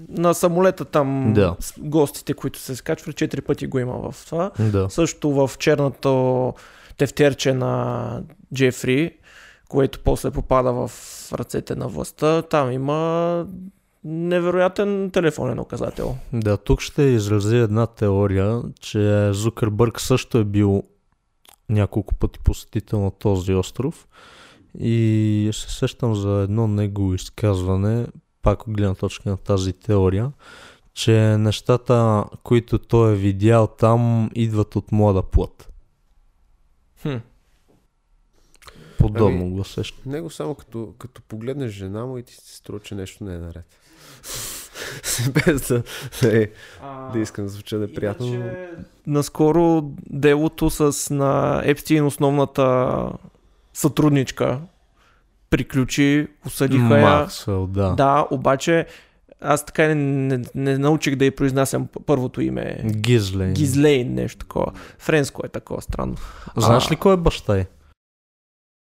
на 0.10 0.34
самолета 0.34 0.86
там 0.86 1.34
Да. 1.34 1.56
с 1.60 1.74
гостите, 1.80 2.34
които 2.34 2.60
се 2.60 2.76
скачват, 2.76 3.16
четири 3.16 3.42
пъти 3.42 3.68
го 3.68 3.80
има 3.80 4.12
в 4.12 4.26
това. 4.26 4.52
Да. 4.62 4.90
Също 4.90 5.32
в 5.32 5.52
черното 5.60 6.54
тефтерче 6.98 7.54
на 7.54 8.22
Джефри, 8.54 9.12
което 9.70 10.00
после 10.00 10.32
попада 10.32 10.74
в 10.74 10.92
ръцете 11.34 11.76
на 11.76 11.88
властта, 11.88 12.42
там 12.42 12.72
има 12.72 13.46
невероятен 14.04 15.12
телефонен 15.12 15.60
указател. 15.60 16.18
Да, 16.34 16.58
тук 16.58 16.82
ще 16.82 17.04
изрази 17.04 17.58
една 17.58 17.88
теория, 17.88 18.62
че 18.80 19.34
Зукърбърг 19.34 20.02
също 20.02 20.38
е 20.38 20.44
бил 20.44 20.84
няколко 21.70 22.16
пъти 22.16 22.40
посетител 22.40 23.02
на 23.02 23.12
този 23.12 23.54
остров 23.54 24.08
и 24.80 25.50
се 25.54 25.74
сещам 25.74 26.16
за 26.16 26.30
едно 26.30 26.68
негово 26.68 27.14
изказване, 27.14 28.08
пак 28.42 28.68
от 28.68 28.74
гледна 28.74 28.96
точка 28.96 29.30
на 29.30 29.38
тази 29.38 29.74
теория, 29.74 30.32
че 30.94 31.38
нещата, 31.38 32.26
които 32.44 32.80
той 32.80 33.12
е 33.12 33.16
видял 33.16 33.68
там, 33.68 34.30
идват 34.36 34.76
от 34.76 34.92
млада 34.92 35.24
плът. 35.24 35.70
Хм. 37.02 37.16
Подобно 38.98 39.42
Ами, 39.42 39.52
го 39.52 39.64
сещам. 39.64 40.12
Него 40.12 40.30
само 40.30 40.56
като, 40.56 40.94
като 40.98 41.22
погледнеш 41.22 41.72
жена 41.72 42.06
му 42.06 42.18
и 42.18 42.24
ти 42.24 42.34
се 42.34 42.56
струва, 42.56 42.80
че 42.80 42.96
нещо 42.96 43.24
не 43.24 43.36
е 43.36 43.38
наред. 43.38 43.81
Без 45.46 45.68
да, 45.68 45.84
да, 46.22 46.48
да 47.14 47.20
искам 47.20 47.46
да 47.46 47.50
звуча 47.50 47.78
неприятно. 47.78 48.26
но- 48.26 48.34
Иначе, 48.34 48.70
наскоро 49.08 49.82
делото 50.10 50.70
с 50.70 51.14
на 51.14 51.62
Епстин 51.66 52.06
основната 52.06 53.08
сътрудничка 53.74 54.60
приключи, 55.50 56.28
осъдиха 56.46 57.00
я. 57.00 57.10
Максвел, 57.10 57.68
да. 57.68 57.90
Да, 57.90 58.28
обаче 58.32 58.86
аз 59.42 59.66
така 59.66 59.84
не, 59.84 59.96
не, 59.96 60.44
не 60.56 60.78
научих 60.78 61.16
да 61.16 61.26
й 61.26 61.32
произнасям 61.32 61.88
първото 62.06 62.42
име. 62.42 62.82
Гизлейн. 62.86 63.54
Гизлейн, 63.54 64.14
нещо 64.14 64.38
такова. 64.38 64.72
Френско 64.98 65.42
е 65.46 65.50
такова 65.50 65.82
странно. 65.82 66.16
Знаеш 66.58 66.88
А, 66.88 66.92
ли 66.92 66.96
кой 66.96 67.14
е 67.14 67.18
баща 67.18 67.58
й? 67.58 67.66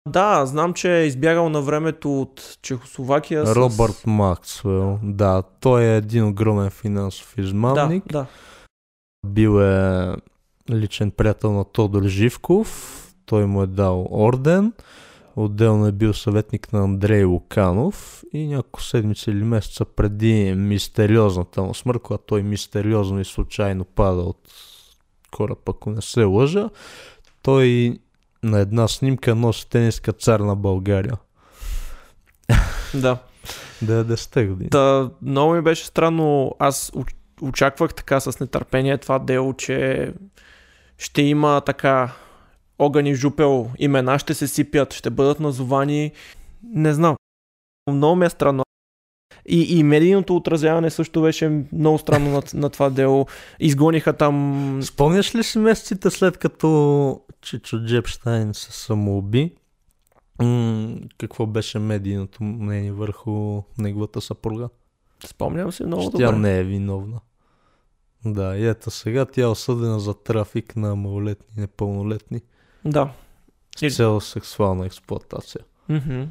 Да, 0.06 0.46
знам, 0.46 0.74
че 0.74 0.96
е 0.96 1.06
избягал 1.06 1.48
на 1.48 1.60
времето 1.60 2.20
от 2.20 2.58
Чехословакия. 2.62 3.46
с- 3.46 3.56
Робърт 3.56 4.02
Максвел, 4.06 4.98
да. 5.02 5.42
Той 5.60 5.84
е 5.84 5.96
един 5.96 6.24
огромен 6.24 6.70
финансов 6.70 7.34
Да, 7.36 7.42
измамник. 7.42 8.04
да. 8.06 8.26
Бил 9.26 9.60
е 9.60 10.14
личен 10.70 11.10
приятел 11.10 11.52
на 11.52 11.64
Тодор 11.64 12.02
Живков. 12.02 12.90
Той 13.26 13.46
му 13.46 13.62
е 13.62 13.66
дал 13.66 14.08
орден. 14.10 14.72
Отделно 15.36 15.86
е 15.86 15.92
бил 15.92 16.12
съветник 16.14 16.72
на 16.72 16.80
Андрей 16.80 17.24
Луканов 17.24 18.22
и 18.32 18.46
няколко 18.46 18.82
седмици 18.82 19.30
или 19.30 19.44
месеца 19.44 19.84
преди 19.86 20.54
мистериозната 20.54 21.62
му 21.62 21.74
смърт, 21.74 22.02
когато 22.02 22.24
той 22.24 22.42
мистериозно 22.42 23.20
и 23.20 23.24
случайно 23.24 23.84
пада 23.84 24.20
от 24.20 24.48
кораб, 25.30 25.68
ако 25.68 25.90
не 25.90 26.02
се 26.02 26.24
лъжа, 26.24 26.70
той 27.42 27.98
на 28.44 28.60
една 28.60 28.88
снимка 28.88 29.34
носи 29.34 29.68
тениска 29.68 30.12
цар 30.12 30.40
на 30.40 30.56
България. 30.56 31.16
да. 32.94 33.18
90-те 33.84 34.46
години. 34.46 34.70
Та, 34.70 35.10
много 35.22 35.52
ми 35.52 35.62
беше 35.62 35.86
странно. 35.86 36.54
Аз 36.58 36.90
оч- 36.90 37.14
очаквах 37.42 37.94
така 37.94 38.20
с 38.20 38.40
нетърпение 38.40 38.98
това 38.98 39.18
дело, 39.18 39.54
че 39.54 40.12
ще 40.98 41.22
има 41.22 41.62
така 41.66 42.12
огън 42.78 43.06
и 43.06 43.14
жупел 43.14 43.70
имена, 43.78 44.18
ще 44.18 44.34
се 44.34 44.48
сипят, 44.48 44.94
ще 44.94 45.10
бъдат 45.10 45.40
назовани. 45.40 46.12
Не 46.62 46.94
знам. 46.94 47.16
Много 47.90 48.16
ми 48.16 48.26
е 48.26 48.30
странно. 48.30 48.63
И, 49.46 49.78
и 49.78 49.82
медийното 49.82 50.36
отразяване 50.36 50.90
също 50.90 51.22
беше 51.22 51.62
много 51.72 51.98
странно 51.98 52.30
на, 52.30 52.42
на 52.54 52.70
това 52.70 52.90
дело. 52.90 53.26
Изгониха 53.60 54.12
там... 54.12 54.80
Спомняш 54.82 55.34
ли 55.34 55.42
си 55.42 55.58
месеците 55.58 56.10
след 56.10 56.38
като 56.38 57.20
Чичо 57.40 57.84
Джепштайн 57.86 58.54
се 58.54 58.72
самоуби? 58.72 59.52
М- 60.42 60.96
какво 61.18 61.46
беше 61.46 61.78
медийното 61.78 62.44
мнение 62.44 62.92
върху 62.92 63.62
неговата 63.78 64.20
съпруга? 64.20 64.68
Спомням 65.26 65.72
се 65.72 65.86
много 65.86 66.02
Че 66.02 66.10
тя 66.10 66.26
добре. 66.26 66.38
не 66.38 66.58
е 66.58 66.64
виновна. 66.64 67.20
Да, 68.24 68.56
и 68.56 68.66
ето 68.66 68.90
сега 68.90 69.24
тя 69.24 69.42
е 69.42 69.46
осъдена 69.46 70.00
за 70.00 70.14
трафик 70.14 70.76
на 70.76 70.96
малолетни 70.96 71.46
и 71.56 71.60
непълнолетни 71.60 72.40
Да. 72.84 73.10
С 73.76 73.96
цел 73.96 74.20
сексуална 74.20 74.86
експлоатация. 74.86 75.60
Мгм. 75.88 76.22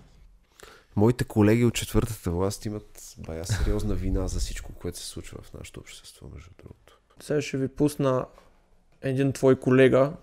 Моите 0.96 1.24
колеги 1.24 1.66
от 1.66 1.74
четвъртата 1.74 2.32
власт 2.32 2.66
имат 2.66 3.16
бая 3.18 3.46
сериозна 3.46 3.96
вина 3.96 4.28
за 4.28 4.39
всичко, 4.39 4.74
което 4.74 4.98
се 4.98 5.08
случва 5.08 5.41
в 5.41 5.54
нашето 5.54 5.80
общество, 5.80 6.28
между 6.34 6.50
другото. 6.58 7.00
Сега 7.20 7.41
ще 7.41 7.58
ви 7.58 7.68
пусна 7.68 8.26
един 9.02 9.34
твой 9.34 9.60
колега, 9.60 10.14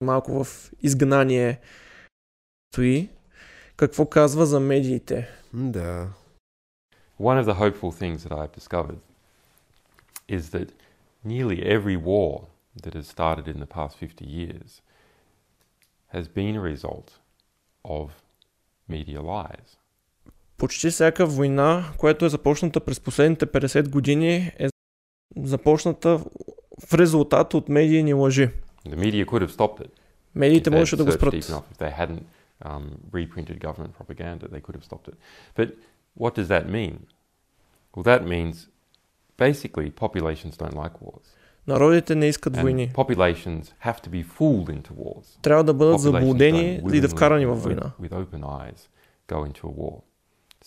малко 0.00 0.44
в 0.44 0.70
изгнание 0.82 1.60
стои. 2.72 3.10
Какво 3.76 4.06
казва 4.06 4.46
за 4.46 4.60
медиите? 4.60 5.28
Да. 5.52 6.08
One 7.20 7.42
of 7.42 7.44
the 7.44 7.54
hopeful 7.54 7.92
things 7.92 8.16
that 8.16 8.32
I've 8.32 8.60
discovered 8.60 9.00
is 10.28 10.42
that 10.50 10.68
nearly 11.24 11.58
every 11.76 11.96
war 11.96 12.30
that 12.82 12.94
has 12.94 13.06
started 13.06 13.46
in 13.48 13.58
the 13.60 13.66
past 13.66 13.96
50 13.98 14.24
years 14.24 14.82
has 16.08 16.28
been 16.28 16.56
a 16.56 16.62
result 16.62 17.08
of 17.84 18.10
media 18.88 19.20
lies. 19.20 19.83
Почти 20.58 20.90
всяка 20.90 21.26
война, 21.26 21.92
която 21.98 22.24
е 22.24 22.28
започната 22.28 22.80
през 22.80 23.00
последните 23.00 23.46
50 23.46 23.88
години, 23.88 24.52
е 24.58 24.68
започната 25.36 26.18
в 26.88 26.94
резултат 26.94 27.54
от 27.54 27.68
медийни 27.68 28.14
лъжи. 28.14 28.50
The 28.88 28.96
media 28.96 29.26
could 29.26 29.46
have 29.46 29.50
stopped 29.50 29.80
it. 29.80 29.90
Медиите 30.34 30.70
можеше 30.70 30.96
да 30.96 31.04
го 31.04 31.12
спрат. 31.12 31.34
if 31.34 31.62
they 31.78 31.92
hadn't 32.00 32.22
um, 32.64 32.82
reprinted 33.12 33.58
government 33.58 33.92
propaganda, 34.00 34.48
they 34.48 34.60
could 34.60 34.74
have 34.74 34.84
stopped 34.84 35.08
it. 35.08 35.16
But 35.56 35.68
what 36.18 36.34
does 36.38 36.48
that 36.48 36.68
mean? 36.68 36.94
Well, 37.94 38.04
that 38.04 38.22
means 38.34 38.54
basically 39.38 39.90
populations 39.90 40.56
don't 40.56 40.74
like 40.74 40.92
wars. 41.02 41.26
Народите 41.66 42.14
не 42.14 42.26
искат 42.26 42.56
войни. 42.56 42.92
Трябва 45.42 45.64
да 45.64 45.74
бъдат 45.74 46.00
заблудени 46.00 46.80
и 46.92 47.00
да 47.00 47.08
вкарани 47.08 47.46
with 47.46 47.48
във 47.48 47.62
война. 47.62 47.92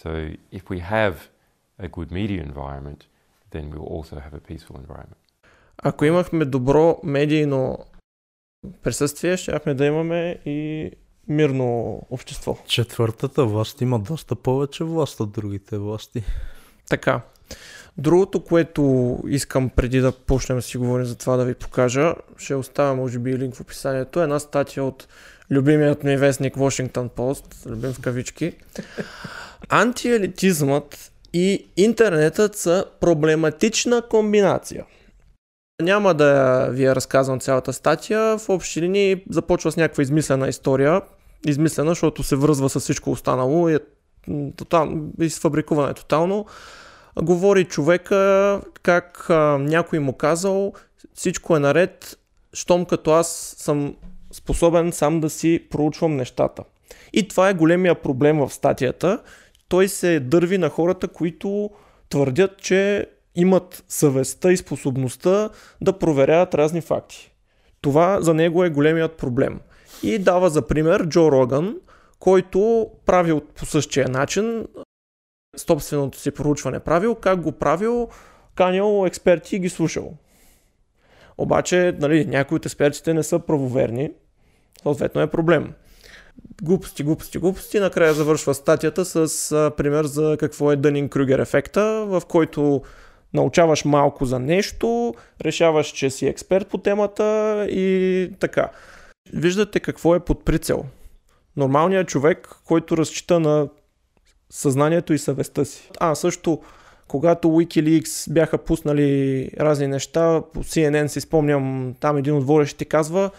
So 0.03 0.09
if 0.51 0.63
we 0.69 0.79
have 0.79 1.15
a 1.79 1.87
good 1.87 2.11
media 2.11 2.41
environment, 2.43 2.99
then 3.51 3.63
we'll 3.71 3.91
also 3.95 4.15
have 4.15 4.33
a 4.33 4.41
peaceful 4.49 4.75
environment. 4.85 5.17
Ако 5.77 6.05
имахме 6.05 6.45
добро 6.45 6.99
медийно 7.03 7.77
присъствие, 8.83 9.37
щяхме 9.37 9.73
да 9.73 9.85
имаме 9.85 10.39
и 10.45 10.91
мирно 11.27 12.01
общество. 12.09 12.57
Четвъртата 12.67 13.45
власт 13.45 13.81
има 13.81 13.99
доста 13.99 14.35
повече 14.35 14.83
власт 14.83 15.19
от 15.19 15.31
другите 15.31 15.77
власти. 15.77 16.23
Така. 16.89 17.21
Другото, 17.97 18.43
което 18.43 19.17
искам 19.27 19.69
преди 19.69 19.99
да 19.99 20.11
почнем 20.11 20.57
да 20.57 20.61
си 20.61 20.77
говорим 20.77 21.05
за 21.05 21.17
това 21.17 21.37
да 21.37 21.45
ви 21.45 21.53
покажа, 21.53 22.15
ще 22.37 22.55
оставя 22.55 22.95
може 22.95 23.19
би 23.19 23.37
линк 23.37 23.55
в 23.55 23.61
описанието, 23.61 24.19
е 24.19 24.23
една 24.23 24.39
статия 24.39 24.83
от 24.83 25.07
любимият 25.51 26.03
ми 26.03 26.17
вестник 26.17 26.55
Washington 26.55 27.09
Post, 27.09 27.65
любим 27.65 27.93
в 27.93 28.01
кавички. 28.01 28.53
Антиелитизмът 29.69 31.11
и 31.33 31.67
интернетът 31.77 32.55
са 32.55 32.85
проблематична 32.99 34.01
комбинация. 34.09 34.85
Няма 35.81 36.13
да 36.13 36.61
ви 36.71 36.83
я 36.83 36.95
разказвам 36.95 37.39
цялата 37.39 37.73
статия. 37.73 38.37
В 38.37 38.49
общи 38.49 38.81
линии 38.81 39.23
започва 39.29 39.71
с 39.71 39.77
някаква 39.77 40.03
измислена 40.03 40.47
история. 40.47 41.01
Измислена, 41.47 41.89
защото 41.89 42.23
се 42.23 42.35
връзва 42.35 42.69
с 42.69 42.79
всичко 42.79 43.11
останало 43.11 43.69
и 43.69 43.75
е 43.75 43.79
тотално, 44.55 45.11
изфабрикувана 45.19 45.91
е 45.91 45.93
тотално. 45.93 46.45
Говори 47.21 47.65
човека 47.65 48.61
как 48.83 49.29
а, 49.29 49.57
някой 49.57 49.99
му 49.99 50.13
казал 50.13 50.73
всичко 51.13 51.55
е 51.55 51.59
наред, 51.59 52.17
щом 52.53 52.85
като 52.85 53.11
аз 53.11 53.55
съм 53.57 53.95
способен 54.47 54.91
сам 54.91 55.19
да 55.19 55.29
си 55.29 55.67
проучвам 55.69 56.15
нещата. 56.15 56.63
И 57.13 57.27
това 57.27 57.49
е 57.49 57.53
големия 57.53 57.95
проблем 57.95 58.39
в 58.39 58.53
статията. 58.53 59.21
Той 59.67 59.87
се 59.87 60.19
дърви 60.19 60.57
на 60.57 60.69
хората, 60.69 61.07
които 61.07 61.69
твърдят, 62.09 62.57
че 62.57 63.05
имат 63.35 63.83
съвестта 63.87 64.51
и 64.51 64.57
способността 64.57 65.49
да 65.81 65.99
проверяват 65.99 66.55
разни 66.55 66.81
факти. 66.81 67.31
Това 67.81 68.21
за 68.21 68.33
него 68.33 68.63
е 68.63 68.69
големият 68.69 69.17
проблем. 69.17 69.59
И 70.03 70.19
дава 70.19 70.49
за 70.49 70.67
пример 70.67 71.07
Джо 71.07 71.31
Роган, 71.31 71.75
който 72.19 72.89
правил 73.05 73.41
по 73.41 73.65
същия 73.65 74.09
начин 74.09 74.65
собственото 75.57 76.19
си 76.19 76.31
проучване 76.31 76.79
правил, 76.79 77.15
как 77.15 77.41
го 77.41 77.51
правил, 77.51 78.09
канял 78.55 79.05
експерти 79.07 79.55
и 79.55 79.59
ги 79.59 79.69
слушал. 79.69 80.13
Обаче, 81.37 81.95
нали, 81.99 82.25
някои 82.25 82.55
от 82.55 82.65
експертите 82.65 83.13
не 83.13 83.23
са 83.23 83.39
правоверни, 83.39 84.11
съответно 84.83 85.21
е 85.21 85.27
проблем. 85.27 85.73
Глупости, 86.61 87.03
глупости, 87.03 87.37
глупости. 87.37 87.79
Накрая 87.79 88.13
завършва 88.13 88.53
статията 88.53 89.05
с 89.05 89.51
а, 89.51 89.71
пример 89.77 90.05
за 90.05 90.37
какво 90.39 90.71
е 90.71 90.77
Дънин-Крюгер 90.77 91.41
ефекта, 91.41 92.05
в 92.07 92.21
който 92.27 92.81
научаваш 93.33 93.85
малко 93.85 94.25
за 94.25 94.39
нещо, 94.39 95.15
решаваш, 95.41 95.87
че 95.87 96.09
си 96.09 96.27
експерт 96.27 96.67
по 96.67 96.77
темата 96.77 97.65
и 97.69 98.29
така. 98.39 98.69
Виждате 99.33 99.79
какво 99.79 100.15
е 100.15 100.19
под 100.19 100.45
прицел. 100.45 100.85
Нормалният 101.57 102.07
човек, 102.07 102.49
който 102.65 102.97
разчита 102.97 103.39
на 103.39 103.67
съзнанието 104.49 105.13
и 105.13 105.17
съвестта 105.17 105.65
си. 105.65 105.89
А, 105.99 106.15
също, 106.15 106.61
когато 107.07 107.47
Wikileaks 107.47 108.33
бяха 108.33 108.57
пуснали 108.57 109.51
разни 109.59 109.87
неща, 109.87 110.41
по 110.53 110.63
CNN 110.63 111.07
си 111.07 111.21
спомням, 111.21 111.95
там 111.99 112.17
един 112.17 112.35
от 112.35 112.45
водещите 112.45 112.85
казва, 112.85 113.29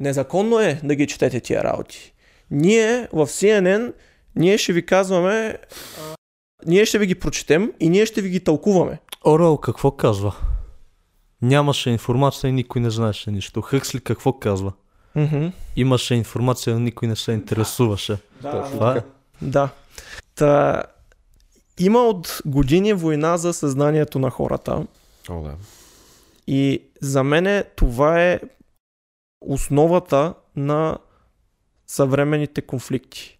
незаконно 0.00 0.60
е 0.60 0.80
да 0.84 0.94
ги 0.94 1.06
четете 1.06 1.40
тия 1.40 1.64
работи. 1.64 2.12
Ние 2.50 3.08
в 3.12 3.26
CNN, 3.26 3.92
ние 4.36 4.58
ще 4.58 4.72
ви 4.72 4.86
казваме, 4.86 5.58
а, 5.98 6.14
ние 6.66 6.86
ще 6.86 6.98
ви 6.98 7.06
ги 7.06 7.14
прочетем 7.14 7.72
и 7.80 7.88
ние 7.88 8.06
ще 8.06 8.22
ви 8.22 8.28
ги 8.28 8.40
тълкуваме. 8.40 8.98
Орел 9.26 9.56
какво 9.56 9.90
казва? 9.90 10.34
Нямаше 11.42 11.90
информация 11.90 12.48
и 12.48 12.52
никой 12.52 12.82
не 12.82 12.90
знаеше 12.90 13.30
нищо. 13.30 13.60
Хъксли 13.60 14.00
какво 14.00 14.32
казва? 14.32 14.72
Mm-hmm. 15.16 15.52
Имаше 15.76 16.14
информация, 16.14 16.74
но 16.74 16.80
никой 16.80 17.08
не 17.08 17.16
се 17.16 17.32
интересуваше. 17.32 18.16
Да, 18.42 18.62
Това 18.62 18.96
е. 18.96 19.02
Да. 19.42 19.68
Та, 20.34 20.82
има 21.78 21.98
от 21.98 22.40
години 22.46 22.92
война 22.92 23.36
за 23.36 23.52
съзнанието 23.52 24.18
на 24.18 24.30
хората. 24.30 24.86
О, 25.28 25.42
да. 25.42 25.54
И 26.46 26.82
за 27.00 27.22
мен 27.24 27.64
това 27.76 28.22
е 28.22 28.40
основата 29.40 30.34
на 30.56 30.98
съвременните 31.86 32.62
конфликти. 32.62 33.38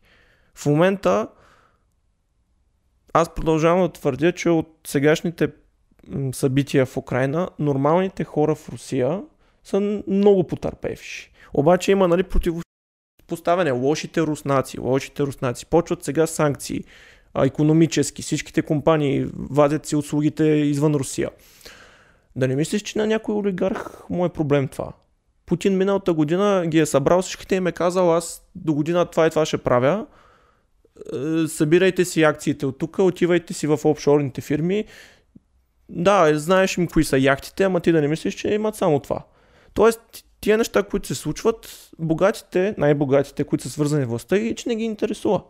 В 0.54 0.66
момента 0.66 1.28
аз 3.12 3.34
продължавам 3.34 3.82
да 3.82 3.92
твърдя, 3.92 4.32
че 4.32 4.50
от 4.50 4.78
сегашните 4.86 5.48
събития 6.32 6.86
в 6.86 6.96
Украина, 6.96 7.48
нормалните 7.58 8.24
хора 8.24 8.54
в 8.54 8.68
Русия 8.68 9.22
са 9.64 10.02
много 10.06 10.44
потърпевши. 10.44 11.32
Обаче 11.54 11.92
има 11.92 12.08
нали, 12.08 12.22
противопоставяне. 12.22 13.70
Лошите 13.70 14.20
руснаци, 14.20 14.80
лошите 14.80 15.22
руснаци. 15.22 15.66
Почват 15.66 16.04
сега 16.04 16.26
санкции, 16.26 16.84
а, 17.34 17.46
економически. 17.46 18.22
Всичките 18.22 18.62
компании 18.62 19.26
вадят 19.34 19.86
си 19.86 19.96
услугите 19.96 20.44
извън 20.44 20.94
Русия. 20.94 21.30
Да 22.36 22.48
не 22.48 22.56
мислиш, 22.56 22.82
че 22.82 22.98
на 22.98 23.06
някой 23.06 23.34
олигарх 23.34 24.10
му 24.10 24.26
е 24.26 24.28
проблем 24.28 24.68
това. 24.68 24.92
Путин 25.48 25.76
миналата 25.76 26.12
година 26.12 26.64
ги 26.66 26.78
е 26.78 26.86
събрал 26.86 27.22
всичките 27.22 27.54
и 27.54 27.58
им 27.58 27.66
е 27.66 27.72
казал, 27.72 28.14
аз 28.14 28.42
до 28.54 28.74
година 28.74 29.04
това 29.04 29.26
и 29.26 29.30
това 29.30 29.46
ще 29.46 29.58
правя. 29.58 30.06
Е, 31.14 31.48
Събирайте 31.48 32.04
си 32.04 32.22
акциите 32.22 32.66
от 32.66 32.78
тук, 32.78 32.98
отивайте 32.98 33.54
си 33.54 33.66
в 33.66 33.80
офшорните 33.84 34.40
фирми. 34.40 34.84
Да, 35.88 36.38
знаеш 36.38 36.78
им 36.78 36.86
кои 36.86 37.04
са 37.04 37.18
яхтите, 37.18 37.64
ама 37.64 37.80
ти 37.80 37.92
да 37.92 38.00
не 38.00 38.08
мислиш, 38.08 38.34
че 38.34 38.48
имат 38.48 38.74
само 38.74 39.00
това. 39.00 39.24
Тоест, 39.74 40.00
тия 40.40 40.58
неща, 40.58 40.82
които 40.82 41.06
се 41.06 41.14
случват, 41.14 41.90
богатите, 41.98 42.74
най-богатите, 42.78 43.44
които 43.44 43.64
са 43.64 43.70
свързани 43.70 44.04
с 44.04 44.08
властта, 44.08 44.36
и 44.36 44.54
че 44.54 44.68
не 44.68 44.76
ги 44.76 44.84
интересува. 44.84 45.42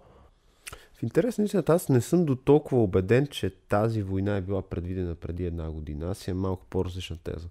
В 0.99 1.03
интерес 1.03 1.39
на 1.39 1.45
истината, 1.45 1.73
аз 1.73 1.89
не 1.89 2.01
съм 2.01 2.25
до 2.25 2.37
толкова 2.37 2.83
убеден, 2.83 3.27
че 3.27 3.51
тази 3.51 4.03
война 4.03 4.37
е 4.37 4.41
била 4.41 4.63
предвидена 4.63 5.15
преди 5.15 5.45
една 5.45 5.71
година. 5.71 6.11
Аз 6.11 6.29
имам 6.29 6.41
малко 6.41 6.67
по-различна 6.71 7.17
теза. 7.17 7.49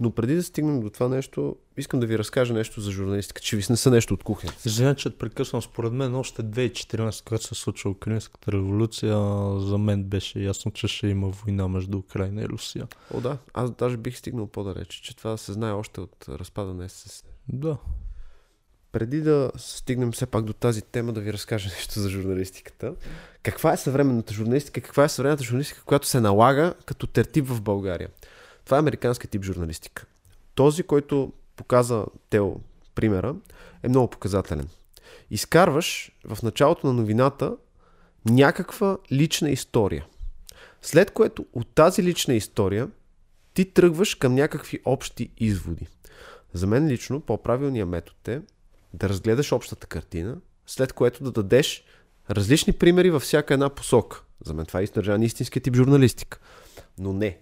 Но 0.00 0.10
преди 0.10 0.34
да 0.34 0.42
стигнем 0.42 0.80
до 0.80 0.90
това 0.90 1.08
нещо, 1.08 1.56
искам 1.76 2.00
да 2.00 2.06
ви 2.06 2.18
разкажа 2.18 2.54
нещо 2.54 2.80
за 2.80 2.90
журналистика, 2.90 3.40
че 3.40 3.56
ви 3.56 3.62
снеса 3.62 3.90
нещо 3.90 4.14
от 4.14 4.22
кухня. 4.22 4.50
Извинявай, 4.66 4.96
че 4.96 5.10
те 5.10 5.18
прекъсвам. 5.18 5.62
Според 5.62 5.92
мен 5.92 6.14
още 6.14 6.42
2014, 6.42 7.24
когато 7.24 7.44
се 7.44 7.54
случва 7.54 7.90
Украинската 7.90 8.52
революция, 8.52 9.16
за 9.60 9.78
мен 9.78 10.04
беше 10.04 10.40
ясно, 10.40 10.72
че 10.72 10.88
ще 10.88 11.06
има 11.06 11.28
война 11.28 11.68
между 11.68 11.98
Украина 11.98 12.42
и 12.42 12.48
Русия. 12.48 12.88
О, 13.14 13.20
да, 13.20 13.38
аз 13.54 13.70
даже 13.70 13.96
бих 13.96 14.18
стигнал 14.18 14.46
по-далеч, 14.46 14.88
че 14.88 15.16
това 15.16 15.36
се 15.36 15.52
знае 15.52 15.72
още 15.72 16.00
от 16.00 16.26
разпада 16.28 16.74
на 16.74 16.88
СССР. 16.88 17.28
Да. 17.48 17.76
Преди 18.92 19.20
да 19.20 19.50
стигнем 19.56 20.12
все 20.12 20.26
пак 20.26 20.44
до 20.44 20.52
тази 20.52 20.82
тема, 20.82 21.12
да 21.12 21.20
ви 21.20 21.32
разкажа 21.32 21.68
нещо 21.76 22.00
за 22.00 22.10
журналистиката. 22.10 22.94
Каква 23.42 23.72
е 23.72 23.76
съвременната 23.76 24.34
журналистика? 24.34 24.80
Каква 24.80 25.04
е 25.04 25.08
съвременната 25.08 25.44
журналистика, 25.44 25.84
която 25.84 26.06
се 26.06 26.20
налага 26.20 26.74
като 26.86 27.06
тертип 27.06 27.46
в 27.46 27.60
България? 27.60 28.08
Това 28.64 28.76
е 28.76 28.80
американски 28.80 29.28
тип 29.28 29.44
журналистика. 29.44 30.06
Този, 30.54 30.82
който 30.82 31.32
показа 31.56 32.04
Тео 32.30 32.56
примера, 32.94 33.34
е 33.82 33.88
много 33.88 34.10
показателен. 34.10 34.68
Изкарваш 35.30 36.12
в 36.24 36.42
началото 36.42 36.86
на 36.86 36.92
новината 36.92 37.56
някаква 38.24 38.98
лична 39.12 39.50
история. 39.50 40.06
След 40.82 41.10
което 41.10 41.46
от 41.52 41.74
тази 41.74 42.02
лична 42.02 42.34
история 42.34 42.88
ти 43.54 43.64
тръгваш 43.64 44.14
към 44.14 44.34
някакви 44.34 44.80
общи 44.84 45.30
изводи. 45.38 45.86
За 46.52 46.66
мен 46.66 46.88
лично 46.88 47.20
по-правилният 47.20 47.88
метод 47.88 48.16
е 48.26 48.40
да 48.94 49.08
разгледаш 49.08 49.52
общата 49.52 49.86
картина, 49.86 50.36
след 50.66 50.92
което 50.92 51.24
да 51.24 51.30
дадеш 51.30 51.84
различни 52.30 52.72
примери 52.72 53.10
във 53.10 53.22
всяка 53.22 53.54
една 53.54 53.68
посока. 53.68 54.22
За 54.44 54.54
мен 54.54 54.66
това 54.66 54.80
е 54.80 54.82
издържан 54.82 55.22
истинския 55.22 55.62
тип 55.62 55.74
журналистика. 55.74 56.38
Но 56.98 57.12
не. 57.12 57.40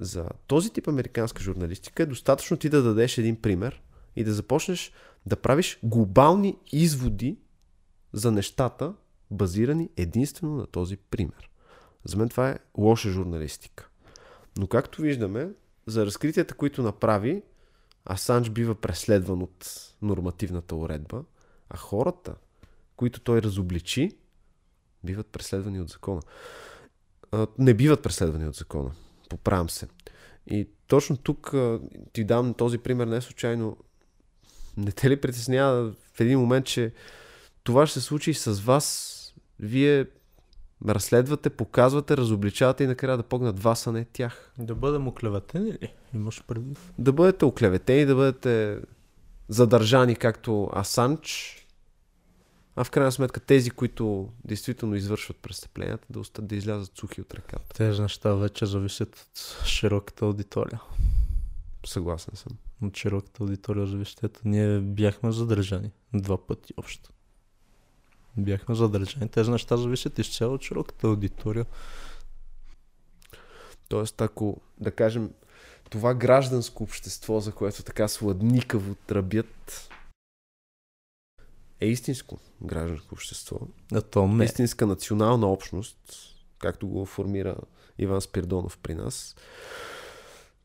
За 0.00 0.28
този 0.46 0.70
тип 0.70 0.88
американска 0.88 1.42
журналистика 1.42 2.02
е 2.02 2.06
достатъчно 2.06 2.56
ти 2.56 2.68
да 2.68 2.82
дадеш 2.82 3.18
един 3.18 3.36
пример 3.36 3.82
и 4.16 4.24
да 4.24 4.32
започнеш 4.32 4.92
да 5.26 5.36
правиш 5.36 5.78
глобални 5.82 6.58
изводи 6.72 7.38
за 8.12 8.32
нещата, 8.32 8.94
базирани 9.30 9.90
единствено 9.96 10.56
на 10.56 10.66
този 10.66 10.96
пример. 10.96 11.50
За 12.04 12.16
мен 12.16 12.28
това 12.28 12.50
е 12.50 12.58
лоша 12.78 13.10
журналистика. 13.10 13.88
Но 14.58 14.66
както 14.66 15.02
виждаме, 15.02 15.48
за 15.86 16.06
разкритията, 16.06 16.54
които 16.54 16.82
направи, 16.82 17.42
Асанж 18.04 18.50
бива 18.50 18.74
преследван 18.74 19.42
от 19.42 19.92
нормативната 20.02 20.76
уредба, 20.76 21.24
а 21.70 21.76
хората, 21.76 22.34
които 22.96 23.20
той 23.20 23.42
разобличи, 23.42 24.16
биват 25.04 25.26
преследвани 25.26 25.80
от 25.80 25.88
закона. 25.88 26.22
Не 27.58 27.74
биват 27.74 28.02
преследвани 28.02 28.46
от 28.46 28.54
закона. 28.54 28.92
Поправям 29.28 29.70
се. 29.70 29.88
И 30.46 30.68
точно 30.86 31.16
тук 31.16 31.54
ти 32.12 32.24
дам 32.24 32.54
този 32.54 32.78
пример 32.78 33.06
не 33.06 33.20
случайно. 33.20 33.76
Не 34.76 34.92
те 34.92 35.10
ли 35.10 35.20
притеснява 35.20 35.92
в 36.14 36.20
един 36.20 36.40
момент, 36.40 36.66
че 36.66 36.92
това 37.62 37.86
ще 37.86 38.00
се 38.00 38.06
случи 38.06 38.30
и 38.30 38.34
с 38.34 38.52
вас? 38.52 39.18
Вие 39.58 40.06
разследвате, 40.88 41.50
показвате, 41.50 42.16
разобличавате 42.16 42.84
и 42.84 42.86
накрая 42.86 43.16
да 43.16 43.22
погнат 43.22 43.60
вас, 43.60 43.86
а 43.86 43.92
не 43.92 44.04
тях. 44.04 44.52
Да 44.58 44.74
бъдем 44.74 45.08
оклеветени 45.08 45.72
ли? 45.72 45.94
Имаш 46.14 46.44
предвид? 46.46 46.78
Да 46.98 47.12
бъдете 47.12 47.44
оклеветени, 47.44 48.06
да 48.06 48.14
бъдете 48.14 48.80
задържани 49.48 50.16
както 50.16 50.70
Асанч, 50.74 51.58
а 52.76 52.84
в 52.84 52.90
крайна 52.90 53.12
сметка 53.12 53.40
тези, 53.40 53.70
които 53.70 54.28
действително 54.44 54.94
извършват 54.94 55.36
престъпленията, 55.36 56.06
да 56.10 56.20
остат 56.20 56.46
да 56.46 56.56
излязат 56.56 56.98
сухи 56.98 57.20
от 57.20 57.34
ръката. 57.34 57.74
Тези 57.74 58.02
неща 58.02 58.34
вече 58.34 58.66
зависят 58.66 59.16
от 59.16 59.66
широката 59.66 60.24
аудитория. 60.24 60.80
Съгласен 61.86 62.36
съм. 62.36 62.52
От 62.82 62.96
широката 62.96 63.42
аудитория 63.42 63.86
зависят. 63.86 64.40
Ние 64.44 64.80
бяхме 64.80 65.32
задържани 65.32 65.90
два 66.14 66.46
пъти 66.46 66.74
общо. 66.76 67.10
Бяхме 68.36 68.74
задържани. 68.74 69.28
Тези 69.28 69.50
неща 69.50 69.76
зависят 69.76 70.18
изцяло 70.18 70.54
от 70.54 70.62
широката 70.62 71.06
аудитория. 71.06 71.66
Тоест, 73.88 74.20
ако, 74.20 74.60
да 74.80 74.90
кажем, 74.90 75.30
това 75.90 76.14
гражданско 76.14 76.82
общество, 76.82 77.40
за 77.40 77.52
което 77.52 77.82
така 77.82 78.08
сладникаво 78.08 78.94
тръбят, 78.94 79.88
е 81.80 81.86
истинско 81.86 82.38
гражданско 82.62 83.14
общество. 83.14 83.58
А 83.92 84.00
то 84.00 84.28
не. 84.28 84.44
Истинска 84.44 84.86
национална 84.86 85.46
общност, 85.46 85.98
както 86.58 86.88
го 86.88 87.06
формира 87.06 87.56
Иван 87.98 88.20
Спирдонов 88.20 88.78
при 88.78 88.94
нас, 88.94 89.36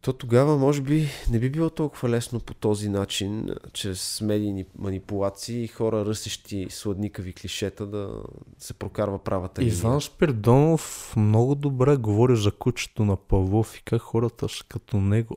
то 0.08 0.14
тогава 0.14 0.58
може 0.58 0.82
би 0.82 1.10
не 1.32 1.40
би 1.40 1.50
било 1.50 1.70
толкова 1.70 2.10
лесно 2.10 2.40
по 2.40 2.54
този 2.54 2.90
начин, 2.90 3.50
чрез 3.74 4.22
медийни 4.22 4.66
манипулации 4.78 5.64
и 5.64 5.68
хора 5.68 6.06
ръсещи 6.06 6.68
сладникави 6.70 7.34
клишета 7.34 7.86
да 7.86 8.24
се 8.60 8.74
прокарва 8.74 9.20
правата 9.20 9.62
линия. 9.62 9.74
Иван 9.74 10.02
Спирдонов 10.02 11.14
много 11.18 11.56
добре 11.56 11.98
говори 11.98 12.36
за 12.36 12.52
кучето 12.52 13.06
на 13.06 13.16
Павлов 13.16 13.78
и 13.78 13.82
как 13.82 14.02
хората 14.02 14.50
са 14.50 14.64
като 14.70 14.98
него. 14.98 15.36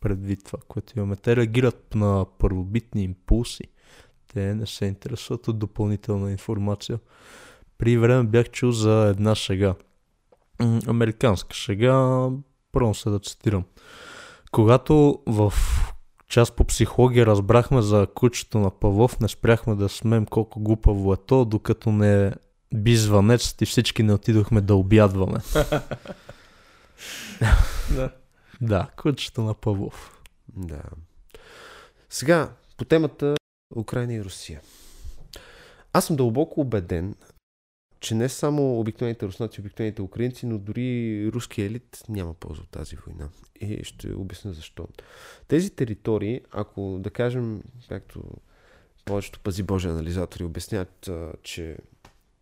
Предвид 0.00 0.44
това, 0.44 0.58
което 0.68 0.98
имаме. 0.98 1.16
Те 1.16 1.36
реагират 1.36 1.94
на 1.94 2.26
първобитни 2.38 3.02
импулси. 3.02 3.64
Те 4.34 4.54
не 4.54 4.66
се 4.66 4.84
интересуват 4.84 5.48
от 5.48 5.58
допълнителна 5.58 6.30
информация. 6.30 6.98
При 7.78 7.98
време 7.98 8.24
бях 8.24 8.50
чул 8.50 8.70
за 8.70 9.06
една 9.08 9.34
шега. 9.34 9.74
Американска 10.86 11.54
шега, 11.54 12.28
първо 12.72 12.94
се 12.94 13.10
да 13.10 13.18
цитирам. 13.18 13.64
Когато 14.52 15.18
в 15.26 15.52
част 16.28 16.56
по 16.56 16.64
психология 16.64 17.26
разбрахме 17.26 17.82
за 17.82 18.06
кучето 18.14 18.58
на 18.58 18.70
Павлов, 18.70 19.20
не 19.20 19.28
спряхме 19.28 19.74
да 19.74 19.88
смеем 19.88 20.26
колко 20.26 20.60
глупаво 20.60 21.12
е 21.12 21.16
то, 21.16 21.44
докато 21.44 21.92
не 21.92 22.32
би 22.74 22.96
звънец 22.96 23.54
и 23.60 23.66
всички 23.66 24.02
не 24.02 24.12
отидохме 24.12 24.60
да 24.60 24.74
обядваме. 24.74 25.38
Да. 27.90 28.10
Да, 28.60 28.88
кучето 28.96 29.42
на 29.42 29.54
Павлов. 29.54 30.20
Да. 30.56 30.82
Сега, 32.10 32.50
по 32.76 32.84
темата 32.84 33.34
Украина 33.76 34.14
и 34.14 34.24
Русия. 34.24 34.60
Аз 35.92 36.04
съм 36.04 36.16
дълбоко 36.16 36.60
убеден, 36.60 37.14
че 38.02 38.14
не 38.14 38.28
само 38.28 38.80
обикновените 38.80 39.26
руснаци, 39.26 39.60
обикновените 39.60 40.02
украинци, 40.02 40.46
но 40.46 40.58
дори 40.58 41.30
руски 41.32 41.62
елит 41.62 42.04
няма 42.08 42.34
полза 42.34 42.60
от 42.60 42.68
тази 42.68 42.96
война. 42.96 43.28
И 43.60 43.84
ще 43.84 44.12
обясня 44.12 44.52
защо. 44.52 44.88
Тези 45.48 45.70
територии, 45.70 46.40
ако 46.52 46.98
да 47.00 47.10
кажем, 47.10 47.62
както 47.88 48.22
повечето 49.04 49.40
пази 49.40 49.62
Божи 49.62 49.88
анализатори 49.88 50.44
обясняват, 50.44 51.10
че 51.42 51.76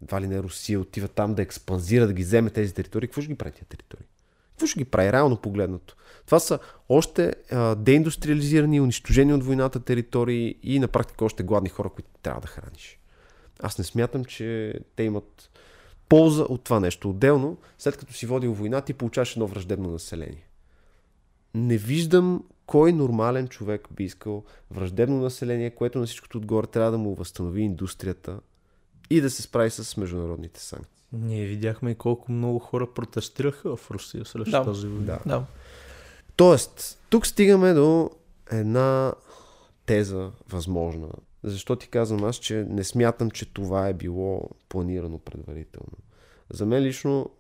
едва 0.03 0.21
ли 0.21 0.29
не 0.29 0.43
Русия 0.43 0.81
отива 0.81 1.09
там 1.09 1.35
да 1.35 1.43
експанзира, 1.43 2.07
да 2.07 2.13
ги 2.13 2.23
вземе 2.23 2.51
тези 2.51 2.75
територии, 2.75 3.09
какво 3.09 3.21
ще 3.21 3.33
ги 3.33 3.39
прави 3.39 3.53
тези 3.53 3.69
територии? 3.69 4.07
Какво 4.51 4.67
ще 4.67 4.79
ги 4.79 4.85
прави 4.85 5.13
реално 5.13 5.37
погледнато? 5.37 5.97
Това 6.27 6.41
са 6.41 6.59
още 6.89 7.35
деиндустриализирани, 7.77 8.81
унищожени 8.81 9.35
от 9.35 9.45
войната 9.45 9.81
територии 9.81 10.55
и 10.63 10.79
на 10.79 10.89
практика 10.89 11.25
още 11.25 11.43
гладни 11.43 11.69
хора, 11.69 11.89
които 11.89 12.09
трябва 12.23 12.41
да 12.41 12.47
храниш. 12.47 12.97
Аз 13.63 13.79
не 13.79 13.85
смятам, 13.85 14.25
че 14.25 14.75
те 14.97 15.03
имат 15.03 15.50
полза 16.11 16.43
от 16.43 16.65
това 16.65 16.81
нещо. 16.81 17.11
Отделно, 17.11 17.57
след 17.79 17.97
като 17.97 18.13
си 18.15 18.27
водил 18.27 18.53
война, 18.53 18.81
ти 18.81 18.95
получаваш 18.95 19.33
едно 19.33 19.47
враждебно 19.47 19.91
население. 19.91 20.47
Не 21.55 21.77
виждам 21.77 22.45
кой 22.67 22.93
нормален 22.93 23.49
човек 23.49 23.89
би 23.93 24.05
искал 24.05 24.45
враждебно 24.71 25.17
население, 25.21 25.71
което 25.71 25.99
на 25.99 26.07
всичкото 26.07 26.39
отгоре 26.39 26.67
трябва 26.67 26.91
да 26.91 26.99
му 26.99 27.15
възстанови 27.15 27.63
индустрията 27.63 28.41
и 29.11 29.21
да 29.21 29.31
се 29.31 29.43
справи 29.43 29.71
с 29.71 29.97
международните 29.97 30.61
санкции. 30.61 31.05
Ние 31.13 31.45
видяхме 31.47 31.95
колко 31.95 32.33
много 32.33 32.59
хора 32.59 32.87
протестираха 32.95 33.77
в 33.77 33.91
Русия 33.91 34.25
срещу 34.25 34.51
Да, 34.51 34.65
тази 34.65 34.87
война. 34.87 35.07
да. 35.07 35.21
Да. 35.27 35.45
Тоест, 36.37 36.99
тук 37.11 37.27
стигаме 37.27 37.73
до 37.75 38.11
една 38.51 39.13
теза 39.87 40.31
възможна. 40.49 41.09
Защо 41.43 41.77
ти 41.77 41.89
казвам 41.89 42.25
аз, 42.25 42.37
че 42.37 42.67
не 42.69 42.85
смятам, 42.85 43.31
че 43.31 43.53
това 43.53 43.89
е 43.89 43.95
било 43.95 44.51
планирано 44.69 45.19
предварително. 45.19 45.99
За 46.51 46.67
мен 46.67 46.83
лично, 46.83 47.31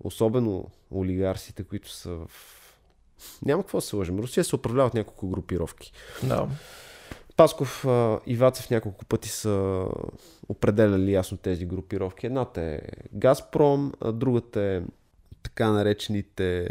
особено 0.00 0.70
олигарсите, 0.90 1.64
които 1.64 1.90
са 1.90 2.10
в... 2.10 2.30
Няма 3.42 3.62
какво 3.62 3.78
да 3.78 3.82
се 3.82 3.96
лъжим. 3.96 4.18
Русия 4.18 4.44
се 4.44 4.56
управлява 4.56 4.86
от 4.86 4.94
няколко 4.94 5.28
групировки. 5.28 5.92
Да. 6.22 6.48
Пасков 7.36 7.84
а, 7.84 8.20
и 8.26 8.36
Вацев 8.36 8.70
няколко 8.70 9.04
пъти 9.04 9.28
са 9.28 9.86
определяли 10.48 11.12
ясно 11.12 11.38
тези 11.38 11.66
групировки. 11.66 12.26
Едната 12.26 12.60
е 12.60 12.80
Газпром, 13.12 13.92
а 14.00 14.12
другата 14.12 14.60
е 14.60 14.82
така 15.42 15.72
наречените 15.72 16.70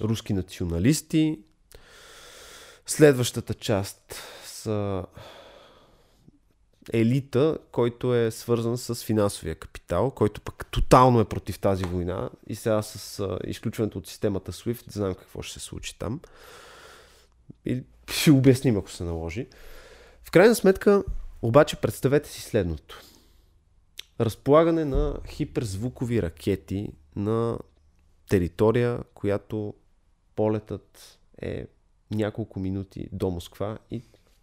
руски 0.00 0.32
националисти. 0.32 1.40
Следващата 2.86 3.54
част 3.54 4.22
са 4.44 5.06
елита, 6.92 7.58
който 7.72 8.14
е 8.14 8.30
свързан 8.30 8.78
с 8.78 9.04
финансовия 9.04 9.54
капитал, 9.54 10.10
който 10.10 10.40
пък 10.40 10.66
тотално 10.70 11.20
е 11.20 11.24
против 11.24 11.58
тази 11.58 11.84
война 11.84 12.30
и 12.46 12.54
сега 12.54 12.82
с 12.82 13.38
изключването 13.46 13.98
от 13.98 14.06
системата 14.06 14.52
SWIFT 14.52 14.92
знаем 14.92 15.14
какво 15.14 15.42
ще 15.42 15.60
се 15.60 15.66
случи 15.66 15.98
там. 15.98 16.20
И 17.64 17.82
ще 18.10 18.30
обясним, 18.30 18.76
ако 18.76 18.90
се 18.90 19.04
наложи. 19.04 19.46
В 20.24 20.30
крайна 20.30 20.54
сметка, 20.54 21.04
обаче, 21.42 21.76
представете 21.76 22.28
си 22.28 22.40
следното. 22.40 23.00
Разполагане 24.20 24.84
на 24.84 25.18
хиперзвукови 25.28 26.22
ракети 26.22 26.92
на 27.16 27.58
територия, 28.28 29.00
която 29.14 29.74
полетът 30.36 31.18
е 31.42 31.66
няколко 32.10 32.60
минути 32.60 33.08
до 33.12 33.30
Москва 33.30 33.78
и 33.90 34.02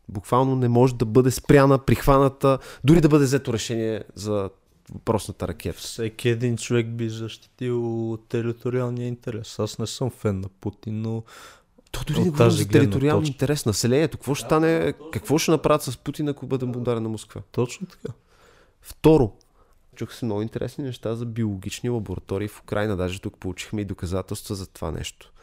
буквално 0.09 0.55
не 0.55 0.67
може 0.67 0.95
да 0.95 1.05
бъде 1.05 1.31
спряна, 1.31 1.79
прихваната, 1.79 2.57
дори 2.83 3.01
да 3.01 3.09
бъде 3.09 3.25
взето 3.25 3.53
решение 3.53 4.03
за 4.15 4.49
въпросната 4.93 5.47
ракета. 5.47 5.79
Всеки 5.79 6.29
един 6.29 6.57
човек 6.57 6.87
би 6.87 7.09
защитил 7.09 8.17
териториалния 8.29 9.07
интерес. 9.07 9.59
Аз 9.59 9.79
не 9.79 9.87
съм 9.87 10.09
фен 10.09 10.39
на 10.39 10.49
Путин, 10.49 11.01
но 11.01 11.23
То 11.91 12.03
дори 12.07 12.19
От 12.19 12.25
не 12.25 12.31
говорим 12.31 12.51
за 12.51 12.67
териториален 12.67 13.21
точка. 13.21 13.31
интерес. 13.33 13.65
Населението. 13.65 14.17
Какво 14.17 14.35
ще 14.35 14.45
стане? 14.45 14.93
Какво 15.13 15.37
ще 15.37 15.51
направят 15.51 15.81
с 15.83 15.97
Путин, 15.97 16.27
ако 16.27 16.45
бъде 16.47 16.65
ударен 16.65 17.03
на 17.03 17.09
Москва? 17.09 17.41
точно 17.51 17.87
така. 17.87 18.13
Второ, 18.81 19.31
чух 19.95 20.13
се 20.13 20.25
много 20.25 20.41
интересни 20.41 20.83
неща 20.83 21.15
за 21.15 21.25
биологични 21.25 21.89
лаборатории 21.89 22.47
в 22.47 22.61
Украина. 22.61 22.97
Даже 22.97 23.21
тук 23.21 23.37
получихме 23.37 23.81
и 23.81 23.85
доказателства 23.85 24.55
за 24.55 24.67
това 24.67 24.91
нещо. 24.91 25.33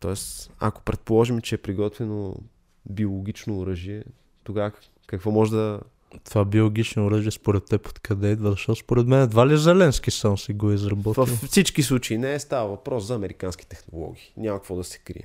Тоест, 0.00 0.52
ако 0.58 0.82
предположим, 0.82 1.40
че 1.40 1.54
е 1.54 1.58
приготвено 1.58 2.34
биологично 2.90 3.58
оръжие, 3.58 4.04
тогава 4.44 4.72
какво 5.06 5.30
може 5.30 5.50
да... 5.50 5.80
Това 6.24 6.44
биологично 6.44 7.06
оръжие 7.06 7.30
според 7.30 7.64
теб 7.64 7.88
откъде 7.88 8.30
идва? 8.30 8.50
Защото 8.50 8.80
според 8.80 9.06
мен 9.06 9.22
едва 9.22 9.46
ли 9.46 9.58
Зеленски 9.58 10.10
сам 10.10 10.38
си 10.38 10.52
го 10.52 10.70
е 10.70 10.74
изработил. 10.74 11.26
В 11.26 11.46
всички 11.46 11.82
случаи 11.82 12.18
не 12.18 12.34
е 12.34 12.38
става 12.38 12.68
въпрос 12.68 13.04
за 13.04 13.14
американски 13.14 13.66
технологии. 13.66 14.32
Няма 14.36 14.58
какво 14.58 14.76
да 14.76 14.84
се 14.84 14.98
крие. 14.98 15.24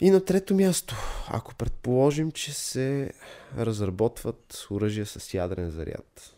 И 0.00 0.10
на 0.10 0.24
трето 0.24 0.54
място, 0.54 0.96
ако 1.28 1.54
предположим, 1.54 2.30
че 2.30 2.52
се 2.52 3.12
разработват 3.56 4.66
оръжия 4.70 5.06
с 5.06 5.34
ядрен 5.34 5.70
заряд, 5.70 6.36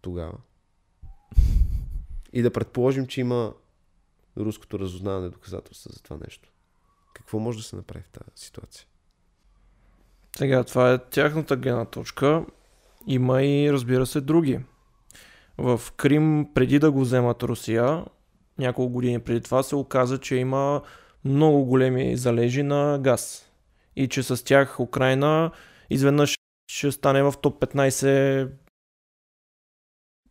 тогава. 0.00 0.38
И 2.32 2.42
да 2.42 2.52
предположим, 2.52 3.06
че 3.06 3.20
има 3.20 3.52
руското 4.36 4.78
разузнаване 4.78 5.30
доказателства 5.30 5.90
за 5.92 6.02
това 6.02 6.16
нещо. 6.26 6.50
Какво 7.14 7.38
може 7.38 7.58
да 7.58 7.64
се 7.64 7.76
направи 7.76 8.04
в 8.04 8.10
тази 8.10 8.30
ситуация? 8.34 8.86
Сега, 10.36 10.64
това 10.64 10.92
е 10.92 10.98
тяхната 10.98 11.56
гледна 11.56 11.84
точка. 11.84 12.44
Има 13.06 13.42
и, 13.42 13.72
разбира 13.72 14.06
се, 14.06 14.20
други. 14.20 14.60
В 15.58 15.80
Крим, 15.96 16.48
преди 16.54 16.78
да 16.78 16.90
го 16.90 17.00
вземат 17.00 17.42
Русия, 17.42 18.04
няколко 18.58 18.92
години 18.92 19.20
преди 19.20 19.40
това 19.40 19.62
се 19.62 19.76
оказа, 19.76 20.18
че 20.18 20.36
има 20.36 20.82
много 21.24 21.64
големи 21.64 22.16
залежи 22.16 22.62
на 22.62 22.98
газ. 22.98 23.50
И 23.96 24.08
че 24.08 24.22
с 24.22 24.44
тях 24.44 24.80
Украина 24.80 25.50
изведнъж 25.90 26.34
ще 26.72 26.92
стане 26.92 27.22
в 27.22 27.34
топ 27.42 27.60
15 27.60 28.50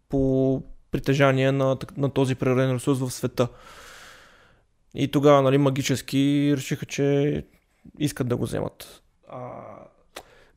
по 0.09 0.63
притежание 0.91 1.51
на, 1.51 1.77
на 1.97 2.09
този 2.09 2.35
природен 2.35 2.75
ресурс 2.75 2.99
в 2.99 3.11
света. 3.11 3.47
И 4.95 5.07
тогава, 5.07 5.41
нали, 5.41 5.57
магически 5.57 6.53
решиха, 6.57 6.85
че 6.85 7.45
искат 7.99 8.27
да 8.27 8.37
го 8.37 8.43
вземат. 8.43 9.01
А... 9.27 9.49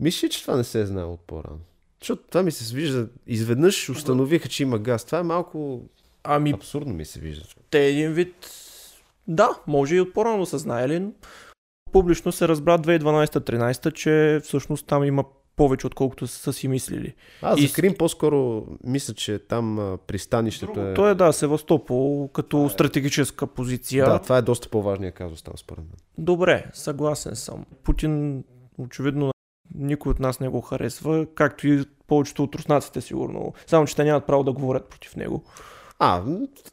Мисля, 0.01 0.29
че 0.29 0.43
това 0.43 0.57
не 0.57 0.65
се 0.65 0.81
е 0.81 0.87
знало 0.87 1.13
от 1.13 1.21
по-рано. 1.21 1.61
Защото 2.01 2.23
това 2.31 2.43
ми 2.43 2.51
се 2.53 2.75
вижда, 2.75 3.09
изведнъж 3.27 3.91
установиха, 3.91 4.49
че 4.49 4.63
има 4.63 4.79
газ. 4.79 5.05
Това 5.05 5.19
е 5.19 5.23
малко 5.23 5.83
Ами, 6.25 6.51
абсурдно 6.51 6.95
ми 6.95 7.05
се 7.05 7.21
вижда. 7.21 7.45
те 7.71 7.87
един 7.87 8.13
вид... 8.13 8.35
Да, 9.29 9.59
може 9.67 9.97
и 9.97 10.01
от 10.01 10.13
по-рано 10.13 10.47
са 10.47 10.59
знаели, 10.59 11.01
но 11.01 11.13
публично 11.93 12.33
се 12.33 12.49
разбра 12.49 12.79
2012-13, 12.79 13.93
че 13.93 14.41
всъщност 14.43 14.87
там 14.87 15.05
има 15.05 15.25
повече, 15.57 15.87
отколкото 15.87 16.27
са 16.27 16.53
си 16.53 16.69
мислили. 16.69 17.15
И 17.57 17.63
за 17.63 17.69
с- 17.69 17.73
Крим 17.73 17.95
по-скоро 17.95 18.67
мисля, 18.85 19.15
че 19.15 19.39
там 19.39 19.79
а, 19.79 19.99
пристанището 19.99 20.81
е... 20.81 20.95
То 20.95 21.09
е, 21.09 21.15
да, 21.15 21.33
Севастопол 21.33 22.29
като 22.29 22.69
стратегическа 22.69 23.47
позиция. 23.47 24.05
Да, 24.05 24.19
това 24.19 24.39
е 24.39 24.43
доста 24.43 24.69
по-важния 24.69 25.13
казус 25.13 25.43
там, 25.43 25.55
според 25.57 25.81
мен. 25.81 25.95
Добре, 26.19 26.65
съгласен 26.73 27.37
съм. 27.37 27.65
Путин, 27.85 28.45
очевидно, 28.79 29.31
никой 29.75 30.11
от 30.11 30.21
нас 30.21 30.41
не 30.41 30.49
го 30.49 30.61
харесва, 30.61 31.27
както 31.27 31.69
и 31.69 31.85
повечето 32.07 32.45
от 32.45 32.55
руснаците, 32.55 33.01
сигурно. 33.01 33.53
Само, 33.67 33.87
че 33.87 33.97
те 33.97 34.05
нямат 34.05 34.27
право 34.27 34.45
да 34.45 34.53
говорят 34.53 34.89
против 34.89 35.17
него. 35.17 35.45
А, 36.05 36.23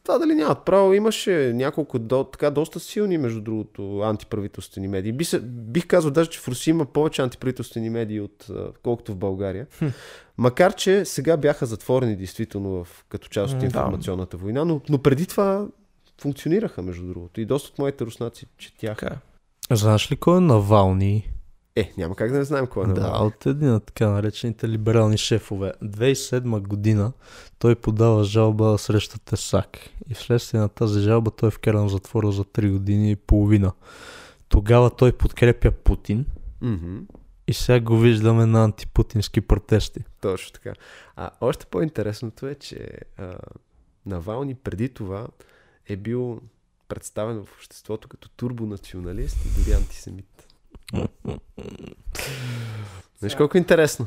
това 0.04 0.18
дали 0.18 0.36
нямат 0.36 0.66
право, 0.66 0.94
имаше 0.94 1.52
няколко 1.56 2.00
до, 2.00 2.24
така 2.24 2.50
доста 2.50 2.80
силни, 2.80 3.18
между 3.18 3.42
другото, 3.42 4.02
антиправителствени 4.02 4.88
медии. 4.88 5.12
Би 5.12 5.26
се, 5.26 5.40
бих 5.42 5.88
казал 5.88 6.12
даже, 6.12 6.30
че 6.30 6.40
в 6.40 6.48
Русия 6.48 6.72
има 6.72 6.86
повече 6.86 7.22
антиправителствени 7.22 7.90
медии, 7.90 8.22
от, 8.22 8.48
колкото 8.84 9.12
в 9.12 9.16
България. 9.16 9.68
Макар, 10.38 10.76
че 10.76 11.06
сега 11.06 11.38
бяха 11.38 11.66
затворени 11.66 12.16
действително 12.16 12.84
в, 12.84 13.06
като 13.10 13.28
част 13.28 13.54
от 13.54 13.54
М, 13.54 13.60
да. 13.60 13.66
информационната 13.66 14.38
война, 14.38 14.66
но, 14.66 14.82
но 14.90 14.98
преди 14.98 15.26
това 15.26 15.68
функционираха, 16.22 16.82
между 16.82 17.08
другото. 17.08 17.42
И 17.42 17.46
доста 17.46 17.70
от 17.70 17.80
моите 17.80 18.06
руснаци 18.06 18.46
четяха. 18.58 19.06
Така. 19.06 19.76
Знаеш 19.76 20.12
ли 20.12 20.16
кой 20.16 20.38
е 20.38 20.40
Навални? 20.40 21.30
Е, 21.76 21.94
няма 21.98 22.16
как 22.16 22.32
да 22.32 22.38
не 22.38 22.44
знаем 22.44 22.68
кой 22.68 22.90
е 22.90 22.94
Да, 22.94 23.18
от 23.22 23.46
един 23.46 23.74
от 23.74 23.84
така 23.86 24.10
наречените 24.10 24.70
либерални 24.70 25.18
шефове. 25.18 25.74
2007 25.84 26.68
година 26.68 27.14
той 27.60 27.76
подава 27.76 28.24
жалба 28.24 28.78
срещу 28.78 29.20
Тесак 29.20 29.78
и 30.10 30.14
вследствие 30.14 30.60
на 30.60 30.70
тази 30.70 31.00
жалба 31.00 31.32
той 31.32 31.48
е 31.48 31.52
вкаран 31.52 31.88
в 31.88 31.92
затвора 31.92 32.32
за 32.32 32.44
3 32.44 32.72
години 32.72 33.12
и 33.12 33.16
половина. 33.16 33.72
Тогава 34.50 34.90
той 34.90 35.12
подкрепя 35.12 35.72
Путин 35.72 36.26
Мгм. 36.62 36.98
и 37.48 37.54
сега 37.54 37.80
го 37.80 37.98
виждаме 37.98 38.46
на 38.46 38.64
антипутински 38.64 39.42
протести. 39.42 40.04
Точно 40.22 40.54
така. 40.54 40.74
А 41.16 41.30
още 41.42 41.66
по-интересното 41.66 42.48
е, 42.48 42.56
че 42.56 42.90
а, 43.18 43.38
Навални 44.06 44.56
преди 44.56 44.90
това 44.90 45.28
е 45.90 45.96
бил 45.96 46.42
представен 46.88 47.46
в 47.46 47.52
обществото 47.58 48.08
като 48.08 48.30
турбонационалист 48.30 49.38
и 49.46 49.60
дори 49.60 49.74
антисемит. 49.74 50.48
Знаеш 53.20 53.36
колко 53.36 53.58
е 53.58 53.60
интересно? 53.60 54.06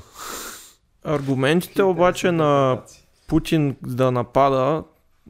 Аргументите 1.04 1.82
обаче 1.82 2.32
на 2.32 2.80
Путин 3.28 3.76
да 3.86 4.10
напада, 4.10 4.84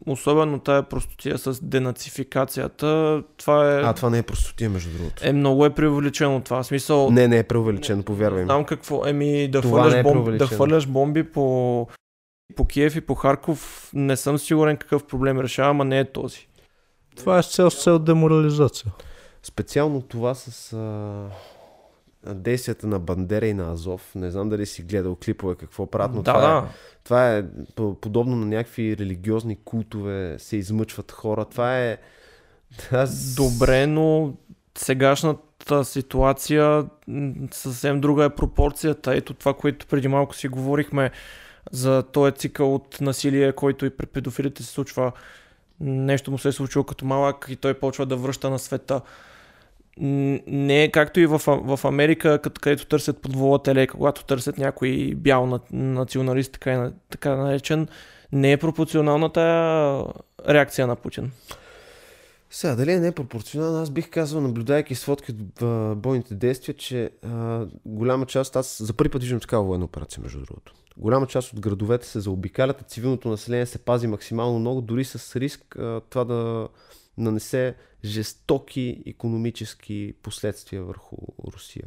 особено 0.06 0.58
тая 0.58 0.82
простотия 0.82 1.38
с 1.38 1.64
денацификацията, 1.64 3.22
това 3.36 3.72
е, 3.72 3.82
А, 3.82 3.92
това 3.92 4.10
не 4.10 4.18
е 4.18 4.22
простотия, 4.22 4.70
между 4.70 4.98
другото. 4.98 5.22
е 5.26 5.32
много 5.32 5.66
е 5.66 5.70
преувеличено 5.70 6.40
това. 6.40 6.62
В 6.62 6.66
смисъл, 6.66 7.10
Не, 7.10 7.28
не 7.28 7.38
е 7.38 7.42
преувеличено, 7.42 8.02
повярвай 8.02 8.40
ми. 8.40 8.44
знам 8.44 8.64
какво, 8.64 9.06
еми 9.06 9.48
да 9.48 9.62
хвърляш, 9.62 9.94
е 9.94 10.02
бомби, 10.02 10.38
да 10.38 10.46
хвърляш 10.46 10.86
бомби 10.86 11.24
по, 11.24 11.86
по 12.56 12.64
Киев 12.64 12.96
и 12.96 13.00
по 13.00 13.14
Харков, 13.14 13.90
не 13.94 14.16
съм 14.16 14.38
сигурен 14.38 14.76
какъв 14.76 15.06
проблем 15.06 15.40
решава, 15.40 15.70
ама 15.70 15.84
не 15.84 15.98
е 15.98 16.12
този. 16.12 16.48
Това 17.16 17.38
е 17.38 17.42
с 17.42 17.50
цел, 17.50 17.70
с 17.70 17.82
цел 17.82 17.98
деморализация. 17.98 18.92
Специално 19.42 20.02
това 20.02 20.34
с 20.34 20.72
а, 20.72 22.34
действията 22.34 22.86
на 22.86 22.98
Бандера 22.98 23.46
и 23.46 23.54
на 23.54 23.72
Азов. 23.72 24.14
Не 24.14 24.30
знам 24.30 24.48
дали 24.48 24.66
си 24.66 24.82
гледал 24.82 25.16
клипове 25.24 25.54
какво 25.54 25.86
правят, 25.86 26.14
но 26.14 26.22
да, 26.22 26.32
това, 26.32 26.58
е, 26.58 26.60
да. 26.60 26.68
това 27.04 27.36
е 27.36 27.44
по- 27.74 27.94
подобно 27.94 28.36
на 28.36 28.46
някакви 28.46 28.96
религиозни 28.96 29.58
култове, 29.64 30.36
се 30.38 30.56
измъчват 30.56 31.12
хора. 31.12 31.44
Това 31.44 31.78
е... 31.78 31.98
Аз... 32.92 33.34
Добре, 33.34 33.86
но 33.86 34.32
сегашната 34.78 35.84
ситуация 35.84 36.86
съвсем 37.50 38.00
друга 38.00 38.24
е 38.24 38.34
пропорцията. 38.34 39.14
Ето 39.14 39.34
това, 39.34 39.54
което 39.54 39.86
преди 39.86 40.08
малко 40.08 40.34
си 40.34 40.48
говорихме 40.48 41.10
за 41.72 42.02
този 42.02 42.32
цикъл 42.32 42.74
от 42.74 43.00
насилие, 43.00 43.52
който 43.52 43.86
и 43.86 43.90
при 43.90 44.06
педофилите 44.06 44.62
се 44.62 44.68
случва. 44.68 45.12
Нещо 45.80 46.30
му 46.30 46.38
се 46.38 46.48
е 46.48 46.52
случило 46.52 46.84
като 46.84 47.04
малък 47.04 47.46
и 47.48 47.56
той 47.56 47.74
почва 47.74 48.06
да 48.06 48.16
връща 48.16 48.50
на 48.50 48.58
света. 48.58 49.00
Не 49.98 50.84
е 50.84 50.90
както 50.90 51.20
и 51.20 51.26
в, 51.26 51.42
в 51.46 51.80
Америка, 51.84 52.38
като 52.42 52.60
където 52.60 52.86
търсят 52.86 53.22
подволата 53.22 53.74
лека, 53.74 53.94
когато 53.94 54.24
търсят 54.24 54.58
някой 54.58 55.14
бял 55.16 55.46
на- 55.46 55.60
националист, 55.72 56.52
така, 56.52 56.92
така 57.10 57.36
наречен, 57.36 57.88
не 58.32 58.52
е 58.52 58.56
пропорционалната 58.56 59.40
реакция 60.48 60.86
на 60.86 60.96
Путин. 60.96 61.30
Сега, 62.50 62.74
дали 62.74 62.92
е 62.92 63.00
непропорционално, 63.00 63.78
аз 63.78 63.90
бих 63.90 64.10
казал, 64.10 64.40
наблюдайки 64.40 64.94
сводки 64.94 65.32
от 65.32 65.98
бойните 65.98 66.34
действия, 66.34 66.74
че 66.74 67.10
а, 67.22 67.66
голяма 67.86 68.26
част, 68.26 68.56
аз 68.56 68.82
за 68.82 68.92
първи 68.92 69.10
път 69.10 69.22
виждам 69.22 69.40
такава 69.40 69.64
военна 69.64 69.84
операция, 69.84 70.22
между 70.22 70.40
другото. 70.40 70.74
Голяма 70.96 71.26
част 71.26 71.52
от 71.52 71.60
градовете 71.60 72.06
се 72.06 72.20
заобикалят, 72.20 72.80
а 72.80 72.84
цивилното 72.84 73.28
население 73.28 73.66
се 73.66 73.78
пази 73.78 74.06
максимално 74.06 74.58
много, 74.58 74.80
дори 74.80 75.04
с 75.04 75.36
риск 75.36 75.76
а, 75.76 76.00
това 76.10 76.24
да 76.24 76.68
нанесе 77.18 77.74
жестоки 78.04 79.02
економически 79.06 80.14
последствия 80.22 80.82
върху 80.82 81.16
Русия. 81.52 81.84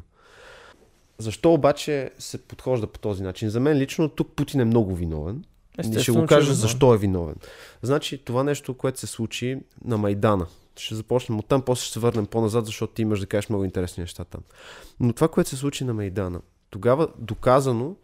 Защо 1.18 1.54
обаче 1.54 2.12
се 2.20 2.38
подхожда 2.38 2.88
по 2.88 3.00
този 3.00 3.24
начин? 3.24 3.50
За 3.50 3.60
мен 3.60 3.78
лично 3.78 4.10
тук 4.10 4.32
Путин 4.36 4.60
е 4.60 4.66
много 4.66 4.96
виновен. 4.96 5.44
И 5.84 6.00
ще 6.00 6.12
го 6.12 6.26
кажа 6.26 6.52
е 6.52 6.56
защо 6.56 6.94
е 6.94 6.98
виновен. 6.98 7.36
Значи 7.82 8.18
това 8.18 8.44
нещо, 8.44 8.74
което 8.74 9.00
се 9.00 9.08
случи 9.08 9.60
на 9.86 9.98
Майдана. 9.98 10.48
Ще 10.78 10.96
започнем 10.96 11.40
от 11.40 11.46
там, 11.46 11.62
после 11.62 11.84
ще 11.84 11.94
се 11.94 12.00
върнем 12.00 12.26
по-назад, 12.26 12.66
защото 12.66 12.94
ти 12.94 13.02
имаш 13.02 13.20
да 13.20 13.26
кажеш 13.26 13.50
много 13.50 13.66
интересни 13.66 14.02
неща 14.02 14.24
там. 14.24 14.42
Но 15.00 15.14
това, 15.14 15.28
което 15.28 15.50
се 15.50 15.58
случи 15.58 15.84
на 15.84 15.94
Майдана, 15.94 16.42
тогава 16.70 17.08
доказано 17.18 17.96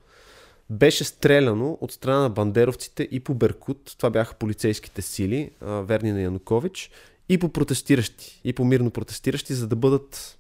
беше 0.70 1.04
стреляно 1.04 1.78
от 1.82 1.92
страна 1.92 2.20
на 2.20 2.30
бандеровците 2.30 3.08
и 3.12 3.20
по 3.20 3.34
Беркут, 3.34 3.96
това 3.98 4.10
бяха 4.10 4.36
полицейските 4.36 5.02
сили, 5.02 5.52
верни 5.62 6.12
на 6.12 6.22
Янукович, 6.22 6.92
и 7.30 7.38
по 7.38 7.50
протестиращи, 7.50 8.42
и 8.44 8.54
по 8.54 8.66
мирно 8.66 8.92
протестиращи, 8.92 9.54
за 9.54 9.68
да 9.68 9.76
бъдат 9.76 10.40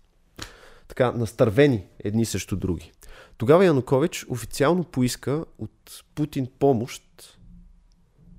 така 0.87 1.11
настървени 1.11 1.85
едни 1.99 2.25
срещу 2.25 2.55
други. 2.55 2.91
Тогава 3.37 3.65
Янукович 3.65 4.25
официално 4.29 4.83
поиска 4.83 5.45
от 5.57 6.03
Путин 6.15 6.47
помощ, 6.59 7.03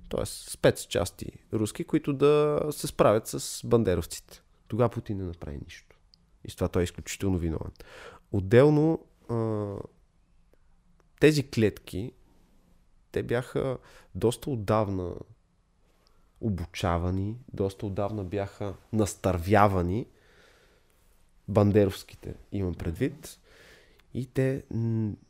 т.е. 0.09 0.25
спецчасти 0.25 1.31
руски, 1.53 1.83
които 1.83 2.13
да 2.13 2.61
се 2.71 2.87
справят 2.87 3.27
с 3.27 3.61
бандеровците. 3.67 4.41
Тогава 4.67 4.89
Путин 4.89 5.17
не 5.17 5.23
направи 5.23 5.59
нищо. 5.65 5.95
И 6.43 6.51
с 6.51 6.55
това 6.55 6.67
той 6.67 6.81
е 6.81 6.83
изключително 6.83 7.37
виновен. 7.37 7.71
Отделно 8.31 8.99
тези 11.19 11.49
клетки, 11.49 12.11
те 13.11 13.23
бяха 13.23 13.77
доста 14.15 14.49
отдавна 14.49 15.13
обучавани, 16.43 17.35
доста 17.53 17.85
отдавна 17.85 18.23
бяха 18.23 18.73
настървявани 18.93 20.05
бандеровските, 21.47 22.33
имам 22.51 22.73
предвид. 22.73 23.39
И 24.13 24.25
те 24.25 24.63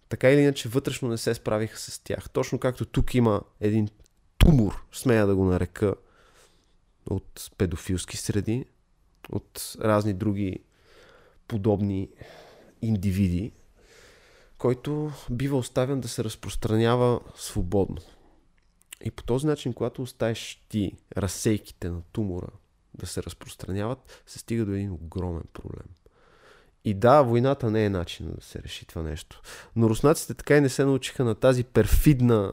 така 0.09 0.31
или 0.31 0.41
иначе 0.41 0.69
вътрешно 0.69 1.09
не 1.09 1.17
се 1.17 1.33
справиха 1.33 1.77
с 1.77 1.99
тях. 1.99 2.29
Точно 2.29 2.59
както 2.59 2.85
тук 2.85 3.15
има 3.15 3.41
един 3.59 3.89
тумор, 4.37 4.85
смея 4.91 5.27
да 5.27 5.35
го 5.35 5.45
нарека, 5.45 5.95
от 7.09 7.51
педофилски 7.57 8.17
среди, 8.17 8.65
от 9.31 9.75
разни 9.81 10.13
други 10.13 10.59
подобни 11.47 12.09
индивиди, 12.81 13.51
който 14.57 15.11
бива 15.31 15.57
оставен 15.57 16.01
да 16.01 16.07
се 16.07 16.23
разпространява 16.23 17.19
свободно. 17.35 18.01
И 19.03 19.11
по 19.11 19.23
този 19.23 19.47
начин, 19.47 19.73
когато 19.73 20.01
оставиш 20.01 20.65
ти 20.69 20.91
разсейките 21.17 21.89
на 21.89 22.01
тумора 22.01 22.47
да 22.93 23.07
се 23.07 23.23
разпространяват, 23.23 24.23
се 24.27 24.39
стига 24.39 24.65
до 24.65 24.71
един 24.71 24.91
огромен 24.91 25.43
проблем. 25.53 25.87
И 26.85 26.93
да, 26.93 27.21
войната 27.21 27.71
не 27.71 27.85
е 27.85 27.89
начин 27.89 28.31
да 28.35 28.41
се 28.41 28.63
реши 28.63 28.85
това 28.85 29.01
нещо. 29.03 29.41
Но 29.75 29.89
руснаците 29.89 30.33
така 30.33 30.57
и 30.57 30.61
не 30.61 30.69
се 30.69 30.85
научиха 30.85 31.23
на 31.23 31.35
тази 31.35 31.63
перфидна 31.63 32.51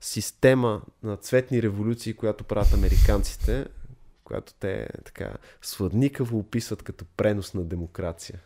система 0.00 0.82
на 1.02 1.16
цветни 1.16 1.62
революции, 1.62 2.14
която 2.14 2.44
правят 2.44 2.74
американците, 2.74 3.66
която 4.24 4.54
те 4.54 4.88
така 5.04 5.34
сладникаво 5.62 6.38
описват 6.38 6.82
като 6.82 7.04
пренос 7.16 7.54
на 7.54 7.64
демокрация. 7.64 8.40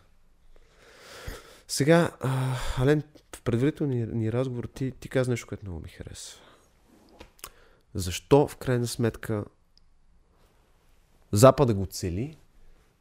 Сега, 1.67 2.11
Ален, 2.77 3.03
в 3.35 3.41
предварителния 3.41 4.07
ни 4.07 4.31
разговор 4.31 4.63
ти, 4.63 4.91
ти 4.99 5.09
каза 5.09 5.31
нещо, 5.31 5.47
което 5.47 5.65
много 5.65 5.81
ми 5.81 5.89
хареса. 5.89 6.37
Защо 7.93 8.47
в 8.47 8.55
крайна 8.55 8.87
сметка 8.87 9.45
Запада 11.31 11.73
го 11.73 11.85
цели, 11.85 12.37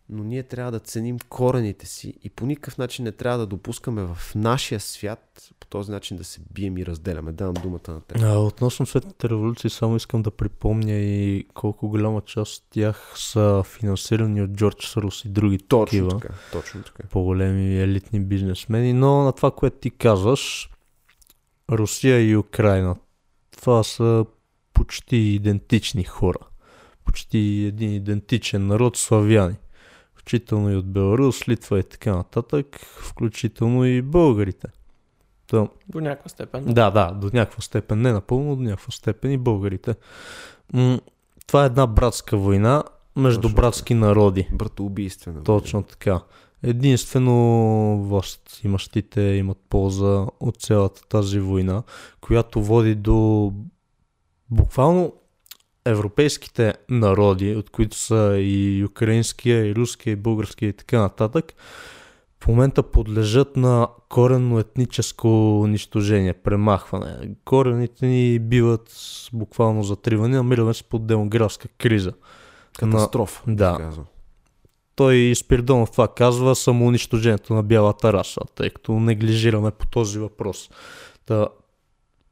но 0.09 0.25
ние 0.25 0.43
трябва 0.43 0.73
да 0.73 0.81
ценим 0.81 1.19
корените 1.29 1.87
си 1.87 2.15
и 2.23 2.31
по 2.31 2.47
никакъв 2.47 2.79
начин 2.79 3.05
не 3.05 3.13
трябва 3.13 3.39
да 3.39 3.47
допускаме 3.47 4.03
в 4.03 4.35
нашия 4.35 4.81
свят 4.81 5.51
по 5.61 5.67
този 5.67 5.91
начин 5.91 6.17
да 6.17 6.25
се 6.25 6.41
бием 6.51 6.79
и 6.79 6.87
разделяме. 6.87 7.33
Давам 7.33 7.55
думата 7.55 7.89
на 7.89 8.01
теб. 8.01 8.19
А, 8.23 8.39
относно 8.39 8.87
светните 8.87 9.29
революции, 9.29 9.71
само 9.71 9.97
искам 9.97 10.23
да 10.23 10.31
припомня 10.31 10.93
и 10.93 11.47
колко 11.55 11.89
голяма 11.89 12.21
част 12.21 12.57
от 12.57 12.71
тях 12.71 13.13
са 13.17 13.63
финансирани 13.67 14.43
от 14.43 14.51
Джордж 14.51 14.87
Сорос 14.87 15.25
и 15.25 15.29
други 15.29 15.59
Точно 15.59 15.87
такива 15.87 16.21
така. 16.21 16.35
Точно 16.53 16.83
така. 16.83 17.09
по-големи 17.09 17.81
елитни 17.81 18.21
бизнесмени, 18.21 18.93
но 18.93 19.23
на 19.23 19.33
това, 19.33 19.51
което 19.51 19.77
ти 19.77 19.91
казваш, 19.91 20.71
Русия 21.71 22.31
и 22.31 22.37
Украина, 22.37 22.97
това 23.51 23.83
са 23.83 24.25
почти 24.73 25.17
идентични 25.17 26.05
хора. 26.05 26.39
Почти 27.05 27.39
един 27.69 27.93
идентичен 27.95 28.67
народ, 28.67 28.97
славяни. 28.97 29.55
Включително 30.15 30.71
и 30.71 30.77
от 30.77 30.87
Беларус, 30.93 31.49
Литва 31.49 31.79
и 31.79 31.83
така 31.83 32.17
нататък, 32.17 32.81
включително 32.81 33.85
и 33.85 34.03
българите. 34.03 34.69
Та, 35.47 35.69
До 35.89 36.01
някаква 36.01 36.29
степен. 36.29 36.65
да, 36.65 36.91
да, 36.91 37.11
до 37.13 37.31
някаква 37.33 37.63
степен, 37.63 38.03
не 38.03 38.13
напълно, 38.13 38.57
до 38.57 38.63
някаква 38.63 38.91
степен 38.91 39.33
и 39.33 39.39
българите. 39.39 39.95
М- 40.73 41.01
това 41.47 41.63
е 41.63 41.67
една 41.67 41.87
братска 41.87 42.37
война 42.37 42.85
между 43.17 43.43
Точно 43.43 43.57
братски 43.57 43.95
народи. 43.95 44.49
Братоубийствена. 44.53 45.43
Точно 45.43 45.83
така. 45.83 46.21
Единствено 46.63 47.35
власт 48.05 48.61
имащите 48.65 49.21
имат 49.21 49.59
полза 49.69 50.27
от 50.41 50.57
цялата 50.57 51.09
тази 51.09 51.41
война, 51.41 51.83
която 52.21 52.63
води 52.63 52.95
до 52.95 53.53
буквално 54.53 55.13
европейските 55.85 56.75
народи, 56.91 57.57
от 57.57 57.71
които 57.71 57.97
са 57.97 58.37
и 58.39 58.85
украинския, 58.85 59.67
и 59.67 59.75
руския, 59.75 60.13
и 60.13 60.17
българския 60.17 60.69
и 60.69 60.73
така 60.73 61.01
нататък, 61.01 61.55
в 62.45 62.49
момента 62.49 62.83
подлежат 62.83 63.57
на 63.57 63.89
коренно 64.09 64.59
етническо 64.59 65.61
унищожение, 65.61 66.33
премахване. 66.33 67.35
Корените 67.45 68.07
ни 68.07 68.39
биват 68.39 68.95
буквално 69.33 69.83
затривани, 69.83 70.35
намираме 70.35 70.75
се 70.75 70.85
под 70.85 71.07
демографска 71.07 71.69
криза. 71.79 72.13
Катастрофа. 72.79 73.43
На- 73.47 73.57
да. 73.57 73.77
казал. 73.79 74.05
Той 74.97 75.33
Спиридонов 75.37 75.91
това 75.91 76.09
казва 76.09 76.57
самоунищожението 76.57 77.55
на 77.55 77.63
бялата 77.63 78.13
раса, 78.13 78.41
тъй 78.55 78.71
като 78.71 78.93
неглижираме 78.93 79.71
по 79.71 79.87
този 79.87 80.19
въпрос. 80.19 80.71
Та, 81.27 81.47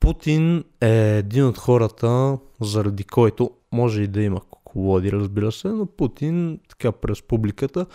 Путин 0.01 0.65
е 0.81 1.19
един 1.19 1.47
от 1.47 1.59
хората, 1.59 2.39
заради 2.61 3.05
който 3.05 3.51
може 3.73 4.03
и 4.03 4.07
да 4.07 4.23
има 4.23 4.41
кукловоди, 4.41 5.13
разбира 5.13 5.53
се, 5.53 5.69
но 5.69 5.87
Путин, 5.87 6.59
така 6.69 6.93
през 6.93 7.23
публиката, 7.23 7.87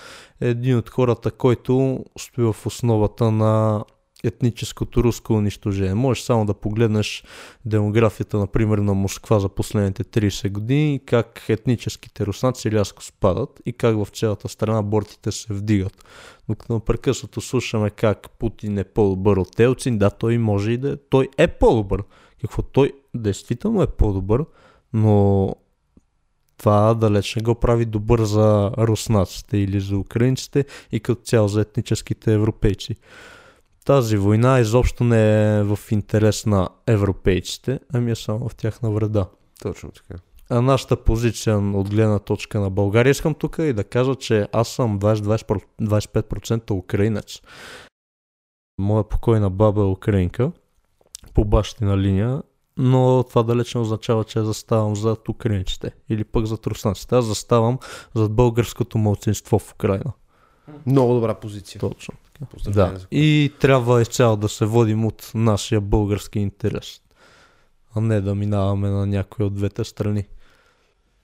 е 0.41 0.49
един 0.49 0.77
от 0.77 0.89
хората, 0.89 1.31
който 1.31 2.05
стои 2.17 2.43
в 2.43 2.65
основата 2.65 3.31
на 3.31 3.83
етническото 4.25 5.03
руско 5.03 5.33
унищожение. 5.33 5.93
Можеш 5.93 6.23
само 6.23 6.45
да 6.45 6.53
погледнеш 6.53 7.23
демографията, 7.65 8.37
например, 8.37 8.77
на 8.77 8.93
Москва 8.93 9.39
за 9.39 9.49
последните 9.49 10.03
30 10.03 10.49
години, 10.49 11.01
как 11.05 11.45
етническите 11.49 12.25
руснаци 12.25 12.71
рязко 12.71 13.03
спадат 13.03 13.61
и 13.65 13.73
как 13.73 13.95
в 13.95 14.07
цялата 14.13 14.49
страна 14.49 14.81
бортите 14.81 15.31
се 15.31 15.53
вдигат. 15.53 16.05
Докато 16.49 16.73
напрекъснато 16.73 17.41
слушаме 17.41 17.89
как 17.89 18.29
Путин 18.39 18.77
е 18.77 18.83
по-добър 18.83 19.37
от 19.37 19.59
Елцин, 19.59 19.97
да, 19.97 20.09
той 20.09 20.37
може 20.37 20.71
и 20.71 20.77
да 20.77 20.89
е. 20.89 20.97
Той 21.09 21.29
е 21.37 21.47
по-добър. 21.47 22.03
Какво 22.41 22.61
той 22.61 22.93
действително 23.15 23.81
е 23.81 23.87
по-добър, 23.87 24.45
но 24.93 25.55
това 26.57 26.93
далеч 26.93 27.35
не 27.35 27.41
го 27.41 27.55
прави 27.55 27.85
добър 27.85 28.23
за 28.23 28.71
руснаците 28.77 29.57
или 29.57 29.79
за 29.79 29.97
украинците 29.97 30.65
и 30.91 30.99
като 30.99 31.21
цяло 31.21 31.47
за 31.47 31.61
етническите 31.61 32.33
европейци. 32.33 32.95
Тази 33.85 34.17
война 34.17 34.59
изобщо 34.59 35.03
не 35.03 35.57
е 35.57 35.63
в 35.63 35.79
интерес 35.91 36.45
на 36.45 36.69
европейците, 36.87 37.79
ами 37.93 38.11
е 38.11 38.15
само 38.15 38.49
в 38.49 38.55
тяхна 38.55 38.91
вреда. 38.91 39.25
Точно 39.61 39.91
така. 39.91 40.21
А 40.49 40.61
нашата 40.61 41.03
позиция 41.03 41.57
от 41.57 41.89
гледна 41.89 42.19
точка 42.19 42.59
на 42.59 42.69
България 42.69 43.11
искам 43.11 43.33
тук 43.33 43.55
и 43.59 43.73
да 43.73 43.83
кажа, 43.83 44.15
че 44.15 44.47
аз 44.51 44.67
съм 44.67 44.99
20-25% 44.99 46.71
украинец. 46.71 47.41
Моя 48.79 49.03
покойна 49.03 49.49
баба 49.49 49.81
е 49.81 49.85
украинка 49.85 50.51
по 51.33 51.45
бащина 51.45 51.97
линия, 51.97 52.43
но 52.77 53.23
това 53.23 53.43
далеч 53.43 53.75
не 53.75 53.81
означава, 53.81 54.23
че 54.23 54.41
заставам 54.41 54.95
зад 54.95 55.29
украинците 55.29 55.91
или 56.09 56.23
пък 56.23 56.45
зад 56.45 56.67
руснаците. 56.67 57.15
Аз 57.15 57.25
заставам 57.25 57.79
зад 58.15 58.31
българското 58.31 58.97
мълцинство 58.97 59.59
в 59.59 59.73
Украина. 59.73 60.13
Много 60.85 61.13
добра 61.13 61.33
позиция. 61.33 61.79
Точно. 61.79 62.13
Да. 62.67 62.97
И 63.11 63.53
трябва 63.59 64.01
изцяло 64.01 64.35
да 64.37 64.49
се 64.49 64.65
водим 64.65 65.05
от 65.05 65.31
нашия 65.35 65.81
български 65.81 66.39
интерес, 66.39 67.01
а 67.95 68.01
не 68.01 68.21
да 68.21 68.35
минаваме 68.35 68.89
на 68.89 69.05
някои 69.05 69.45
от 69.45 69.53
двете 69.53 69.83
страни. 69.83 70.27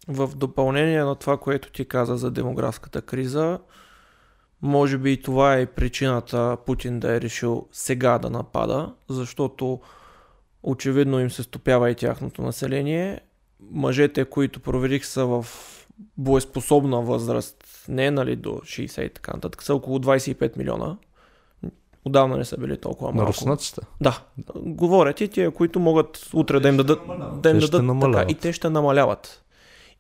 В 0.08 0.32
допълнение 0.36 1.04
на 1.04 1.16
това, 1.16 1.38
което 1.38 1.72
ти 1.72 1.88
каза 1.88 2.18
за 2.18 2.32
демографската 2.32 3.02
криза, 3.02 3.60
може 4.62 4.98
би 4.98 5.12
и 5.12 5.22
това 5.22 5.56
е 5.56 5.66
причината 5.66 6.58
Путин 6.66 7.00
да 7.00 7.16
е 7.16 7.22
решил 7.22 7.68
сега 7.72 8.20
да 8.20 8.30
напада, 8.30 8.94
защото 9.10 9.80
очевидно 10.64 11.20
им 11.20 11.32
се 11.32 11.44
стопява 11.44 11.92
и 11.92 11.96
тяхното 11.96 12.42
население. 12.42 13.20
Мъжете, 13.72 14.26
които 14.26 14.60
проверих 14.60 15.06
са 15.06 15.26
в 15.26 15.46
боеспособна 16.18 17.02
възраст, 17.02 17.64
не 17.88 18.12
нали 18.12 18.36
до 18.36 18.50
60 18.50 19.02
и 19.02 19.10
така 19.10 19.32
нататък, 19.34 19.64
са 19.64 19.76
около 19.76 20.00
25 20.00 20.58
милиона. 20.58 20.98
Отдавна 22.06 22.38
не 22.38 22.46
са 22.46 22.58
били 22.58 22.78
толкова 22.78 23.12
На 23.12 23.16
малко. 23.16 23.30
руснаците. 23.30 23.82
Да, 24.02 24.22
говорят 24.56 25.22
и 25.22 25.28
тия, 25.28 25.52
които 25.52 25.80
могат 25.80 26.30
утре 26.34 26.60
да 26.60 26.68
им 26.68 26.78
дадат, 26.78 27.00
да 27.36 27.50
им 27.50 27.60
Те 27.60 27.68
дадат 27.68 28.00
така, 28.02 28.26
и 28.30 28.36
те 28.36 28.54
ще 28.54 28.70
намаляват. 28.70 29.38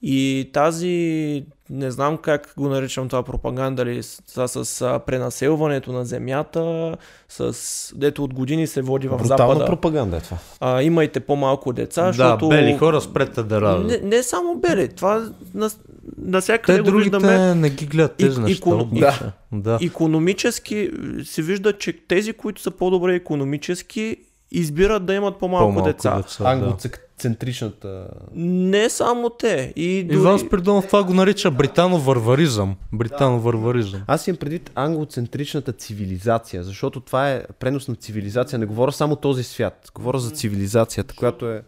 И 0.04 0.50
тази, 0.54 1.46
не 1.70 1.92
знам 1.92 2.18
как 2.18 2.54
го 2.58 2.70
наричам 2.70 3.10
това 3.10 3.24
пропаганда, 3.24 3.86
ли, 3.86 4.04
с, 4.04 4.22
с, 4.66 5.00
пренаселването 5.06 5.92
на 5.92 6.06
земята, 6.06 6.96
с 7.30 7.56
дето 7.96 8.24
от 8.24 8.34
години 8.34 8.68
се 8.68 8.82
води 8.82 9.08
в 9.08 9.18
Брутална 9.18 9.38
Запада. 9.38 9.66
пропаганда 9.66 10.18
е 10.18 10.22
това. 10.22 10.38
А, 10.60 10.82
имайте 10.82 11.20
по-малко 11.20 11.74
деца, 11.74 12.02
Да, 12.04 12.14
защото... 12.14 12.50
бели 12.50 12.78
хора 12.78 13.02
спрете 13.02 13.44
да 13.44 13.62
радват. 13.62 13.88
Не, 13.88 13.98
не 14.08 14.24
само 14.24 14.56
бели, 14.56 14.88
това 14.88 15.30
на, 15.54 15.70
навсякъде 16.18 16.84
Те 16.84 16.91
го 16.91 16.97
виждаме. 16.97 17.56
не 17.56 17.70
ги 17.70 17.86
гледат 17.86 18.16
тези 18.16 18.39
И- 18.39 18.43
неща. 18.43 19.32
Да. 19.52 19.80
Економически 19.82 20.89
се 21.26 21.41
вижда, 21.41 21.78
че 21.78 21.93
тези, 22.08 22.34
които 22.34 22.62
са 22.62 22.72
по-добре 22.72 23.16
економически, 23.16 24.18
избират 24.52 25.06
да 25.06 25.14
имат 25.14 25.39
по-малко, 25.39 25.66
По-малко 25.68 25.88
деца. 25.89 26.18
деца, 26.18 26.43
да. 26.43 26.49
Англоцентричната... 26.49 28.08
Не 28.36 28.89
само 28.89 29.30
те. 29.30 29.74
И 29.76 30.04
дори... 30.04 30.18
Иван 30.18 30.39
Спиридонов 30.39 30.88
това 30.88 31.04
го 31.04 31.14
нарича 31.14 31.52
британо-варваризъм. 31.52 32.74
Британо-варваризъм. 32.93 33.99
Аз 34.08 34.28
имам 34.28 34.38
предвид 34.38 34.72
англоцентричната 34.76 35.74
цивилизация, 35.74 36.64
защото 36.64 36.99
това 36.99 37.32
е 37.32 37.43
пренос 37.60 37.88
на 37.88 37.95
цивилизация. 37.95 38.60
Не 38.60 38.66
говоря 38.66 38.91
само 38.91 39.16
този 39.16 39.43
свят, 39.43 39.91
говоря 39.95 40.20
за 40.20 40.32
цивилизацията, 40.32 41.16
която 41.16 41.49
е... 41.49 41.64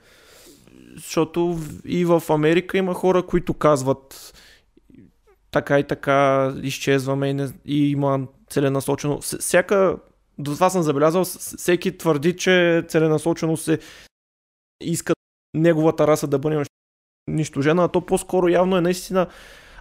Защото 0.95 1.59
и 1.85 2.05
в 2.05 2.23
Америка 2.29 2.77
има 2.77 2.93
хора, 2.93 3.23
които 3.23 3.53
казват 3.53 4.33
така 5.51 5.79
и 5.79 5.83
така 5.83 6.53
изчезваме 6.63 7.29
и, 7.29 7.33
не, 7.33 7.49
и 7.65 7.91
има 7.91 8.27
целенасочено. 8.49 9.21
Всяка, 9.21 9.97
до 10.37 10.53
това 10.53 10.69
съм 10.69 10.81
забелязал, 10.81 11.25
всеки 11.25 11.97
твърди, 11.97 12.37
че 12.37 12.83
целенасочено 12.87 13.57
се 13.57 13.79
иска 14.81 15.13
неговата 15.53 16.07
раса 16.07 16.27
да 16.27 16.39
бъде 16.39 16.63
унищожена, 17.29 17.83
а 17.83 17.87
то 17.87 18.01
по-скоро 18.01 18.47
явно 18.47 18.77
е 18.77 18.81
наистина 18.81 19.27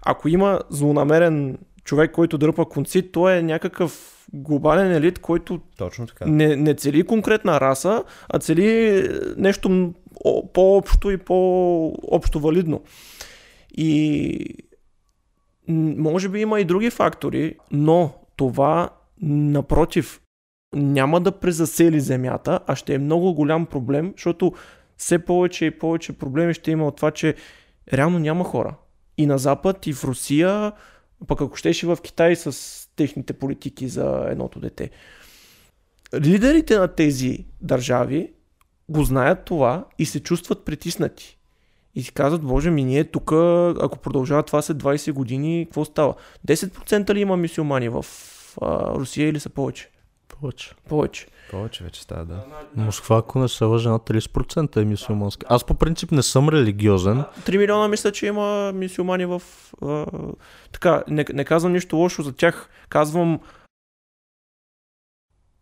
ако 0.03 0.29
има 0.29 0.61
злонамерен 0.71 1.59
човек, 1.85 2.13
който 2.13 2.39
дърпа 2.39 2.65
конци, 2.65 3.13
той 3.13 3.37
е 3.37 3.43
някакъв 3.43 4.25
глобален 4.33 4.93
елит, 4.93 5.19
който 5.19 5.61
Точно 5.79 6.07
така. 6.07 6.27
не, 6.27 6.57
не 6.57 6.75
цели 6.75 7.07
конкретна 7.07 7.61
раса, 7.61 8.05
а 8.29 8.39
цели 8.39 9.09
нещо 9.37 9.93
по-общо 10.53 11.11
и 11.11 11.19
по-общо 11.19 12.41
валидно. 12.41 12.83
И 13.77 14.57
може 15.69 16.29
би 16.29 16.41
има 16.41 16.61
и 16.61 16.65
други 16.65 16.91
фактори, 16.91 17.57
но 17.71 18.15
това 18.37 18.91
напротив 19.23 20.21
няма 20.75 21.21
да 21.21 21.33
презасели 21.33 22.01
земята, 22.01 22.61
а 22.67 22.77
ще 22.77 22.95
е 22.95 22.99
много 22.99 23.35
голям 23.35 23.67
проблем, 23.67 24.13
защото 24.17 24.53
все 24.97 25.19
повече 25.19 25.65
и 25.65 25.79
повече 25.79 26.13
проблеми 26.13 26.55
ще 26.55 26.71
има 26.71 26.87
от 26.87 26.97
това, 26.97 27.11
че 27.11 27.35
реално 27.93 28.19
няма 28.19 28.45
хора. 28.45 28.75
И 29.19 29.27
на 29.27 29.39
Запад, 29.39 29.87
и 29.87 29.93
в 29.93 30.05
Русия, 30.05 30.73
пък 31.27 31.41
ако 31.41 31.57
щеш 31.57 31.83
и 31.83 31.87
в 31.87 31.99
Китай 32.03 32.37
с 32.37 32.89
техните 32.97 33.33
политики 33.33 33.89
за 33.89 34.27
едното 34.29 34.61
дете. 34.61 34.91
Лидерите 36.15 36.79
на 36.79 36.89
тези 36.89 37.45
държави 37.61 38.33
го 38.93 39.05
знаят 39.05 39.45
това 39.45 39.85
и 39.99 40.07
се 40.07 40.21
чувстват 40.21 40.65
притиснати. 40.65 41.39
И 41.95 42.03
си 42.03 42.13
казват, 42.13 42.43
боже 42.43 42.71
ми, 42.71 42.85
ние 42.85 43.05
тук, 43.05 43.33
ако 43.83 43.99
продължава 44.03 44.43
това 44.43 44.63
след 44.63 44.77
20 44.77 45.13
години, 45.13 45.67
какво 45.67 45.85
става? 45.85 46.15
10% 46.47 47.15
ли 47.15 47.21
има 47.21 47.37
мисиомани 47.37 47.89
в 47.89 48.05
а, 48.61 48.95
Русия 48.95 49.29
или 49.29 49.41
са 49.41 49.49
повече? 49.49 49.91
Повече. 50.29 50.75
Повече. 50.89 51.27
Повече 51.51 51.85
вече 51.85 52.03
става, 52.03 52.25
да. 52.25 52.45
Москва, 52.77 53.19
ако 53.19 53.39
не 53.39 53.49
се 53.49 53.65
лъжа, 53.65 53.91
на 53.91 53.99
30% 53.99 54.77
е 54.77 54.85
мюсюлманска. 54.85 55.47
Аз 55.51 55.65
по 55.65 55.75
принцип 55.75 56.13
не 56.13 56.23
съм 56.23 56.49
религиозен. 56.49 57.25
3 57.41 57.59
милиона 57.59 57.89
мисля, 57.89 58.13
че 58.13 58.27
има 58.27 58.73
мисиомани 58.75 59.27
в... 59.27 59.43
А, 59.83 60.07
така, 60.73 61.05
не, 61.09 61.25
не 61.33 61.45
казвам 61.45 61.73
нищо 61.73 61.97
лошо 61.97 62.23
за 62.23 62.33
тях. 62.33 62.71
Казвам, 62.89 63.41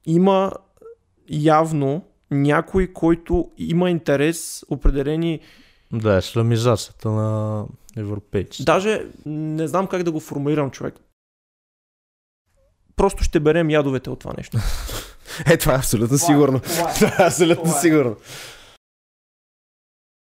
има 0.07 0.53
явно 1.31 2.05
някой, 2.31 2.93
който 2.93 3.51
има 3.59 3.91
интерес 3.91 4.65
определени... 4.69 5.41
Да, 5.93 6.19
исламизацията 6.19 7.11
на 7.11 7.65
европейците. 7.97 8.65
Даже 8.65 9.07
не 9.27 9.69
знам 9.69 9.87
как 9.87 10.03
да 10.03 10.13
го 10.13 10.21
формулирам, 10.21 10.71
човек. 10.71 10.95
Просто 12.97 13.25
ще 13.25 13.41
берем 13.41 13.71
ядовете 13.71 14.11
от 14.11 14.19
това 14.21 14.33
нещо. 14.37 14.59
Е, 15.47 15.57
това 15.57 15.75
е 15.75 15.79
абсолютно 15.79 16.19
сигурно. 16.19 16.61
Това 16.95 17.09
е 17.19 17.27
абсолютно 17.27 17.65
Това 17.65 17.79
е. 17.79 17.81
сигурно. 17.81 18.17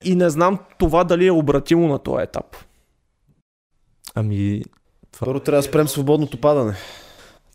И 0.04 0.14
не 0.14 0.30
знам 0.30 0.58
това 0.78 1.04
дали 1.04 1.26
е 1.26 1.32
обратимо 1.32 1.88
на 1.88 1.98
този 1.98 2.22
етап. 2.22 2.56
Ами, 4.14 4.62
Първо 5.20 5.40
трябва 5.40 5.58
да 5.58 5.68
спрем 5.68 5.88
свободното 5.88 6.40
падане. 6.40 6.74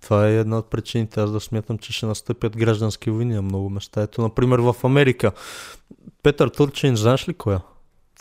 Това 0.01 0.27
е 0.27 0.35
една 0.35 0.57
от 0.57 0.69
причините. 0.69 1.21
Аз 1.21 1.31
да 1.31 1.39
смятам, 1.39 1.77
че 1.77 1.93
ще 1.93 2.05
настъпят 2.05 2.57
граждански 2.57 3.09
войни 3.09 3.33
на 3.33 3.41
много 3.41 3.69
места. 3.69 4.01
Ето, 4.01 4.21
например, 4.21 4.59
в 4.59 4.75
Америка. 4.83 5.31
Петър 6.23 6.49
Турчин, 6.49 6.95
знаеш 6.95 7.27
ли 7.27 7.33
коя? 7.33 7.61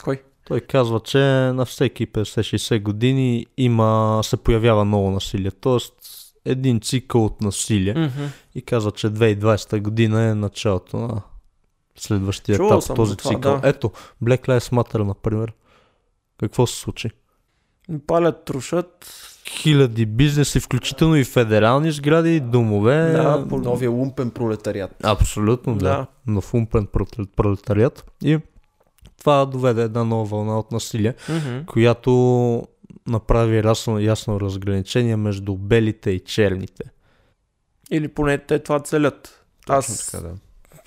Кой? 0.05 0.23
Той 0.45 0.61
казва, 0.61 1.01
че 1.01 1.19
на 1.55 1.65
всеки 1.65 2.07
50-60 2.07 2.83
години 2.83 3.47
има, 3.57 4.21
се 4.25 4.37
появява 4.37 4.85
ново 4.85 5.11
насилие. 5.11 5.51
Тоест, 5.51 5.95
един 6.45 6.81
цикъл 6.81 7.25
от 7.25 7.41
насилие. 7.41 7.95
Mm-hmm. 7.95 8.29
И 8.55 8.63
казва, 8.63 8.93
че 8.93 9.07
2020 9.07 9.81
година 9.81 10.23
е 10.23 10.35
началото 10.35 10.97
на 10.97 11.23
следващия 11.97 12.57
Чувал 12.57 12.79
етап 12.79 12.97
този 12.97 13.17
това, 13.17 13.31
цикъл. 13.31 13.61
да. 13.61 13.69
Ето, 13.69 13.91
Black 14.25 14.49
Lives 14.49 14.73
Matter, 14.73 15.03
например. 15.03 15.53
Какво 16.41 16.67
се 16.67 16.81
случи? 16.81 17.11
Палят, 18.07 18.45
трушат. 18.45 19.07
Хиляди 19.51 20.07
бизнеси, 20.07 20.61
включително 20.61 21.17
и 21.17 21.25
федерални 21.25 21.93
сгради, 21.93 22.31
и 22.31 22.41
домове. 22.41 23.13
Да, 23.13 23.47
по- 23.49 23.59
Новия 23.59 23.91
лумпен 23.91 24.31
пролетариат. 24.31 24.91
Абсолютно, 25.03 25.75
да. 25.75 25.85
Да. 25.87 26.07
Но 26.27 26.41
в 26.41 26.55
умпен 26.55 26.87
пролет- 26.87 27.29
пролетариат. 27.37 28.11
И 28.25 28.39
това 29.19 29.45
доведе 29.45 29.83
една 29.83 30.05
нова 30.05 30.25
вълна 30.27 30.59
от 30.59 30.73
насилие, 30.73 31.13
Mm-hmm. 31.13 31.65
която 31.65 32.13
направи 33.07 33.57
ясно, 33.59 34.01
ясно 34.01 34.41
разграничение 34.41 35.17
между 35.17 35.55
белите 35.55 36.11
и 36.11 36.21
черните. 36.21 36.85
Или 37.91 38.09
поне 38.09 38.39
те 38.39 38.59
това 38.59 38.81
целят. 38.81 39.45
Аз 39.69 40.11
така, 40.11 40.23
да. 40.23 40.35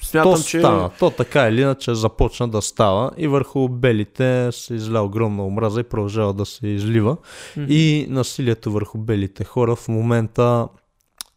Смятам, 0.02 0.34
то 0.34 0.44
че... 0.44 0.60
стана. 0.60 0.90
То 1.00 1.10
така 1.10 1.48
или 1.48 1.62
иначе 1.62 1.96
започна 1.96 2.48
да 2.48 2.62
става 2.62 3.12
и 3.18 3.28
върху 3.28 3.68
белите 3.68 4.50
се 4.52 4.74
изля 4.74 5.02
огромна 5.02 5.46
омраза 5.46 5.80
и 5.80 5.84
продължава 5.84 6.34
да 6.34 6.46
се 6.46 6.68
излива. 6.68 7.18
Мгм. 7.58 7.66
И 7.70 8.06
насилието 8.10 8.72
върху 8.72 8.98
белите 8.98 9.44
хора 9.44 9.76
в 9.76 9.88
момента 9.88 10.68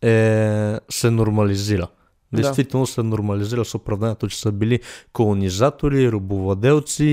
е, 0.02 0.78
се 0.90 1.10
нормализира. 1.10 1.88
Да. 2.36 2.42
Действително 2.42 2.86
се 2.86 3.02
нормализира 3.02 3.64
с 3.64 3.74
оправданието, 3.74 4.28
че 4.28 4.40
са 4.40 4.52
били 4.52 4.80
колонизатори, 5.12 6.12
рабовладелци 6.12 7.04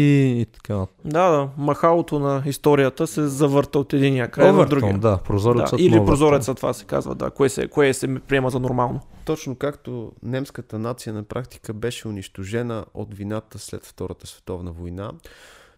и 0.42 0.46
така. 0.54 0.86
Да, 1.06 1.30
да. 1.30 1.50
Махалото 1.58 2.20
на 2.20 2.44
историята 2.46 3.08
се 3.08 3.28
завърта 3.28 3.80
от 3.80 3.94
единия 3.94 4.32
край 4.32 4.52
в 4.52 4.66
другия. 4.66 4.98
да, 4.98 5.18
прозорецът 5.18 5.78
Да, 5.78 5.84
или 5.84 5.90
Овертон. 5.90 6.06
прозореца, 6.06 6.56
това 6.56 6.74
се 6.74 6.86
казва, 6.86 7.16
да. 7.16 7.30
Кое 7.30 7.50
се, 7.50 7.68
кое 7.68 7.94
се 7.94 8.20
приема 8.20 8.50
за 8.50 8.60
нормално. 8.60 9.00
Точно 9.26 9.56
както 9.56 10.12
немската 10.24 10.80
нация 10.80 11.14
на 11.14 11.24
практика 11.24 11.74
беше 11.74 12.08
унищожена 12.08 12.86
от 12.94 13.14
вината 13.14 13.60
след 13.60 13.86
Втората 13.86 14.28
световна 14.28 14.72
война. 14.72 15.12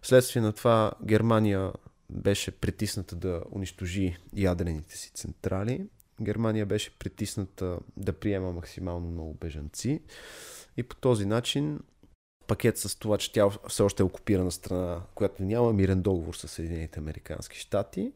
Вследствие 0.02 0.42
на 0.42 0.52
това 0.52 0.92
Германия 1.04 1.72
беше 2.10 2.50
притисната 2.50 3.16
да 3.16 3.40
унищожи 3.52 4.16
ядрените 4.36 4.96
си 4.98 5.10
централи. 5.14 5.80
Германия 6.20 6.66
беше 6.66 6.98
притисната 6.98 7.78
да 7.96 8.12
приема 8.12 8.52
максимално 8.52 9.10
много 9.10 9.34
бежанци. 9.34 10.00
И 10.76 10.82
по 10.82 10.96
този 10.96 11.26
начин 11.26 11.80
пакет 12.46 12.78
с 12.78 12.98
това, 12.98 13.18
че 13.18 13.32
тя 13.32 13.50
все 13.68 13.82
още 13.82 14.02
е 14.02 14.06
окупирана 14.06 14.50
страна, 14.50 15.00
която 15.14 15.42
няма 15.42 15.72
мирен 15.72 16.02
договор 16.02 16.34
с 16.34 16.48
Съединените 16.48 17.00
Американски 17.00 17.58
щати, 17.58 18.12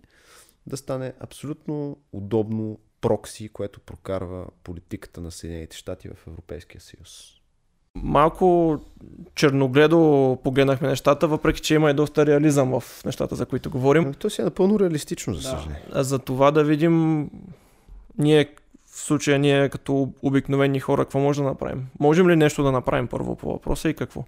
да 0.67 0.77
стане 0.77 1.13
абсолютно 1.21 1.97
удобно 2.13 2.79
прокси, 3.01 3.49
което 3.49 3.81
прокарва 3.81 4.47
политиката 4.65 5.21
на 5.21 5.31
Съединените 5.31 5.77
щати 5.77 6.09
в 6.09 6.27
Европейския 6.27 6.81
съюз. 6.81 7.35
Малко 7.95 8.79
черногледо 9.35 10.39
погледнахме 10.45 10.89
нещата, 10.89 11.29
въпреки 11.29 11.61
че 11.61 11.75
има 11.75 11.91
и 11.91 11.95
доста 11.95 12.27
реализъм 12.27 12.81
в 12.81 13.05
нещата, 13.05 13.35
за 13.35 13.47
които 13.47 13.71
говорим. 13.71 14.05
Но 14.05 14.15
То 14.15 14.31
си 14.31 14.41
е 14.41 14.45
напълно 14.45 14.81
реалистично, 14.81 15.35
за 15.35 15.43
съжаление. 15.43 15.83
А 15.93 16.05
За 16.05 16.19
това 16.19 16.51
да 16.51 16.65
видим 16.65 17.31
ние 18.19 18.55
в 18.85 19.01
случая 19.01 19.39
ние 19.39 19.69
като 19.69 20.13
обикновени 20.23 20.81
хора 20.81 21.05
какво 21.05 21.19
може 21.19 21.41
да 21.41 21.49
направим? 21.49 21.87
Можем 22.01 22.31
ли 22.31 22.37
нещо 22.37 22.63
да 22.63 22.73
направим 22.73 23.07
първо 23.07 23.37
по 23.37 23.53
въпроса 23.53 23.89
и 23.89 23.95
какво? 23.95 24.25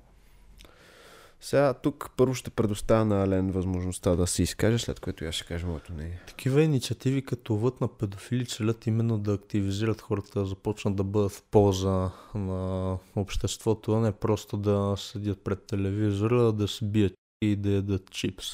Сега 1.41 1.75
тук 1.75 2.11
първо 2.17 2.35
ще 2.35 2.51
предоставя 2.51 3.05
на 3.05 3.23
Ален 3.23 3.51
възможността 3.51 4.17
да 4.17 4.27
се 4.27 4.43
изкаже, 4.43 4.79
след 4.79 5.01
което 5.01 5.25
аз 5.25 5.35
ще 5.35 5.45
кажа 5.45 5.67
моето 5.67 5.93
мнение. 5.93 6.21
Такива 6.27 6.63
инициативи 6.63 7.23
като 7.23 7.55
лът 7.55 7.81
на 7.81 7.89
педофили 7.89 8.47
целят 8.47 8.87
именно 8.87 9.19
да 9.19 9.33
активизират 9.33 10.01
хората, 10.01 10.41
да 10.41 10.47
започнат 10.47 10.97
да 10.97 11.05
бъдат 11.05 11.33
в 11.33 11.43
полза 11.43 12.11
на 12.35 12.97
обществото, 13.17 13.93
а 13.93 14.01
не 14.01 14.13
просто 14.13 14.57
да 14.57 14.95
седят 14.99 15.45
пред 15.45 15.67
телевизора, 15.67 16.53
да 16.53 16.69
се 16.69 16.85
бият 16.85 17.13
и 17.43 17.57
да 17.57 17.71
ядат 17.71 18.11
чипс. 18.11 18.47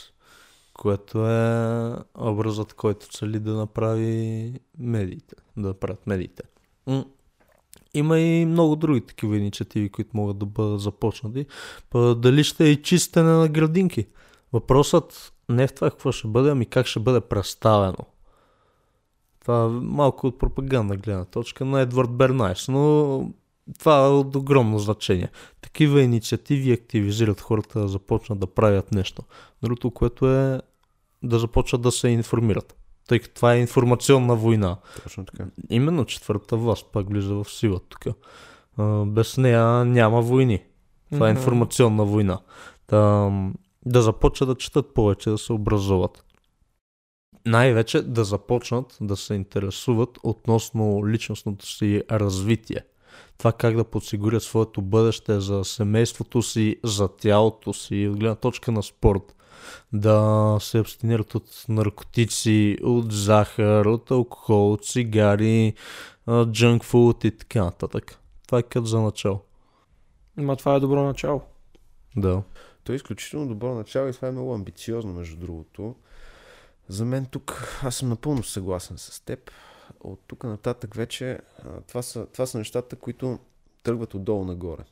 Което 0.79 1.27
е 1.29 1.97
образът, 2.15 2.75
който 2.75 3.09
цели 3.09 3.41
да 3.41 3.55
направи 3.55 4.53
медиите, 4.79 5.35
да 5.57 5.69
направят 5.69 6.07
медиите. 6.07 6.43
Има 7.95 8.19
и 8.19 8.47
много 8.47 8.77
други 8.77 9.01
такива 9.01 9.37
инициативи, 9.37 9.89
които 9.89 10.17
могат 10.17 10.39
да 10.39 10.47
бъдат 10.47 10.81
започнати. 10.81 11.47
Па 11.91 12.15
дали 12.15 12.45
ще 12.45 12.71
е 12.71 12.83
чистене 12.83 13.31
на 13.31 13.49
градинки? 13.49 14.07
Въпросът 14.53 15.33
не 15.49 15.63
е 15.63 15.67
в 15.67 15.75
това 15.75 15.91
какво 15.91 16.13
ще 16.13 16.29
бъде, 16.29 16.51
ами 16.51 16.67
как 16.67 16.87
ще 16.87 17.01
бъде 17.01 17.21
представено. 17.21 18.07
Това 19.41 19.65
е 19.65 19.69
малко 19.69 20.27
от 20.27 20.39
пропагандна 20.39 20.97
гледна 20.97 21.25
точка 21.25 21.65
на 21.65 21.81
Едвард 21.81 22.11
Бернайс, 22.11 22.69
но 22.69 23.31
това 23.79 24.07
е 24.07 24.09
от 24.09 24.37
огромно 24.37 24.79
значение. 24.79 25.29
Такива 25.61 26.03
инициативи 26.03 26.73
активизират 26.73 27.41
хората 27.41 27.81
да 27.81 27.89
започнат 27.89 28.39
да 28.39 28.47
правят 28.47 28.93
нещо. 28.93 29.23
Другото, 29.63 29.91
което 29.91 30.31
е 30.31 30.61
да 31.23 31.39
започнат 31.39 31.83
да 31.83 31.93
се 31.93 32.09
информират. 32.09 32.77
Тъй 33.09 33.19
като 33.19 33.35
това 33.35 33.55
е 33.55 33.61
информационна 33.61 34.37
война. 34.37 34.77
Точно 35.03 35.25
така. 35.25 35.47
Именно 35.71 36.05
четвърта 36.05 36.57
власт 36.57 36.87
пак 36.93 37.09
влиза 37.09 37.35
в 37.35 37.45
сила 37.51 37.81
тук. 37.89 38.05
Без 39.07 39.37
нея 39.37 39.85
няма 39.85 40.23
войни. 40.23 40.63
Това 41.13 41.29
е 41.29 41.31
информационна 41.31 42.05
война. 42.05 42.41
Да, 42.89 43.31
да 43.87 44.03
започнат 44.03 44.49
да 44.49 44.55
четат 44.55 44.95
повече, 44.95 45.31
да 45.31 45.39
се 45.39 45.53
образуват. 45.53 46.25
Най-вече 47.47 48.03
да 48.03 48.25
започнат 48.25 48.99
да 49.01 49.17
се 49.17 49.35
интересуват 49.35 50.19
относно 50.23 51.09
личностното 51.09 51.67
си 51.67 52.03
развитие. 52.11 52.81
Това 53.39 53.53
как 53.53 53.77
да 53.77 53.85
подсигурят 53.85 54.43
своето 54.43 54.83
бъдеще 54.83 55.41
за 55.41 55.65
семейството 55.65 56.43
си, 56.43 56.77
за 56.85 57.09
тялото 57.09 57.73
си, 57.73 58.09
от 58.13 58.19
гледна 58.19 58.35
точка 58.35 58.73
на 58.73 58.83
спорт. 58.83 59.33
да 59.93 60.57
се 60.61 60.79
абстинират 60.79 61.35
от 61.35 61.65
наркотици, 61.69 62.79
от 62.83 63.13
захар, 63.13 63.85
от 63.85 64.11
алкохол, 64.11 64.73
от 64.73 64.87
цигари, 64.87 65.75
джанк 66.45 66.85
фуд 66.85 67.25
и 67.25 67.31
така 67.31 67.65
нататък. 67.65 68.19
Това 68.47 68.59
е 68.59 68.63
като 68.63 68.87
за 68.87 69.01
начало. 69.01 69.41
Ма 70.37 70.57
това 70.57 70.75
е 70.75 70.81
добро 70.81 71.03
начало. 71.03 71.43
Да. 72.17 72.43
То 72.85 72.93
е 72.93 72.97
изключително 72.97 73.49
добро 73.49 73.75
начало 73.75 74.09
и 74.09 74.13
това 74.13 74.29
е 74.29 74.33
много 74.33 74.55
амбициозно, 74.55 75.13
между 75.13 75.37
другото. 75.37 75.95
За 76.89 77.05
мен 77.05 77.27
тук 77.27 77.79
аз 77.83 77.97
съм 77.97 78.09
напълно 78.09 78.43
съгласен 78.43 78.99
с 78.99 79.21
теб. 79.25 79.51
От 80.01 80.21
тук 80.27 80.45
нататък 80.45 80.95
вече 80.95 81.39
това 81.89 82.03
са, 82.03 82.27
това 82.27 82.47
са 82.47 82.59
нещата, 82.59 82.97
които 82.97 83.39
тръгват 83.83 84.15
отдолу 84.15 84.45
нагоре. 84.45 84.83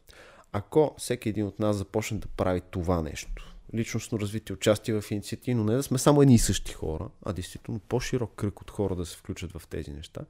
Ако 0.52 0.94
всеки 0.98 1.28
един 1.28 1.46
от 1.46 1.58
нас 1.58 1.76
започне 1.76 2.18
да 2.18 2.28
прави 2.28 2.60
това 2.60 3.02
нещо, 3.02 3.54
личностно 3.74 4.20
развитие, 4.20 4.54
участие 4.54 5.00
в 5.00 5.10
инициативи, 5.10 5.54
но 5.54 5.64
не 5.64 5.76
да 5.76 5.82
сме 5.82 5.98
само 5.98 6.22
едни 6.22 6.34
и 6.34 6.38
същи 6.38 6.72
хора, 6.72 7.08
а 7.24 7.32
действително 7.32 7.80
по-широк 7.80 8.32
кръг 8.36 8.60
от 8.60 8.70
хора 8.70 8.96
да 8.96 9.06
се 9.06 9.16
включат 9.16 9.52
в 9.52 9.66
тези 9.66 9.90
неща, 9.90 10.20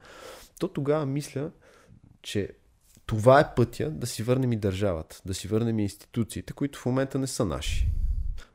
то 0.59 0.67
тогава 0.67 1.05
мисля, 1.05 1.51
че 2.21 2.49
това 3.05 3.39
е 3.39 3.55
пътя 3.55 3.89
да 3.89 4.07
си 4.07 4.23
върнем 4.23 4.53
и 4.53 4.57
държавата, 4.57 5.21
да 5.25 5.33
си 5.33 5.47
върнем 5.47 5.79
и 5.79 5.83
институциите, 5.83 6.53
които 6.53 6.79
в 6.79 6.85
момента 6.85 7.19
не 7.19 7.27
са 7.27 7.45
наши. 7.45 7.87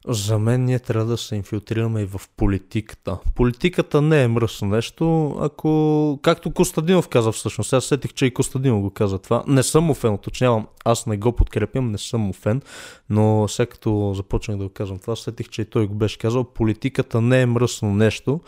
За 0.09 0.39
мен 0.39 0.65
ние 0.65 0.79
трябва 0.79 1.07
да 1.07 1.17
се 1.17 1.37
инфилтрираме 1.37 2.01
и 2.01 2.05
в 2.05 2.21
политиката. 2.37 3.19
Политиката 3.35 4.03
не 4.03 4.23
е 4.23 4.29
мръсно 4.29 4.69
нещо, 4.69 5.37
ако, 5.41 6.19
както 6.23 6.51
Костадинов 6.51 7.09
каза 7.09 7.33
всъщност, 7.33 7.73
аз 7.73 7.85
сетих, 7.85 8.13
че 8.13 8.27
и 8.27 8.35
Костадинов 8.35 8.81
го 8.81 8.91
каза 8.91 9.19
това. 9.19 9.45
Не 9.47 9.63
съм 9.63 9.85
му 9.85 9.95
фен, 9.95 10.15
уточнявам, 10.15 10.67
аз 10.85 11.07
не 11.07 11.17
го 11.17 11.33
подкрепям, 11.33 11.91
не 11.91 11.99
съм 11.99 12.21
му 12.21 12.33
фен, 12.33 12.63
но 13.11 13.49
сега 13.49 13.67
като 13.67 14.13
започнах 14.17 14.57
да 14.57 14.65
го 14.65 14.71
казвам 14.71 14.99
това, 14.99 15.17
сетих, 15.17 15.49
че 15.49 15.63
и 15.63 15.65
той 15.65 15.87
го 15.87 15.95
беше 15.95 16.19
казал, 16.19 16.45
политиката 16.45 17.21
не 17.21 17.43
е 17.43 17.47
мръсно 17.47 17.95
нещо, 17.95 18.41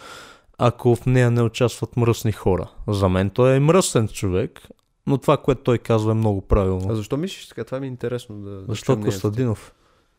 ако 0.59 0.97
в 0.97 1.07
нея 1.07 1.31
не 1.31 1.43
участват 1.43 1.97
мръсни 1.97 2.33
хора. 2.33 2.71
За 2.89 3.09
мен 3.09 3.31
той 3.31 3.57
е 3.57 3.61
мръсен 3.61 4.09
човек, 4.09 4.69
но 5.07 5.19
това, 5.19 5.37
което 5.37 5.63
той 5.63 5.79
казва 5.79 6.11
е 6.11 6.15
много 6.15 6.41
правилно. 6.41 6.87
А 6.91 6.95
защо 6.95 7.17
мислиш 7.17 7.49
така? 7.49 7.65
Това 7.65 7.81
ми 7.81 7.87
е 7.87 7.89
интересно 7.89 8.37
да. 8.37 8.65
Защо. 8.69 9.01
Костадинов? 9.01 9.73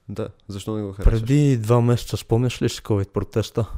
Да, 0.10 0.30
защо 0.48 0.76
не 0.76 0.84
го 0.84 0.94
харесваш? 0.94 1.20
Преди 1.22 1.58
два 1.58 1.82
месеца 1.82 2.18
спомняш 2.18 2.62
ли 2.62 2.70
си 2.70 2.82
COVID 2.82 3.10
протеста 3.10 3.70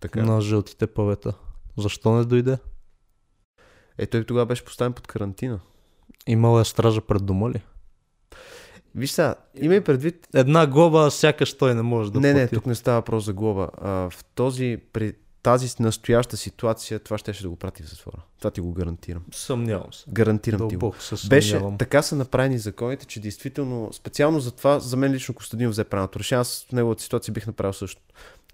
Така. 0.00 0.22
на 0.22 0.40
жълтите 0.40 0.86
павета? 0.86 1.34
Защо 1.76 2.12
не 2.12 2.24
дойде? 2.24 2.58
Е, 3.98 4.06
той 4.06 4.24
тогава 4.24 4.46
беше 4.46 4.64
поставен 4.64 4.92
под 4.92 5.06
карантина. 5.06 5.60
Имала 6.26 6.60
е 6.60 6.64
стража 6.64 7.00
пред 7.00 7.24
дома 7.24 7.50
ли? 7.50 7.62
Виж 8.94 9.10
сега, 9.10 9.34
имай 9.60 9.80
предвид. 9.84 10.28
Една 10.34 10.66
глоба, 10.66 11.10
сякаш 11.10 11.56
той 11.56 11.74
не 11.74 11.82
може 11.82 12.12
да 12.12 12.20
не, 12.20 12.32
не, 12.32 12.40
плати. 12.40 12.54
тук 12.54 12.66
не 12.66 12.74
става 12.74 12.98
въпрос 12.98 13.24
за 13.24 13.32
глоба. 13.32 13.70
А, 13.80 14.10
в 14.10 14.24
този, 14.34 14.78
при 14.92 15.14
тази 15.42 15.74
настояща 15.80 16.36
ситуация, 16.36 16.98
това 16.98 17.18
ще, 17.18 17.32
ще 17.32 17.42
да 17.42 17.48
го 17.48 17.56
прати 17.56 17.82
в 17.82 17.88
затвора. 17.88 18.22
Това 18.38 18.50
ти 18.50 18.60
го 18.60 18.72
гарантирам. 18.72 19.22
Съмнявам 19.32 19.92
се. 19.92 20.04
Гарантирам 20.08 20.58
ти 20.58 20.62
го. 20.62 20.68
Дълбоко 20.68 21.02
се 21.02 21.28
Беше, 21.28 21.60
така 21.78 22.02
са 22.02 22.16
направени 22.16 22.58
законите, 22.58 23.06
че 23.06 23.20
действително, 23.20 23.92
специално 23.92 24.40
за 24.40 24.50
това, 24.50 24.78
за 24.78 24.96
мен 24.96 25.12
лично 25.12 25.34
Костадин 25.34 25.68
взе 25.70 25.84
правилното 25.84 26.18
решение. 26.18 26.40
Аз 26.40 26.66
в 26.68 26.72
неговата 26.72 27.02
ситуация 27.02 27.32
бих 27.32 27.46
направил 27.46 27.72
също. 27.72 28.02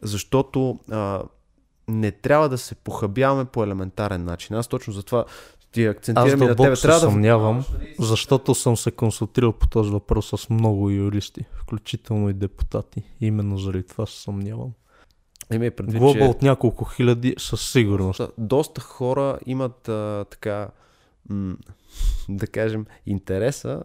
Защото 0.02 0.78
а, 0.90 1.22
не 1.88 2.10
трябва 2.10 2.48
да 2.48 2.58
се 2.58 2.74
похабяваме 2.74 3.44
по 3.44 3.64
елементарен 3.64 4.24
начин. 4.24 4.56
Аз 4.56 4.68
точно 4.68 4.92
за 4.92 5.02
това 5.02 5.24
ти 5.72 5.84
Аз 5.84 5.96
акцентирам 5.96 6.28
и 6.28 6.30
на 6.30 6.36
дълбоко 6.36 6.62
тебе. 6.62 6.76
се 6.76 6.82
Трябва 6.82 7.00
да 7.00 7.06
съмнявам, 7.06 7.64
защото 7.98 8.54
съм 8.54 8.76
се 8.76 8.90
консултирал 8.90 9.52
по 9.52 9.68
този 9.68 9.90
въпрос 9.90 10.32
с 10.36 10.50
много 10.50 10.90
юристи, 10.90 11.44
включително 11.54 12.30
и 12.30 12.32
депутати. 12.32 13.02
Именно 13.20 13.58
заради 13.58 13.86
това 13.86 14.06
се 14.06 14.22
съмнявам. 14.22 14.72
Имай 15.54 15.70
предвид, 15.70 15.98
Глоба 15.98 16.18
че 16.18 16.24
от 16.24 16.42
няколко 16.42 16.84
хиляди 16.84 17.34
със 17.38 17.70
сигурност. 17.72 18.20
доста, 18.38 18.80
хора 18.80 19.38
имат 19.46 19.88
а, 19.88 20.24
така, 20.30 20.68
м- 21.28 21.56
да 22.28 22.46
кажем, 22.46 22.86
интереса 23.06 23.82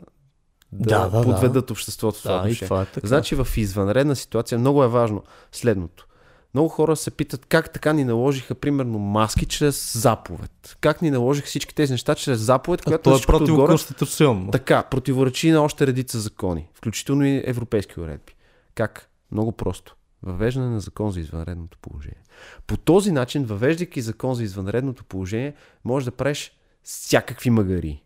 да, 0.72 1.00
Да, 1.00 1.10
да, 1.10 1.18
да. 1.18 1.24
подведат 1.24 1.72
обществото 1.72 2.20
в 2.20 2.22
това 2.22 2.48
Да, 2.48 2.56
това 2.56 2.82
е 2.82 2.86
така. 2.86 3.08
Значи 3.08 3.36
в 3.36 3.48
извънредна 3.58 4.16
ситуация 4.16 4.60
много 4.60 4.84
е 4.84 4.88
важно 4.88 5.24
следното. 5.52 6.08
Много 6.54 6.70
хора 6.70 6.96
се 6.96 7.12
питат 7.12 7.46
как 7.46 7.74
така 7.74 7.94
ни 7.94 8.04
наложиха, 8.04 8.56
примерно, 8.56 9.00
маски 9.00 9.46
чрез 9.46 9.98
заповед. 9.98 10.78
Как 10.82 11.02
ни 11.02 11.12
наложиха 11.12 11.48
всички 11.48 11.76
тези 11.76 11.92
неща 11.94 12.16
чрез 12.16 12.40
заповед, 12.40 12.82
а 12.82 12.84
която 12.84 13.10
то 13.10 13.18
е 13.18 13.22
противоконституционно. 13.22 14.52
Така, 14.52 14.84
противоречи 14.84 15.52
на 15.52 15.62
още 15.62 15.88
редица 15.88 16.20
закони, 16.20 16.68
включително 16.74 17.26
и 17.26 17.44
европейски 17.46 18.00
уредби. 18.00 18.36
Как? 18.76 19.10
Много 19.32 19.52
просто. 19.52 19.96
Въвеждане 20.24 20.70
на 20.70 20.80
закон 20.80 21.12
за 21.12 21.20
извънредното 21.20 21.78
положение. 21.78 22.24
По 22.68 22.78
този 22.78 23.12
начин, 23.12 23.46
въвеждайки 23.46 24.02
закон 24.02 24.36
за 24.36 24.44
извънредното 24.44 25.06
положение, 25.06 25.54
можеш 25.84 26.06
да 26.06 26.12
правиш 26.12 26.52
всякакви 26.84 27.50
магари. 27.50 28.04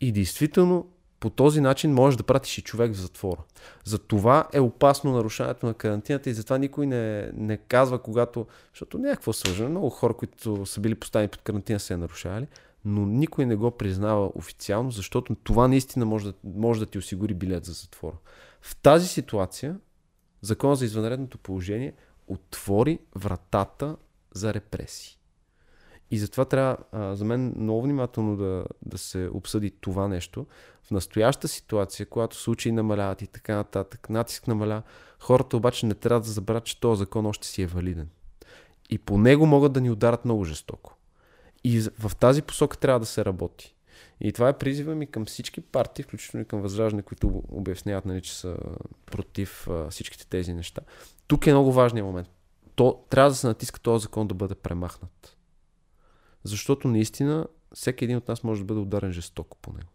И 0.00 0.12
действително, 0.12 0.86
по 1.20 1.30
този 1.30 1.60
начин 1.60 1.94
можеш 1.94 2.16
да 2.16 2.22
пратиш 2.22 2.58
и 2.58 2.62
човек 2.62 2.92
в 2.92 3.00
затвора. 3.00 3.40
За 3.84 3.98
това 3.98 4.48
е 4.52 4.60
опасно 4.60 5.12
нарушаването 5.12 5.66
на 5.66 5.74
карантината 5.74 6.30
и 6.30 6.34
затова 6.34 6.58
никой 6.58 6.86
не, 6.86 7.30
не 7.34 7.56
казва, 7.56 7.98
когато. 7.98 8.46
Защото 8.72 8.98
някакво 8.98 9.32
сложено. 9.32 9.70
Много 9.70 9.90
хора, 9.90 10.14
които 10.14 10.66
са 10.66 10.80
били 10.80 10.94
поставени 10.94 11.28
под 11.28 11.42
карантина, 11.42 11.80
се 11.80 11.94
е 11.94 11.96
нарушавали, 11.96 12.46
но 12.84 13.06
никой 13.06 13.46
не 13.46 13.56
го 13.56 13.70
признава 13.70 14.30
официално, 14.34 14.90
защото 14.90 15.34
това 15.34 15.68
наистина 15.68 16.06
може 16.06 16.24
да, 16.24 16.34
може 16.44 16.80
да 16.80 16.86
ти 16.86 16.98
осигури 16.98 17.34
билет 17.34 17.64
за 17.64 17.72
затвора. 17.72 18.16
В 18.60 18.76
тази 18.76 19.08
ситуация, 19.08 19.76
Закон 20.42 20.74
за 20.74 20.84
извънредното 20.84 21.38
положение 21.38 21.94
отвори 22.28 22.98
вратата 23.16 23.96
за 24.34 24.54
репресии. 24.54 25.18
И 26.10 26.18
затова 26.18 26.44
трябва, 26.44 26.76
а, 26.92 27.14
за 27.16 27.24
мен, 27.24 27.54
много 27.56 27.82
внимателно 27.82 28.36
да, 28.36 28.64
да 28.82 28.98
се 28.98 29.30
обсъди 29.32 29.70
това 29.70 30.08
нещо. 30.08 30.46
В 30.82 30.90
настояща 30.90 31.48
ситуация, 31.48 32.06
когато 32.06 32.36
случаи 32.36 32.72
намаляват 32.72 33.22
и 33.22 33.26
така 33.26 33.56
нататък, 33.56 34.10
натиск 34.10 34.46
намаля, 34.48 34.82
хората 35.18 35.56
обаче 35.56 35.86
не 35.86 35.94
трябва 35.94 36.20
да 36.20 36.28
забравят, 36.28 36.64
че 36.64 36.80
този 36.80 36.98
закон 36.98 37.26
още 37.26 37.46
си 37.46 37.62
е 37.62 37.66
валиден. 37.66 38.08
И 38.90 38.98
по 38.98 39.18
него 39.18 39.46
могат 39.46 39.72
да 39.72 39.80
ни 39.80 39.90
ударат 39.90 40.24
много 40.24 40.44
жестоко. 40.44 40.96
И 41.64 41.80
в 41.80 42.16
тази 42.16 42.42
посока 42.42 42.76
трябва 42.76 43.00
да 43.00 43.06
се 43.06 43.24
работи. 43.24 43.74
И 44.24 44.32
това 44.32 44.48
е 44.48 44.58
призива 44.58 44.94
ми 44.94 45.06
към 45.06 45.26
всички 45.26 45.60
партии, 45.60 46.02
включително 46.02 46.42
и 46.42 46.48
към 46.48 46.60
Възраждане, 46.60 47.02
които 47.02 47.42
обясняват, 47.48 48.04
нали, 48.04 48.22
че 48.22 48.34
са 48.34 48.56
против 49.06 49.68
а, 49.68 49.90
всичките 49.90 50.26
тези 50.26 50.54
неща. 50.54 50.80
Тук 51.26 51.46
е 51.46 51.52
много 51.52 51.72
важният 51.72 52.06
момент. 52.06 52.28
То, 52.74 53.04
трябва 53.10 53.30
да 53.30 53.36
се 53.36 53.46
натиска 53.46 53.80
този 53.80 54.02
закон 54.02 54.28
да 54.28 54.34
бъде 54.34 54.54
премахнат. 54.54 55.36
Защото 56.44 56.88
наистина 56.88 57.46
всеки 57.74 58.04
един 58.04 58.16
от 58.16 58.28
нас 58.28 58.44
може 58.44 58.60
да 58.60 58.64
бъде 58.64 58.80
ударен 58.80 59.12
жестоко 59.12 59.56
по 59.62 59.72
него. 59.72 59.88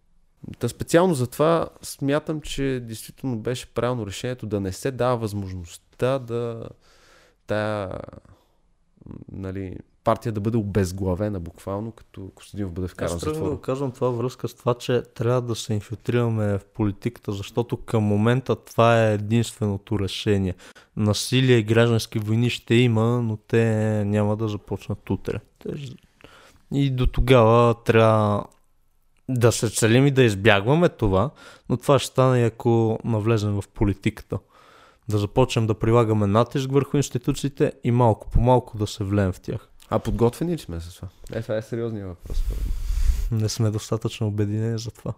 Та 0.59 0.69
специално 0.69 1.13
за 1.13 1.27
това 1.27 1.69
смятам, 1.81 2.41
че 2.41 2.79
действително 2.83 3.39
беше 3.39 3.73
правилно 3.73 4.07
решението 4.07 4.45
да 4.45 4.59
не 4.59 4.71
се 4.71 4.91
дава 4.91 5.17
възможността 5.17 6.19
да 6.19 6.69
тая 7.47 7.99
нали, 9.31 9.77
партия 10.07 10.31
да 10.31 10.39
бъде 10.39 10.57
обезглавена 10.57 11.39
буквално, 11.39 11.91
като 11.91 12.31
Костадинов 12.35 12.71
бъде 12.71 12.87
вкаран 12.87 13.15
Аз 13.15 13.21
трябва 13.21 13.39
да 13.39 13.49
го 13.49 13.61
казвам 13.61 13.91
това 13.91 14.09
връзка 14.09 14.47
с 14.47 14.53
това, 14.53 14.73
че 14.73 15.03
трябва 15.15 15.41
да 15.41 15.55
се 15.55 15.73
инфилтрираме 15.73 16.57
в 16.57 16.65
политиката, 16.73 17.31
защото 17.31 17.77
към 17.77 18.03
момента 18.03 18.55
това 18.55 19.03
е 19.03 19.13
единственото 19.13 19.99
решение. 19.99 20.55
Насилие 20.97 21.57
и 21.57 21.63
граждански 21.63 22.19
войни 22.19 22.49
ще 22.49 22.75
има, 22.75 23.21
но 23.21 23.37
те 23.37 23.65
няма 24.05 24.35
да 24.35 24.47
започнат 24.47 25.09
утре. 25.09 25.39
И 26.73 26.89
до 26.89 27.07
тогава 27.07 27.75
трябва 27.83 28.45
да 29.29 29.51
се 29.51 29.69
целим 29.69 30.07
и 30.07 30.11
да 30.11 30.23
избягваме 30.23 30.89
това, 30.89 31.29
но 31.69 31.77
това 31.77 31.99
ще 31.99 32.07
стане 32.07 32.45
ако 32.45 32.99
навлезем 33.03 33.61
в 33.61 33.63
политиката. 33.73 34.39
Да 35.09 35.17
започнем 35.17 35.67
да 35.67 35.73
прилагаме 35.73 36.27
натиск 36.27 36.71
върху 36.71 36.97
институциите 36.97 37.71
и 37.83 37.91
малко 37.91 38.29
по 38.29 38.41
малко 38.41 38.77
да 38.77 38.87
се 38.87 39.03
влеем 39.03 39.31
в 39.31 39.39
тях. 39.39 39.69
А 39.89 39.99
подготвени 39.99 40.53
ли 40.53 40.57
сме 40.57 40.79
с 40.79 40.95
това? 40.95 41.07
Е, 41.33 41.41
това 41.41 41.57
е 41.57 41.61
сериозният 41.61 42.07
въпрос. 42.07 42.43
Не 43.31 43.49
сме 43.49 43.71
достатъчно 43.71 44.27
обединени 44.27 44.79
за 44.79 44.91
това. 44.91 45.13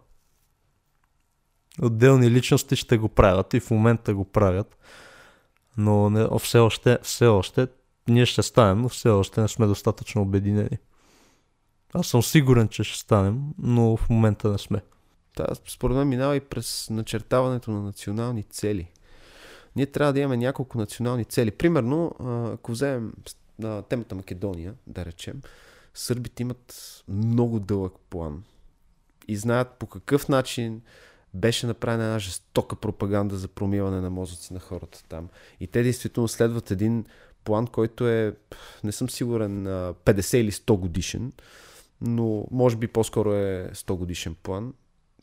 Отделни 1.82 2.32
личности 2.32 2.76
ще 2.76 2.98
го 2.98 3.10
правят 3.10 3.54
и 3.54 3.60
в 3.60 3.72
момента 3.72 4.14
го 4.14 4.26
правят, 4.26 4.78
но 5.78 6.10
не, 6.10 6.28
все, 6.40 6.60
още, 6.60 7.00
все 7.04 7.26
още 7.28 7.68
ние 8.10 8.26
ще 8.26 8.44
станем, 8.44 8.82
но 8.82 8.90
все 8.90 9.10
още 9.10 9.42
не 9.42 9.48
сме 9.48 9.68
достатъчно 9.68 10.22
обединени. 10.22 10.78
Аз 11.94 12.08
съм 12.08 12.24
сигурен, 12.24 12.68
че 12.68 12.84
ще 12.84 13.00
станем, 13.00 13.42
но 13.58 13.98
в 13.98 14.10
момента 14.10 14.50
не 14.50 14.58
сме. 14.58 14.82
Та, 15.36 15.48
според 15.68 15.98
мен 15.98 16.08
минава 16.08 16.36
и 16.36 16.40
през 16.40 16.90
начертаването 16.90 17.72
на 17.72 17.82
национални 17.82 18.44
цели. 18.44 18.92
Ние 19.76 19.86
трябва 19.86 20.14
да 20.14 20.20
имаме 20.20 20.38
няколко 20.38 20.78
национални 20.78 21.26
цели. 21.26 21.52
Примерно, 21.52 22.16
ако 22.54 22.72
вземем 22.72 23.14
на 23.60 23.82
темата 23.82 24.16
Македония, 24.16 24.74
да 24.88 25.06
речем, 25.06 25.42
сърбите 25.94 26.44
имат 26.44 27.04
много 27.08 27.60
дълъг 27.60 27.94
план 28.10 28.44
и 29.28 29.38
знаят 29.38 29.68
по 29.80 29.88
какъв 29.88 30.30
начин 30.30 30.82
беше 31.34 31.68
направена 31.68 32.04
една 32.04 32.20
жестока 32.20 32.76
пропаганда 32.76 33.38
за 33.38 33.48
промиване 33.48 34.02
на 34.02 34.10
мозъци 34.10 34.54
на 34.54 34.60
хората 34.60 35.04
там. 35.10 35.30
И 35.60 35.68
те 35.68 35.84
действително 35.84 36.28
следват 36.28 36.72
един 36.72 37.06
план, 37.44 37.68
който 37.68 38.08
е, 38.08 38.36
не 38.84 38.92
съм 38.92 39.10
сигурен, 39.10 39.66
50 39.66 40.38
или 40.38 40.52
100 40.52 40.78
годишен, 40.78 41.32
но 42.02 42.46
може 42.52 42.78
би 42.78 42.88
по-скоро 42.88 43.34
е 43.34 43.70
100 43.74 43.96
годишен 43.96 44.36
план, 44.44 44.74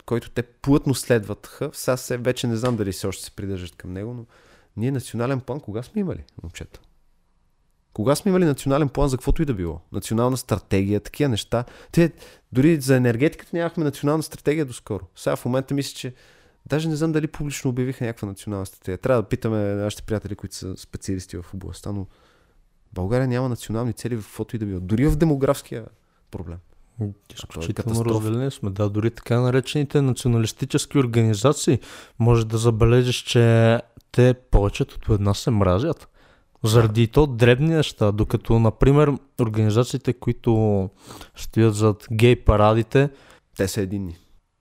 който 0.07 0.31
те 0.31 0.43
плътно 0.43 0.95
следваха. 0.95 1.71
Сега 1.73 1.97
се, 1.97 2.17
вече 2.17 2.47
не 2.47 2.57
знам 2.57 2.77
дали 2.77 2.93
се 2.93 3.07
още 3.07 3.25
се 3.25 3.31
придържат 3.31 3.77
към 3.77 3.93
него, 3.93 4.15
но 4.15 4.27
ние 4.77 4.91
национален 4.91 5.41
план 5.41 5.61
кога 5.61 5.83
сме 5.83 6.01
имали, 6.01 6.25
момчета? 6.43 6.81
Кога 7.97 8.17
сме 8.17 8.29
имали 8.29 8.45
национален 8.45 8.89
план 8.89 9.09
за 9.09 9.17
каквото 9.17 9.43
и 9.43 9.45
да 9.45 9.55
било? 9.55 9.81
Национална 9.93 10.37
стратегия, 10.37 11.01
такива 11.01 11.29
неща. 11.29 11.65
Те, 11.93 12.13
дори 12.53 12.81
за 12.81 12.97
енергетиката 12.97 13.57
нямахме 13.57 13.85
национална 13.85 14.23
стратегия 14.23 14.65
доскоро. 14.65 15.05
Сега 15.17 15.37
в 15.37 15.45
момента 15.45 15.75
мисля, 15.75 15.97
че 15.97 16.15
даже 16.67 16.89
не 16.89 16.97
знам 16.97 17.13
дали 17.13 17.27
публично 17.27 17.71
обявиха 17.71 18.05
някаква 18.05 18.29
национална 18.29 18.67
стратегия. 18.67 18.99
Трябва 18.99 19.23
да 19.23 19.29
питаме 19.29 19.75
нашите 19.75 20.03
приятели, 20.03 20.37
които 20.37 20.55
са 20.55 20.77
специалисти 20.77 21.37
в 21.37 21.55
областта, 21.55 21.93
но 21.93 22.07
България 22.93 23.29
няма 23.29 23.49
национални 23.49 23.93
цели 23.93 24.17
в 24.17 24.27
каквото 24.27 24.57
и 24.57 24.59
да 24.59 24.67
било. 24.67 24.81
Дори 24.81 25.07
в 25.07 25.17
демографския 25.17 25.85
проблем. 26.31 26.59
Изключително 27.35 28.05
разделени 28.05 28.51
сме. 28.51 28.71
Да, 28.71 28.91
дори 28.91 29.11
така 29.11 29.41
наречените 29.41 30.03
националистически 30.03 30.99
организации 30.99 31.81
може 32.19 32.47
да 32.47 32.59
забележиш, 32.59 33.17
че 33.17 33.81
те 34.13 34.35
повечето 34.51 34.97
от 34.97 35.15
една 35.15 35.35
се 35.35 35.51
мразят. 35.51 36.09
Заради 36.65 37.07
то 37.07 37.27
дребни 37.27 37.69
неща, 37.69 38.13
докато, 38.13 38.59
например, 38.59 39.13
организациите, 39.41 40.13
които 40.13 40.91
стоят 41.37 41.75
зад 41.75 42.07
гей 42.13 42.37
парадите, 42.37 43.11
те 43.57 43.69
са 43.69 43.81
единни. 43.81 44.17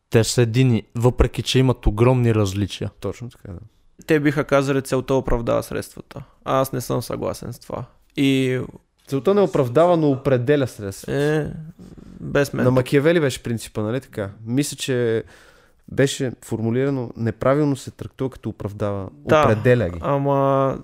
Те 0.09 0.23
са 0.23 0.41
едини, 0.41 0.84
въпреки 0.95 1.41
че 1.41 1.59
имат 1.59 1.88
огромни 1.88 2.35
различия. 2.35 2.91
Точно 2.99 3.30
така, 3.30 3.51
да. 3.51 3.59
Те 4.07 4.19
биха 4.19 4.43
казали 4.43 4.81
целта 4.81 5.13
оправдава 5.13 5.63
средствата. 5.63 6.23
А 6.45 6.59
аз 6.61 6.73
не 6.73 6.81
съм 6.81 7.01
съгласен 7.01 7.53
с 7.53 7.59
това. 7.59 7.85
И 8.17 8.59
Целта 9.07 9.34
не 9.34 9.41
оправдава, 9.41 9.97
но 9.97 10.09
определя 10.09 10.67
средства. 10.67 11.13
Е, 11.13 11.47
без 12.19 12.53
мен. 12.53 12.63
На 12.63 12.72
Макиявели 12.72 13.19
беше 13.19 13.43
принципа, 13.43 13.81
нали 13.81 14.01
така? 14.01 14.30
Мисля, 14.45 14.77
че 14.77 15.23
беше 15.91 16.31
формулирано 16.45 17.11
неправилно 17.17 17.76
се 17.76 17.91
трактува 17.91 18.30
като 18.30 18.49
оправдава. 18.49 19.09
Да, 19.13 19.43
определя 19.43 19.89
ги. 19.89 19.99
Ама 20.01 20.77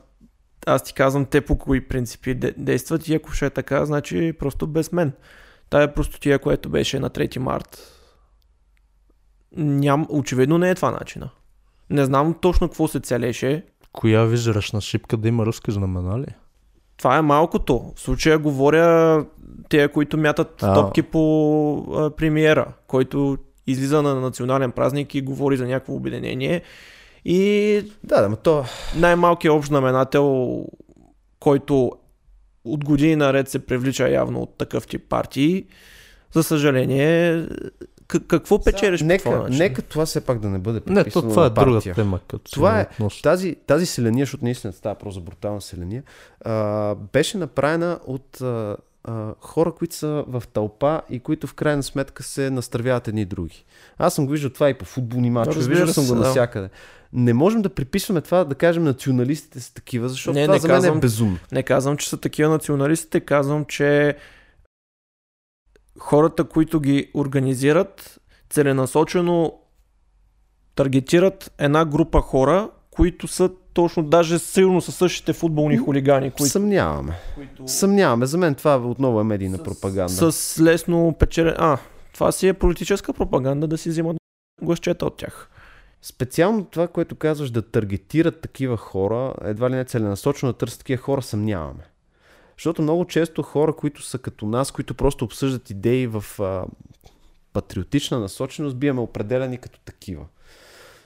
аз 0.66 0.84
ти 0.84 0.94
казвам 0.94 1.26
те 1.26 1.42
по 1.42 1.58
кои 1.58 1.88
принципи 1.88 2.36
действат 2.58 3.08
и 3.08 3.16
ако 3.16 3.32
ще 3.32 3.46
е 3.46 3.50
така, 3.50 3.86
значи 3.86 4.34
просто 4.40 4.68
без 4.68 4.92
мен. 4.92 5.14
Тая 5.70 5.94
простотия, 5.94 6.40
което 6.40 6.70
беше 6.70 7.00
на 7.00 7.10
3 7.10 7.38
март, 7.38 7.78
ням, 9.58 10.08
очевидно 10.10 10.58
не 10.58 10.70
е 10.70 10.76
това 10.76 10.92
начина. 10.92 11.30
Не 11.90 12.06
знам 12.06 12.36
точно 12.42 12.68
какво 12.68 12.88
се 12.88 13.00
целеше. 13.00 13.66
Коя 13.92 14.24
визираш 14.24 14.72
на 14.72 14.82
шипка 14.82 15.18
да 15.18 15.28
има 15.28 15.46
руски 15.46 15.72
знамена 15.72 16.20
ли? 16.20 16.28
Това 16.98 17.18
е 17.18 17.22
малкото. 17.22 17.94
В 17.96 18.02
случая 18.02 18.40
говоря 18.40 19.26
те, 19.70 19.88
които 19.88 20.18
мятат 20.18 20.64
а... 20.64 20.74
топки 20.74 21.02
по 21.02 21.86
а, 21.96 22.10
премиера, 22.10 22.74
който 22.88 23.38
излиза 23.68 24.02
на 24.02 24.16
национален 24.16 24.72
празник 24.72 25.16
и 25.16 25.22
говори 25.22 25.58
за 25.58 25.68
някакво 25.68 25.94
обединение. 25.94 26.62
И 27.26 27.92
да, 28.04 28.30
да, 28.30 28.36
то... 28.36 28.66
най-малкият 28.96 29.56
общ 29.56 29.68
знаменател, 29.68 30.66
който 31.40 31.92
от 32.66 32.86
години 32.86 33.16
наред 33.16 33.50
се 33.50 33.66
привлича 33.66 34.10
явно 34.10 34.42
от 34.42 34.58
такъв 34.58 34.88
тип 34.88 35.10
партии, 35.10 35.66
за 36.34 36.44
съжаление, 36.44 37.46
какво 38.08 38.64
печелиш 38.64 39.02
нека, 39.02 39.24
по 39.24 39.30
това 39.30 39.44
начин? 39.44 39.58
Нека 39.58 39.82
това 39.82 40.06
все 40.06 40.22
пак 40.22 40.40
да 40.40 40.50
не 40.50 40.60
бъде 40.60 40.82
Не, 40.88 41.04
то 41.04 41.22
това 41.22 41.46
е 41.46 41.50
друга 41.50 41.82
тема. 41.82 42.20
Като 42.28 42.52
това 42.52 42.80
е, 42.80 42.88
тази, 43.24 43.56
тази 43.56 43.86
селения, 43.86 44.26
защото 44.26 44.44
наистина 44.44 44.74
става 44.74 44.96
просто 44.96 45.20
за 45.20 45.26
брутална 45.26 45.62
селения, 45.62 46.04
а, 46.42 46.96
беше 46.96 47.38
направена 47.38 48.00
от 48.08 48.42
а, 48.42 48.76
а, 49.04 49.34
хора, 49.40 49.72
които 49.72 49.96
са 49.96 50.24
в 50.28 50.44
тълпа 50.54 51.02
и 51.10 51.20
които 51.20 51.48
в 51.48 51.54
крайна 51.54 51.84
сметка 51.84 52.24
се 52.24 52.50
настървяват 52.50 53.08
едни 53.08 53.26
други. 53.26 53.66
Аз 53.98 54.16
съм 54.16 54.26
го 54.26 54.32
виждал 54.32 54.50
това 54.50 54.70
и 54.70 54.74
по 54.74 54.86
футболни 54.86 55.30
мачове, 55.30 55.64
да, 55.64 55.70
виждал 55.70 55.88
съм 55.88 56.08
го 56.08 56.14
да. 56.14 56.20
навсякъде. 56.20 56.70
Не 57.14 57.34
можем 57.34 57.62
да 57.62 57.70
приписваме 57.70 58.22
това, 58.22 58.44
да 58.44 58.56
кажем 58.56 58.84
националистите 58.84 59.60
са 59.60 59.74
такива, 59.74 60.10
защото 60.10 60.34
не, 60.34 60.44
това 60.44 60.54
не 60.54 60.60
за 60.60 60.68
казвам, 60.68 60.92
мен 60.92 60.98
е 60.98 61.02
безумно. 61.02 61.38
Не 61.52 61.64
казвам, 61.64 61.98
че 61.98 62.10
са 62.10 62.18
такива 62.18 62.50
националистите, 62.50 63.20
казвам, 63.20 63.66
че 63.66 64.18
хората, 66.00 66.44
които 66.44 66.80
ги 66.80 67.12
организират, 67.14 68.20
целенасочено 68.50 69.60
таргетират 70.76 71.54
една 71.58 71.86
група 71.86 72.22
хора, 72.22 72.70
които 72.92 73.28
са 73.28 73.50
точно 73.74 74.04
даже 74.04 74.40
силно 74.40 74.82
са 74.82 74.92
същите 74.92 75.34
футболни 75.34 75.78
хулигани. 75.78 76.32
Които, 76.32 76.46
Съмняваме. 76.46 77.14
Които... 77.36 77.68
Съмняваме. 77.68 78.26
За 78.26 78.38
мен 78.38 78.56
това 78.56 78.78
отново 78.78 79.22
е 79.22 79.24
медийна 79.24 79.58
с, 79.58 79.64
пропаганда. 79.64 80.32
С 80.32 80.62
лесно 80.62 81.16
печелен... 81.20 81.56
А, 81.58 81.78
това 82.14 82.32
си 82.32 82.48
е 82.48 82.54
политическа 82.54 83.14
пропаганда 83.14 83.68
да 83.68 83.78
си 83.78 83.90
взимат 83.90 84.18
гласчета 84.62 85.06
от 85.06 85.18
тях. 85.18 85.50
Специално 86.02 86.66
това, 86.66 86.88
което 86.88 87.16
казваш 87.16 87.52
да 87.52 87.62
таргетират 87.62 88.42
такива 88.42 88.78
хора, 88.78 89.34
едва 89.44 89.70
ли 89.70 89.76
не 89.76 89.86
целенасочено 89.86 90.52
да 90.52 90.58
търсят 90.58 90.80
такива 90.80 91.02
хора, 91.02 91.22
съмняваме. 91.22 91.84
Защото 92.58 92.82
много 92.82 93.06
често 93.06 93.44
хора, 93.44 93.74
които 93.74 94.04
са 94.04 94.18
като 94.18 94.46
нас, 94.46 94.72
които 94.72 94.94
просто 94.94 95.26
обсъждат 95.26 95.70
идеи 95.70 96.08
в 96.08 96.26
а, 96.40 96.66
патриотична 97.54 98.20
насоченост, 98.20 98.78
биваме 98.78 99.02
определени 99.02 99.58
като 99.58 99.80
такива. 99.80 100.26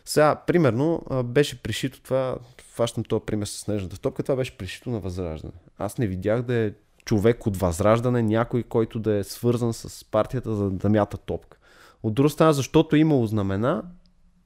Сега, 0.06 0.36
примерно, 0.36 1.02
беше 1.26 1.64
пришито 1.64 2.02
това, 2.02 2.38
фащам 2.74 3.04
този 3.04 3.26
пример 3.26 3.46
с 3.46 3.52
снежната 3.52 4.00
топка, 4.00 4.24
това 4.24 4.36
беше 4.36 4.58
пришито 4.58 4.90
на 4.90 5.00
Възраждане. 5.00 5.54
Аз 5.78 5.98
не 5.98 6.08
видях 6.08 6.42
да 6.42 6.54
е 6.56 6.72
човек 7.06 7.48
от 7.48 7.58
Възраждане, 7.58 8.22
някой, 8.22 8.64
който 8.64 9.00
да 9.00 9.14
е 9.14 9.24
свързан 9.24 9.74
с 9.74 10.06
партията 10.06 10.56
за 10.56 10.70
да 10.70 10.90
мята 10.90 11.18
топка. 11.18 11.58
От 12.04 12.14
друга 12.14 12.30
страна, 12.30 12.54
защото 12.54 12.96
е 12.96 13.00
имало 13.00 13.28
знамена, 13.28 13.84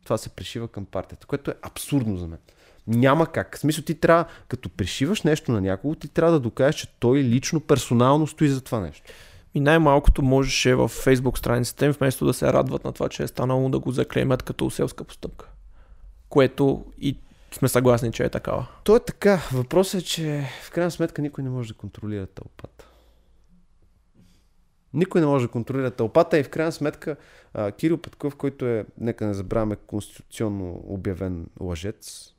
това 0.04 0.18
се 0.18 0.30
пришива 0.30 0.68
към 0.68 0.86
партията, 0.86 1.28
което 1.28 1.52
е 1.52 1.56
абсурдно 1.62 2.18
за 2.18 2.28
мен. 2.28 2.40
Няма 2.88 3.28
как. 3.28 3.56
В 3.56 3.60
смисъл 3.60 3.84
ти 3.84 3.96
трябва, 3.96 4.26
като 4.48 4.70
пришиваш 4.70 5.22
нещо 5.22 5.52
на 5.52 5.62
някого, 5.62 5.96
ти 5.96 6.08
трябва 6.08 6.34
да 6.34 6.40
докажеш, 6.40 6.82
че 6.82 6.88
той 7.00 7.20
лично, 7.20 7.60
персонално 7.60 8.28
стои 8.28 8.50
за 8.50 8.62
това 8.62 8.80
нещо. 8.80 9.12
И 9.54 9.60
най-малкото 9.60 10.22
можеше 10.22 10.76
в 10.76 10.88
фейсбук 10.88 11.38
страницата 11.38 11.86
им, 11.86 11.92
вместо 11.92 12.26
да 12.26 12.34
се 12.34 12.54
радват 12.54 12.84
на 12.84 12.92
това, 12.92 13.10
че 13.10 13.24
е 13.24 13.28
станало 13.28 13.70
да 13.70 13.80
го 13.80 13.92
заклеймят 13.92 14.44
като 14.44 14.70
селска 14.70 15.04
постъпка. 15.04 15.49
Което 16.30 16.86
и 17.02 17.18
сме 17.52 17.68
съгласни, 17.68 18.12
че 18.12 18.24
е 18.24 18.30
такава. 18.30 18.68
То 18.84 18.96
е 18.96 19.00
така. 19.00 19.42
Въпросът 19.54 20.02
е, 20.02 20.06
че 20.06 20.46
в 20.64 20.72
крайна 20.72 20.92
сметка 20.92 21.22
никой 21.22 21.44
не 21.44 21.50
може 21.50 21.74
да 21.74 21.78
контролира 21.78 22.28
тълпата. 22.28 22.86
Никой 24.94 25.22
не 25.22 25.28
може 25.28 25.46
да 25.46 25.52
контролира 25.52 25.92
тълпата 25.92 26.40
и 26.40 26.44
в 26.44 26.50
крайна 26.50 26.72
сметка 26.72 27.16
Кирил 27.78 27.98
Петков, 27.98 28.36
който 28.36 28.66
е, 28.66 28.86
нека 28.98 29.26
не 29.26 29.34
забравяме, 29.34 29.76
конституционно 29.76 30.82
обявен 30.84 31.48
лъжец, 31.60 32.34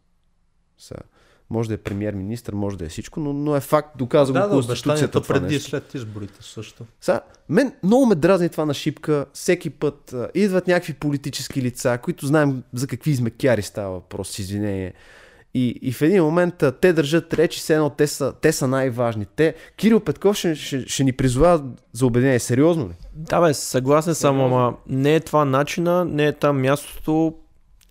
сега, 0.79 1.01
може 1.51 1.69
да 1.69 1.75
е 1.75 1.79
премьер-министр, 1.79 2.57
може 2.57 2.79
да 2.79 2.85
е 2.85 2.89
всичко, 2.89 3.21
но, 3.21 3.33
но 3.33 3.57
е 3.57 3.61
факт, 3.61 3.99
доказва 3.99 4.41
да, 4.41 4.49
го 4.49 4.55
Конституцията. 4.55 5.21
Да, 5.21 5.27
преди 5.27 5.55
и 5.55 5.61
след 5.61 5.95
изборите 5.95 6.39
също. 6.41 6.85
Сега, 7.01 7.21
мен 7.49 7.73
много 7.83 8.07
ме 8.07 8.15
дразни 8.15 8.49
това 8.49 8.65
на 8.65 8.75
шипка. 8.75 9.27
Всеки 9.33 9.71
път 9.71 10.13
а, 10.13 10.29
идват 10.35 10.67
някакви 10.67 10.93
политически 10.93 11.63
лица, 11.63 11.99
които 12.03 12.27
знаем 12.27 12.63
за 12.73 12.87
какви 12.87 13.11
измекяри 13.11 13.63
става 13.63 13.91
въпрос, 13.91 14.39
извинение. 14.39 14.93
И, 15.55 15.79
и 15.83 15.93
в 15.93 16.03
един 16.03 16.25
момент 16.25 16.63
а, 16.63 16.73
те 16.73 16.93
държат 16.93 17.35
речи, 17.35 17.61
все 17.61 17.75
едно 17.75 17.91
те 17.91 18.07
са, 18.07 18.33
те 18.41 18.53
са 18.53 18.67
най-важни. 18.69 19.27
Те, 19.37 19.55
Кирил 19.77 20.01
Петков 20.01 20.37
ще, 20.37 20.55
ще, 20.55 20.89
ще 20.89 21.05
ни 21.05 21.13
призова 21.13 21.63
за 21.93 22.07
обединение. 22.07 22.39
Сериозно 22.39 22.89
ли? 22.89 22.93
Да, 23.15 23.41
бе, 23.41 23.55
съгласен 23.55 24.15
съм, 24.15 24.41
ама 24.41 24.75
не 24.87 25.15
е 25.15 25.21
това 25.21 25.45
начина, 25.45 26.05
не 26.05 26.27
е 26.27 26.33
там 26.33 26.61
мястото 26.61 27.35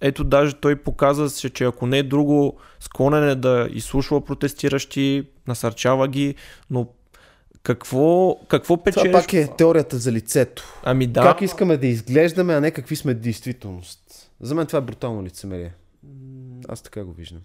ето 0.02 0.24
даже 0.24 0.54
той 0.54 0.76
показа 0.76 1.30
се, 1.30 1.50
че 1.50 1.64
ако 1.64 1.86
не 1.86 1.98
е 1.98 2.04
друго, 2.04 2.58
склонен 2.80 3.30
е 3.30 3.36
да 3.36 3.68
изслушва 3.72 4.26
протестиращи, 4.26 5.28
насърчава 5.48 6.08
ги, 6.08 6.36
но 6.70 6.88
какво, 7.64 8.36
какво 8.48 8.84
печелиш? 8.84 9.12
Това 9.12 9.22
пак 9.22 9.34
е 9.34 9.48
теорията 9.58 9.98
за 9.98 10.12
лицето. 10.12 10.80
Ами 10.84 11.08
да. 11.08 11.22
Как 11.22 11.42
искаме 11.42 11.78
да 11.78 11.88
изглеждаме, 11.88 12.54
а 12.54 12.62
не 12.62 12.72
какви 12.72 12.96
сме 12.96 13.14
действителност. 13.14 14.32
За 14.42 14.56
мен 14.56 14.68
това 14.68 14.80
е 14.80 14.82
брутално 14.82 15.24
лицемерие. 15.24 15.74
Аз 16.68 16.82
така 16.82 17.04
го 17.04 17.14
виждам. 17.14 17.42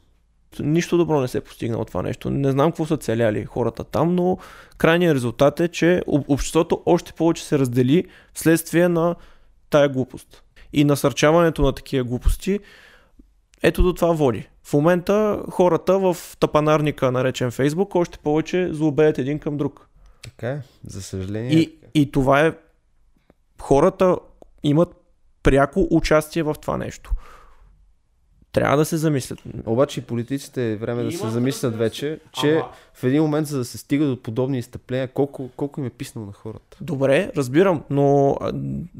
Нищо 0.60 0.96
добро 0.96 1.20
не 1.20 1.28
се 1.28 1.38
е 1.38 1.40
постигнало 1.40 1.84
това 1.84 2.02
нещо. 2.02 2.30
Не 2.30 2.50
знам 2.50 2.70
какво 2.70 2.86
са 2.86 2.96
целяли 2.96 3.44
хората 3.44 3.84
там, 3.84 4.14
но 4.14 4.38
крайният 4.78 5.14
резултат 5.14 5.60
е, 5.60 5.68
че 5.68 6.02
обществото 6.06 6.82
още 6.86 7.12
повече 7.12 7.44
се 7.44 7.58
раздели 7.58 8.04
вследствие 8.34 8.88
на 8.88 9.14
тая 9.70 9.88
глупост 9.88 10.43
и 10.74 10.84
насърчаването 10.84 11.62
на 11.62 11.72
такива 11.72 12.04
глупости, 12.04 12.60
ето 13.62 13.82
до 13.82 13.94
това 13.94 14.12
води. 14.12 14.48
В 14.62 14.72
момента 14.72 15.42
хората 15.50 15.98
в 15.98 16.16
тапанарника, 16.40 17.12
наречен 17.12 17.50
Фейсбук, 17.50 17.94
още 17.94 18.18
повече 18.18 18.68
злобеят 18.72 19.18
един 19.18 19.38
към 19.38 19.56
друг. 19.56 19.88
Така 20.22 20.50
е, 20.50 20.62
за 20.86 21.02
съжаление. 21.02 21.52
И, 21.52 21.78
и 21.94 22.10
това 22.10 22.46
е. 22.46 22.52
Хората 23.60 24.16
имат 24.62 24.88
пряко 25.42 25.88
участие 25.90 26.42
в 26.42 26.54
това 26.60 26.76
нещо. 26.76 27.12
Трябва 28.54 28.76
да 28.76 28.84
се 28.84 28.96
замислят. 28.96 29.42
Обаче 29.66 30.00
и 30.00 30.02
политиците 30.02 30.72
е 30.72 30.76
време 30.76 31.02
да 31.02 31.12
се 31.12 31.28
замислят 31.28 31.76
вече, 31.76 32.18
че 32.32 32.54
Ама- 32.54 32.68
в 32.94 33.04
един 33.04 33.22
момент, 33.22 33.46
за 33.46 33.58
да 33.58 33.64
се 33.64 33.78
стига 33.78 34.06
до 34.06 34.22
подобни 34.22 34.58
изтъпления, 34.58 35.08
колко, 35.08 35.50
колко 35.56 35.80
им 35.80 35.86
е 35.86 35.90
писнало 35.90 36.26
на 36.26 36.32
хората. 36.32 36.76
Добре, 36.80 37.32
разбирам, 37.36 37.82
но 37.90 38.36
а, 38.40 38.52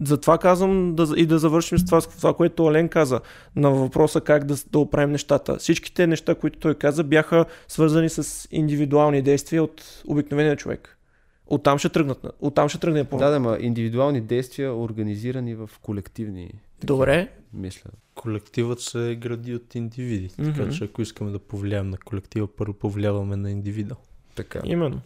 затова 0.02 0.38
казвам 0.38 0.94
да, 0.94 1.14
и 1.16 1.26
да 1.26 1.38
завършим 1.38 1.78
с 1.78 1.84
това, 1.84 2.00
с 2.00 2.06
това, 2.08 2.34
което 2.34 2.64
Олен 2.64 2.88
каза 2.88 3.20
на 3.56 3.70
въпроса 3.70 4.20
как 4.20 4.44
да, 4.44 4.54
да 4.72 4.78
оправим 4.78 5.10
нещата. 5.10 5.56
Всичките 5.56 6.06
неща, 6.06 6.34
които 6.34 6.58
той 6.58 6.74
каза, 6.74 7.04
бяха 7.04 7.44
свързани 7.68 8.08
с 8.08 8.48
индивидуални 8.50 9.22
действия 9.22 9.62
от 9.62 10.02
обикновения 10.06 10.56
човек. 10.56 10.98
Оттам 11.46 11.78
ще 11.78 11.88
тръгнат. 11.88 12.26
Оттам 12.40 12.68
ще 12.68 12.78
тръгне 12.78 13.04
по. 13.04 13.16
Да, 13.16 13.30
да, 13.30 13.40
ма 13.40 13.56
индивидуални 13.60 14.20
действия, 14.20 14.74
организирани 14.74 15.54
в 15.54 15.70
колективни, 15.82 16.50
Добре, 16.84 17.28
мисля. 17.52 17.90
Колективът 18.14 18.80
се 18.80 19.18
гради 19.20 19.54
от 19.54 19.74
индивиди, 19.74 20.28
така 20.28 20.62
Мгм. 20.62 20.70
че 20.70 20.84
ако 20.84 21.02
искаме 21.02 21.30
да 21.30 21.38
повлияем 21.38 21.90
на 21.90 21.98
колектива, 21.98 22.46
първо 22.56 22.74
повлияваме 22.74 23.36
на 23.36 23.50
индивида. 23.50 23.96
Така. 24.34 24.60
именно. 24.64 25.00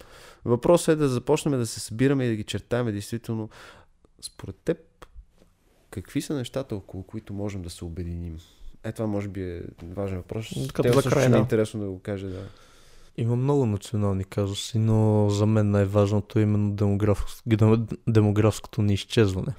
Въпросът 0.45 0.89
е 0.89 0.97
да 0.97 1.09
започнем 1.09 1.59
да 1.59 1.67
се 1.67 1.81
събираме 1.81 2.25
и 2.25 2.29
да 2.29 2.37
ги 2.37 2.45
чертаем 2.45 2.87
действително. 2.87 3.49
Според 4.21 4.57
теб, 4.57 4.79
какви 5.91 6.21
са 6.21 6.35
нещата, 6.35 6.75
около 6.77 7.03
които 7.03 7.33
можем 7.35 7.63
да 7.63 7.71
се 7.71 7.85
обединим? 7.85 8.39
Е, 8.85 8.93
това 8.93 9.07
може 9.07 9.29
би 9.29 9.43
е 9.43 9.63
важен 9.83 10.17
въпрос. 10.17 10.51
Като 10.73 10.83
Те 10.83 11.01
за 11.01 11.11
край, 11.11 11.27
е 11.27 11.29
да. 11.29 11.39
интересно 11.39 11.81
да 11.81 11.87
го 11.87 11.99
каже, 11.99 12.27
да. 12.27 12.43
Има 13.17 13.37
много 13.37 13.67
национални 13.67 14.25
казуси, 14.25 14.79
но 14.79 15.29
за 15.31 15.47
мен 15.47 15.71
най-важното 15.71 16.39
е 16.39 16.43
именно 16.43 16.73
демограф... 16.73 17.43
дем- 17.49 17.99
демографското 18.09 18.83
ни 18.83 18.95
изчезване. 18.95 19.55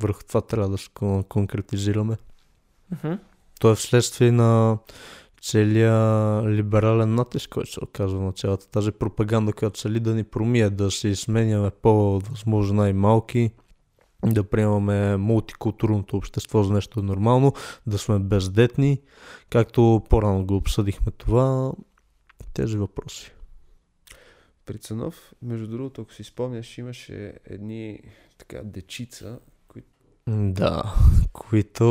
Върху 0.00 0.22
това 0.28 0.40
трябва 0.40 0.68
да 0.68 0.78
се 0.78 0.88
кон- 0.88 1.28
конкретизираме. 1.28 2.16
Мгм. 2.90 3.14
То 3.60 3.70
е 3.70 3.74
вследствие 3.74 4.32
на 4.32 4.78
целия 5.42 5.94
либерален 6.48 7.14
натиск, 7.14 7.50
който 7.50 7.72
се 7.72 7.84
оказва 7.84 8.20
на 8.20 8.32
цялата 8.32 8.68
тази 8.68 8.92
пропаганда, 8.92 9.52
която 9.52 9.80
цели 9.80 10.00
да 10.00 10.14
ни 10.14 10.24
промие, 10.24 10.70
да 10.70 10.90
се 10.90 11.08
изменяме 11.08 11.70
по-възможно 11.70 12.76
най-малки, 12.76 13.50
да 14.26 14.44
приемаме 14.44 15.16
мултикултурното 15.16 16.16
общество 16.16 16.62
за 16.62 16.72
нещо 16.72 17.02
нормално, 17.02 17.52
да 17.86 17.98
сме 17.98 18.18
бездетни, 18.18 19.00
както 19.50 20.02
по-рано 20.10 20.46
го 20.46 20.56
обсъдихме 20.56 21.12
това, 21.12 21.72
тези 22.54 22.76
въпроси. 22.76 23.32
При 24.66 24.78
Цанов, 24.78 25.32
между 25.42 25.66
другото, 25.66 26.02
ако 26.02 26.12
си 26.12 26.24
спомняш, 26.24 26.78
имаше 26.78 27.34
едни 27.44 28.00
така 28.38 28.62
дечица, 28.64 29.38
Да, 30.28 30.94
които 31.32 31.84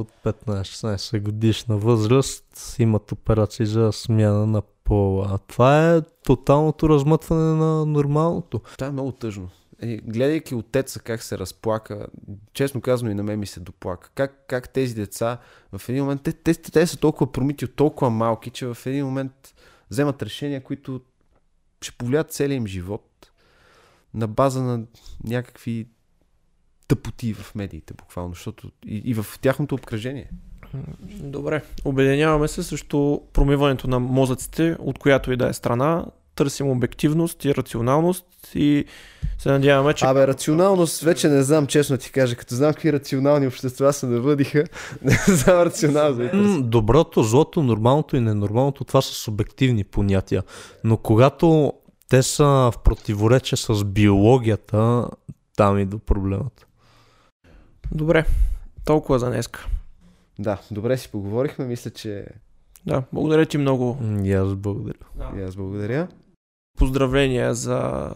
от 0.00 0.10
15-16 0.24 1.20
годишна 1.20 1.76
възраст 1.76 2.76
имат 2.78 3.12
операции 3.12 3.66
за 3.66 3.92
смяна 3.92 4.46
на 4.46 4.62
пола. 4.84 5.38
Това 5.46 5.94
е 5.94 6.02
тоталното 6.02 6.88
размътване 6.88 7.54
на 7.54 7.86
нормалното. 7.86 8.58
Това 8.58 8.86
е 8.86 8.92
много 8.92 9.12
тъжно. 9.12 9.48
Е, 9.80 9.96
гледайки 9.96 10.54
отеца 10.54 11.00
как 11.00 11.22
се 11.22 11.38
разплака, 11.38 12.06
честно 12.52 12.80
казано 12.80 13.10
и 13.10 13.14
на 13.14 13.22
мен 13.22 13.38
ми 13.38 13.46
се 13.46 13.60
доплака. 13.60 14.10
Как, 14.14 14.44
как 14.48 14.68
тези 14.68 14.94
деца 14.94 15.38
в 15.72 15.88
един 15.88 16.02
момент, 16.02 16.22
те, 16.22 16.32
те, 16.32 16.54
те, 16.54 16.86
са 16.86 16.96
толкова 16.96 17.32
промити 17.32 17.68
толкова 17.68 18.10
малки, 18.10 18.50
че 18.50 18.66
в 18.66 18.76
един 18.86 19.04
момент 19.04 19.54
вземат 19.90 20.22
решения, 20.22 20.62
които 20.62 21.00
ще 21.80 21.96
повлият 21.96 22.32
целия 22.32 22.56
им 22.56 22.66
живот 22.66 23.32
на 24.14 24.28
база 24.28 24.62
на 24.62 24.84
някакви 25.24 25.88
тъпоти 26.94 27.34
в 27.34 27.54
медиите, 27.54 27.94
буквално, 27.94 28.34
защото 28.34 28.70
и, 28.86 29.02
и 29.04 29.14
в 29.14 29.26
тяхното 29.40 29.74
обкръжение. 29.74 30.30
Добре. 31.10 31.62
Обединяваме 31.84 32.48
се 32.48 32.62
срещу 32.62 33.18
промиването 33.32 33.88
на 33.88 33.98
мозъците, 33.98 34.76
от 34.78 34.98
която 34.98 35.32
и 35.32 35.36
да 35.36 35.48
е 35.48 35.52
страна. 35.52 36.06
Търсим 36.34 36.70
обективност 36.70 37.44
и 37.44 37.54
рационалност 37.54 38.26
и 38.54 38.84
се 39.38 39.48
надяваме, 39.50 39.94
че 39.94 40.04
Абе, 40.04 40.26
рационалност, 40.26 41.00
вече 41.00 41.28
не 41.28 41.42
знам, 41.42 41.66
честно 41.66 41.96
ти 41.96 42.12
кажа, 42.12 42.36
като 42.36 42.54
знам 42.54 42.72
какви 42.72 42.92
рационални 42.92 43.46
общества 43.46 43.92
се 43.92 44.06
навъдиха, 44.06 44.64
не 45.02 45.18
знам 45.26 45.56
рационално 45.56 46.16
да 46.16 46.24
ги 46.24 46.30
търся. 46.30 46.58
М, 46.58 46.62
Доброто, 46.62 47.22
злото, 47.22 47.62
нормалното 47.62 48.16
и 48.16 48.20
ненормалното, 48.20 48.84
това 48.84 49.02
са 49.02 49.12
субективни 49.12 49.84
понятия. 49.84 50.42
Но 50.84 50.96
когато 50.96 51.72
те 52.08 52.22
са 52.22 52.44
в 52.44 52.74
противоречие 52.84 53.58
с 53.58 53.84
биологията, 53.84 55.08
там 55.56 55.78
и 55.78 55.84
до 55.84 55.98
проблемът. 55.98 56.66
Добре. 57.90 58.24
Толкова 58.84 59.18
за 59.18 59.30
днеска. 59.30 59.66
Да, 60.38 60.58
добре 60.70 60.96
си 60.98 61.10
поговорихме, 61.10 61.64
мисля, 61.64 61.90
че 61.90 62.26
Да, 62.86 63.02
благодаря 63.12 63.46
ти 63.46 63.58
много. 63.58 63.98
И 64.24 64.32
аз 64.32 64.54
благодаря. 64.54 64.98
и 65.36 65.42
аз 65.42 65.56
благодаря. 65.56 66.08
Поздравления 66.78 67.54
за 67.54 68.10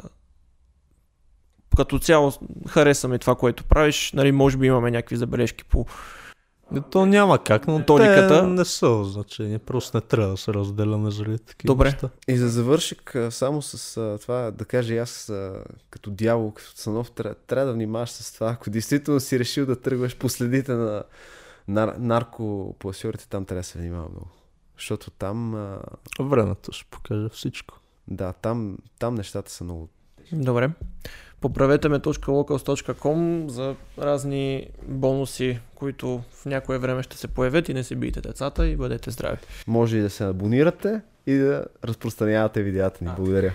като 1.77 1.99
цяло 1.99 2.33
харесаме 2.69 3.19
това, 3.19 3.35
което 3.35 3.65
правиш. 3.65 4.13
Нали, 4.13 4.33
може 4.33 4.57
би 4.57 4.67
имаме 4.67 4.91
някакви 4.91 5.17
забележки 5.17 5.65
по... 5.65 5.87
То 6.91 7.07
няма 7.07 7.39
как, 7.39 7.67
но 7.67 7.79
Тониката- 7.79 8.41
те 8.41 8.47
не 8.47 8.65
са 8.65 9.05
значение. 9.05 9.59
Просто 9.59 9.97
не 9.97 10.01
трябва 10.01 10.31
да 10.31 10.37
се 10.37 10.55
разделяме 10.55 11.11
заради 11.11 11.39
такива 11.39 11.75
Добре. 11.75 11.85
неща. 11.85 12.09
И 12.29 12.37
за 12.37 12.49
завършик, 12.49 13.17
само 13.31 13.63
с 13.63 13.97
а, 13.97 14.19
това 14.19 14.51
да 14.51 14.65
кажа 14.65 14.95
и 14.95 14.99
аз 14.99 15.29
а, 15.29 15.65
като 15.91 16.11
дявол, 16.11 16.51
като 16.51 16.73
Цанов, 16.73 17.11
трябва, 17.11 17.35
трябва 17.37 17.67
да 17.67 17.73
внимаваш 17.73 18.11
с 18.11 18.33
това. 18.33 18.51
Ако 18.51 18.71
действително 18.71 19.21
си 19.21 19.39
решил 19.39 19.67
да 19.67 19.81
тръгваш 19.81 20.17
по 20.17 20.29
следите 20.29 20.73
на 20.73 21.03
нар, 21.69 21.95
наркопласьорите, 21.99 23.29
там 23.29 23.45
трябва 23.45 23.61
да 23.61 23.67
се 23.67 23.79
внимава 23.79 24.09
много. 24.09 24.29
Защото 24.77 25.11
там, 25.11 25.55
а, 25.55 25.79
Времето 26.21 26.73
ще 26.73 26.85
покаже 26.85 27.29
всичко. 27.29 27.75
да, 28.09 28.33
там, 28.33 28.79
там 28.99 29.15
нещата 29.15 29.53
са 29.53 29.65
много 29.65 29.89
Добре. 30.33 30.71
Поправете 31.41 31.89
ме 31.89 31.99
.locals.com 31.99 33.49
за 33.49 33.75
разни 33.99 34.69
бонуси, 34.83 35.59
които 35.75 36.23
в 36.31 36.47
някое 36.47 36.79
време 36.79 37.03
ще 37.03 37.17
се 37.17 37.29
появят 37.29 37.69
и 37.69 37.75
не 37.75 37.85
се 37.85 37.97
бийте 37.97 38.21
децата 38.21 38.67
и 38.67 38.77
бъдете 38.77 39.11
здрави. 39.11 39.39
Може 39.67 39.97
и 39.97 40.01
да 40.01 40.11
се 40.11 40.25
абонирате 40.25 41.01
и 41.27 41.35
да 41.35 41.65
разпространявате 41.85 42.63
видеята 42.63 43.05
ни. 43.05 43.11
Благодаря. 43.17 43.53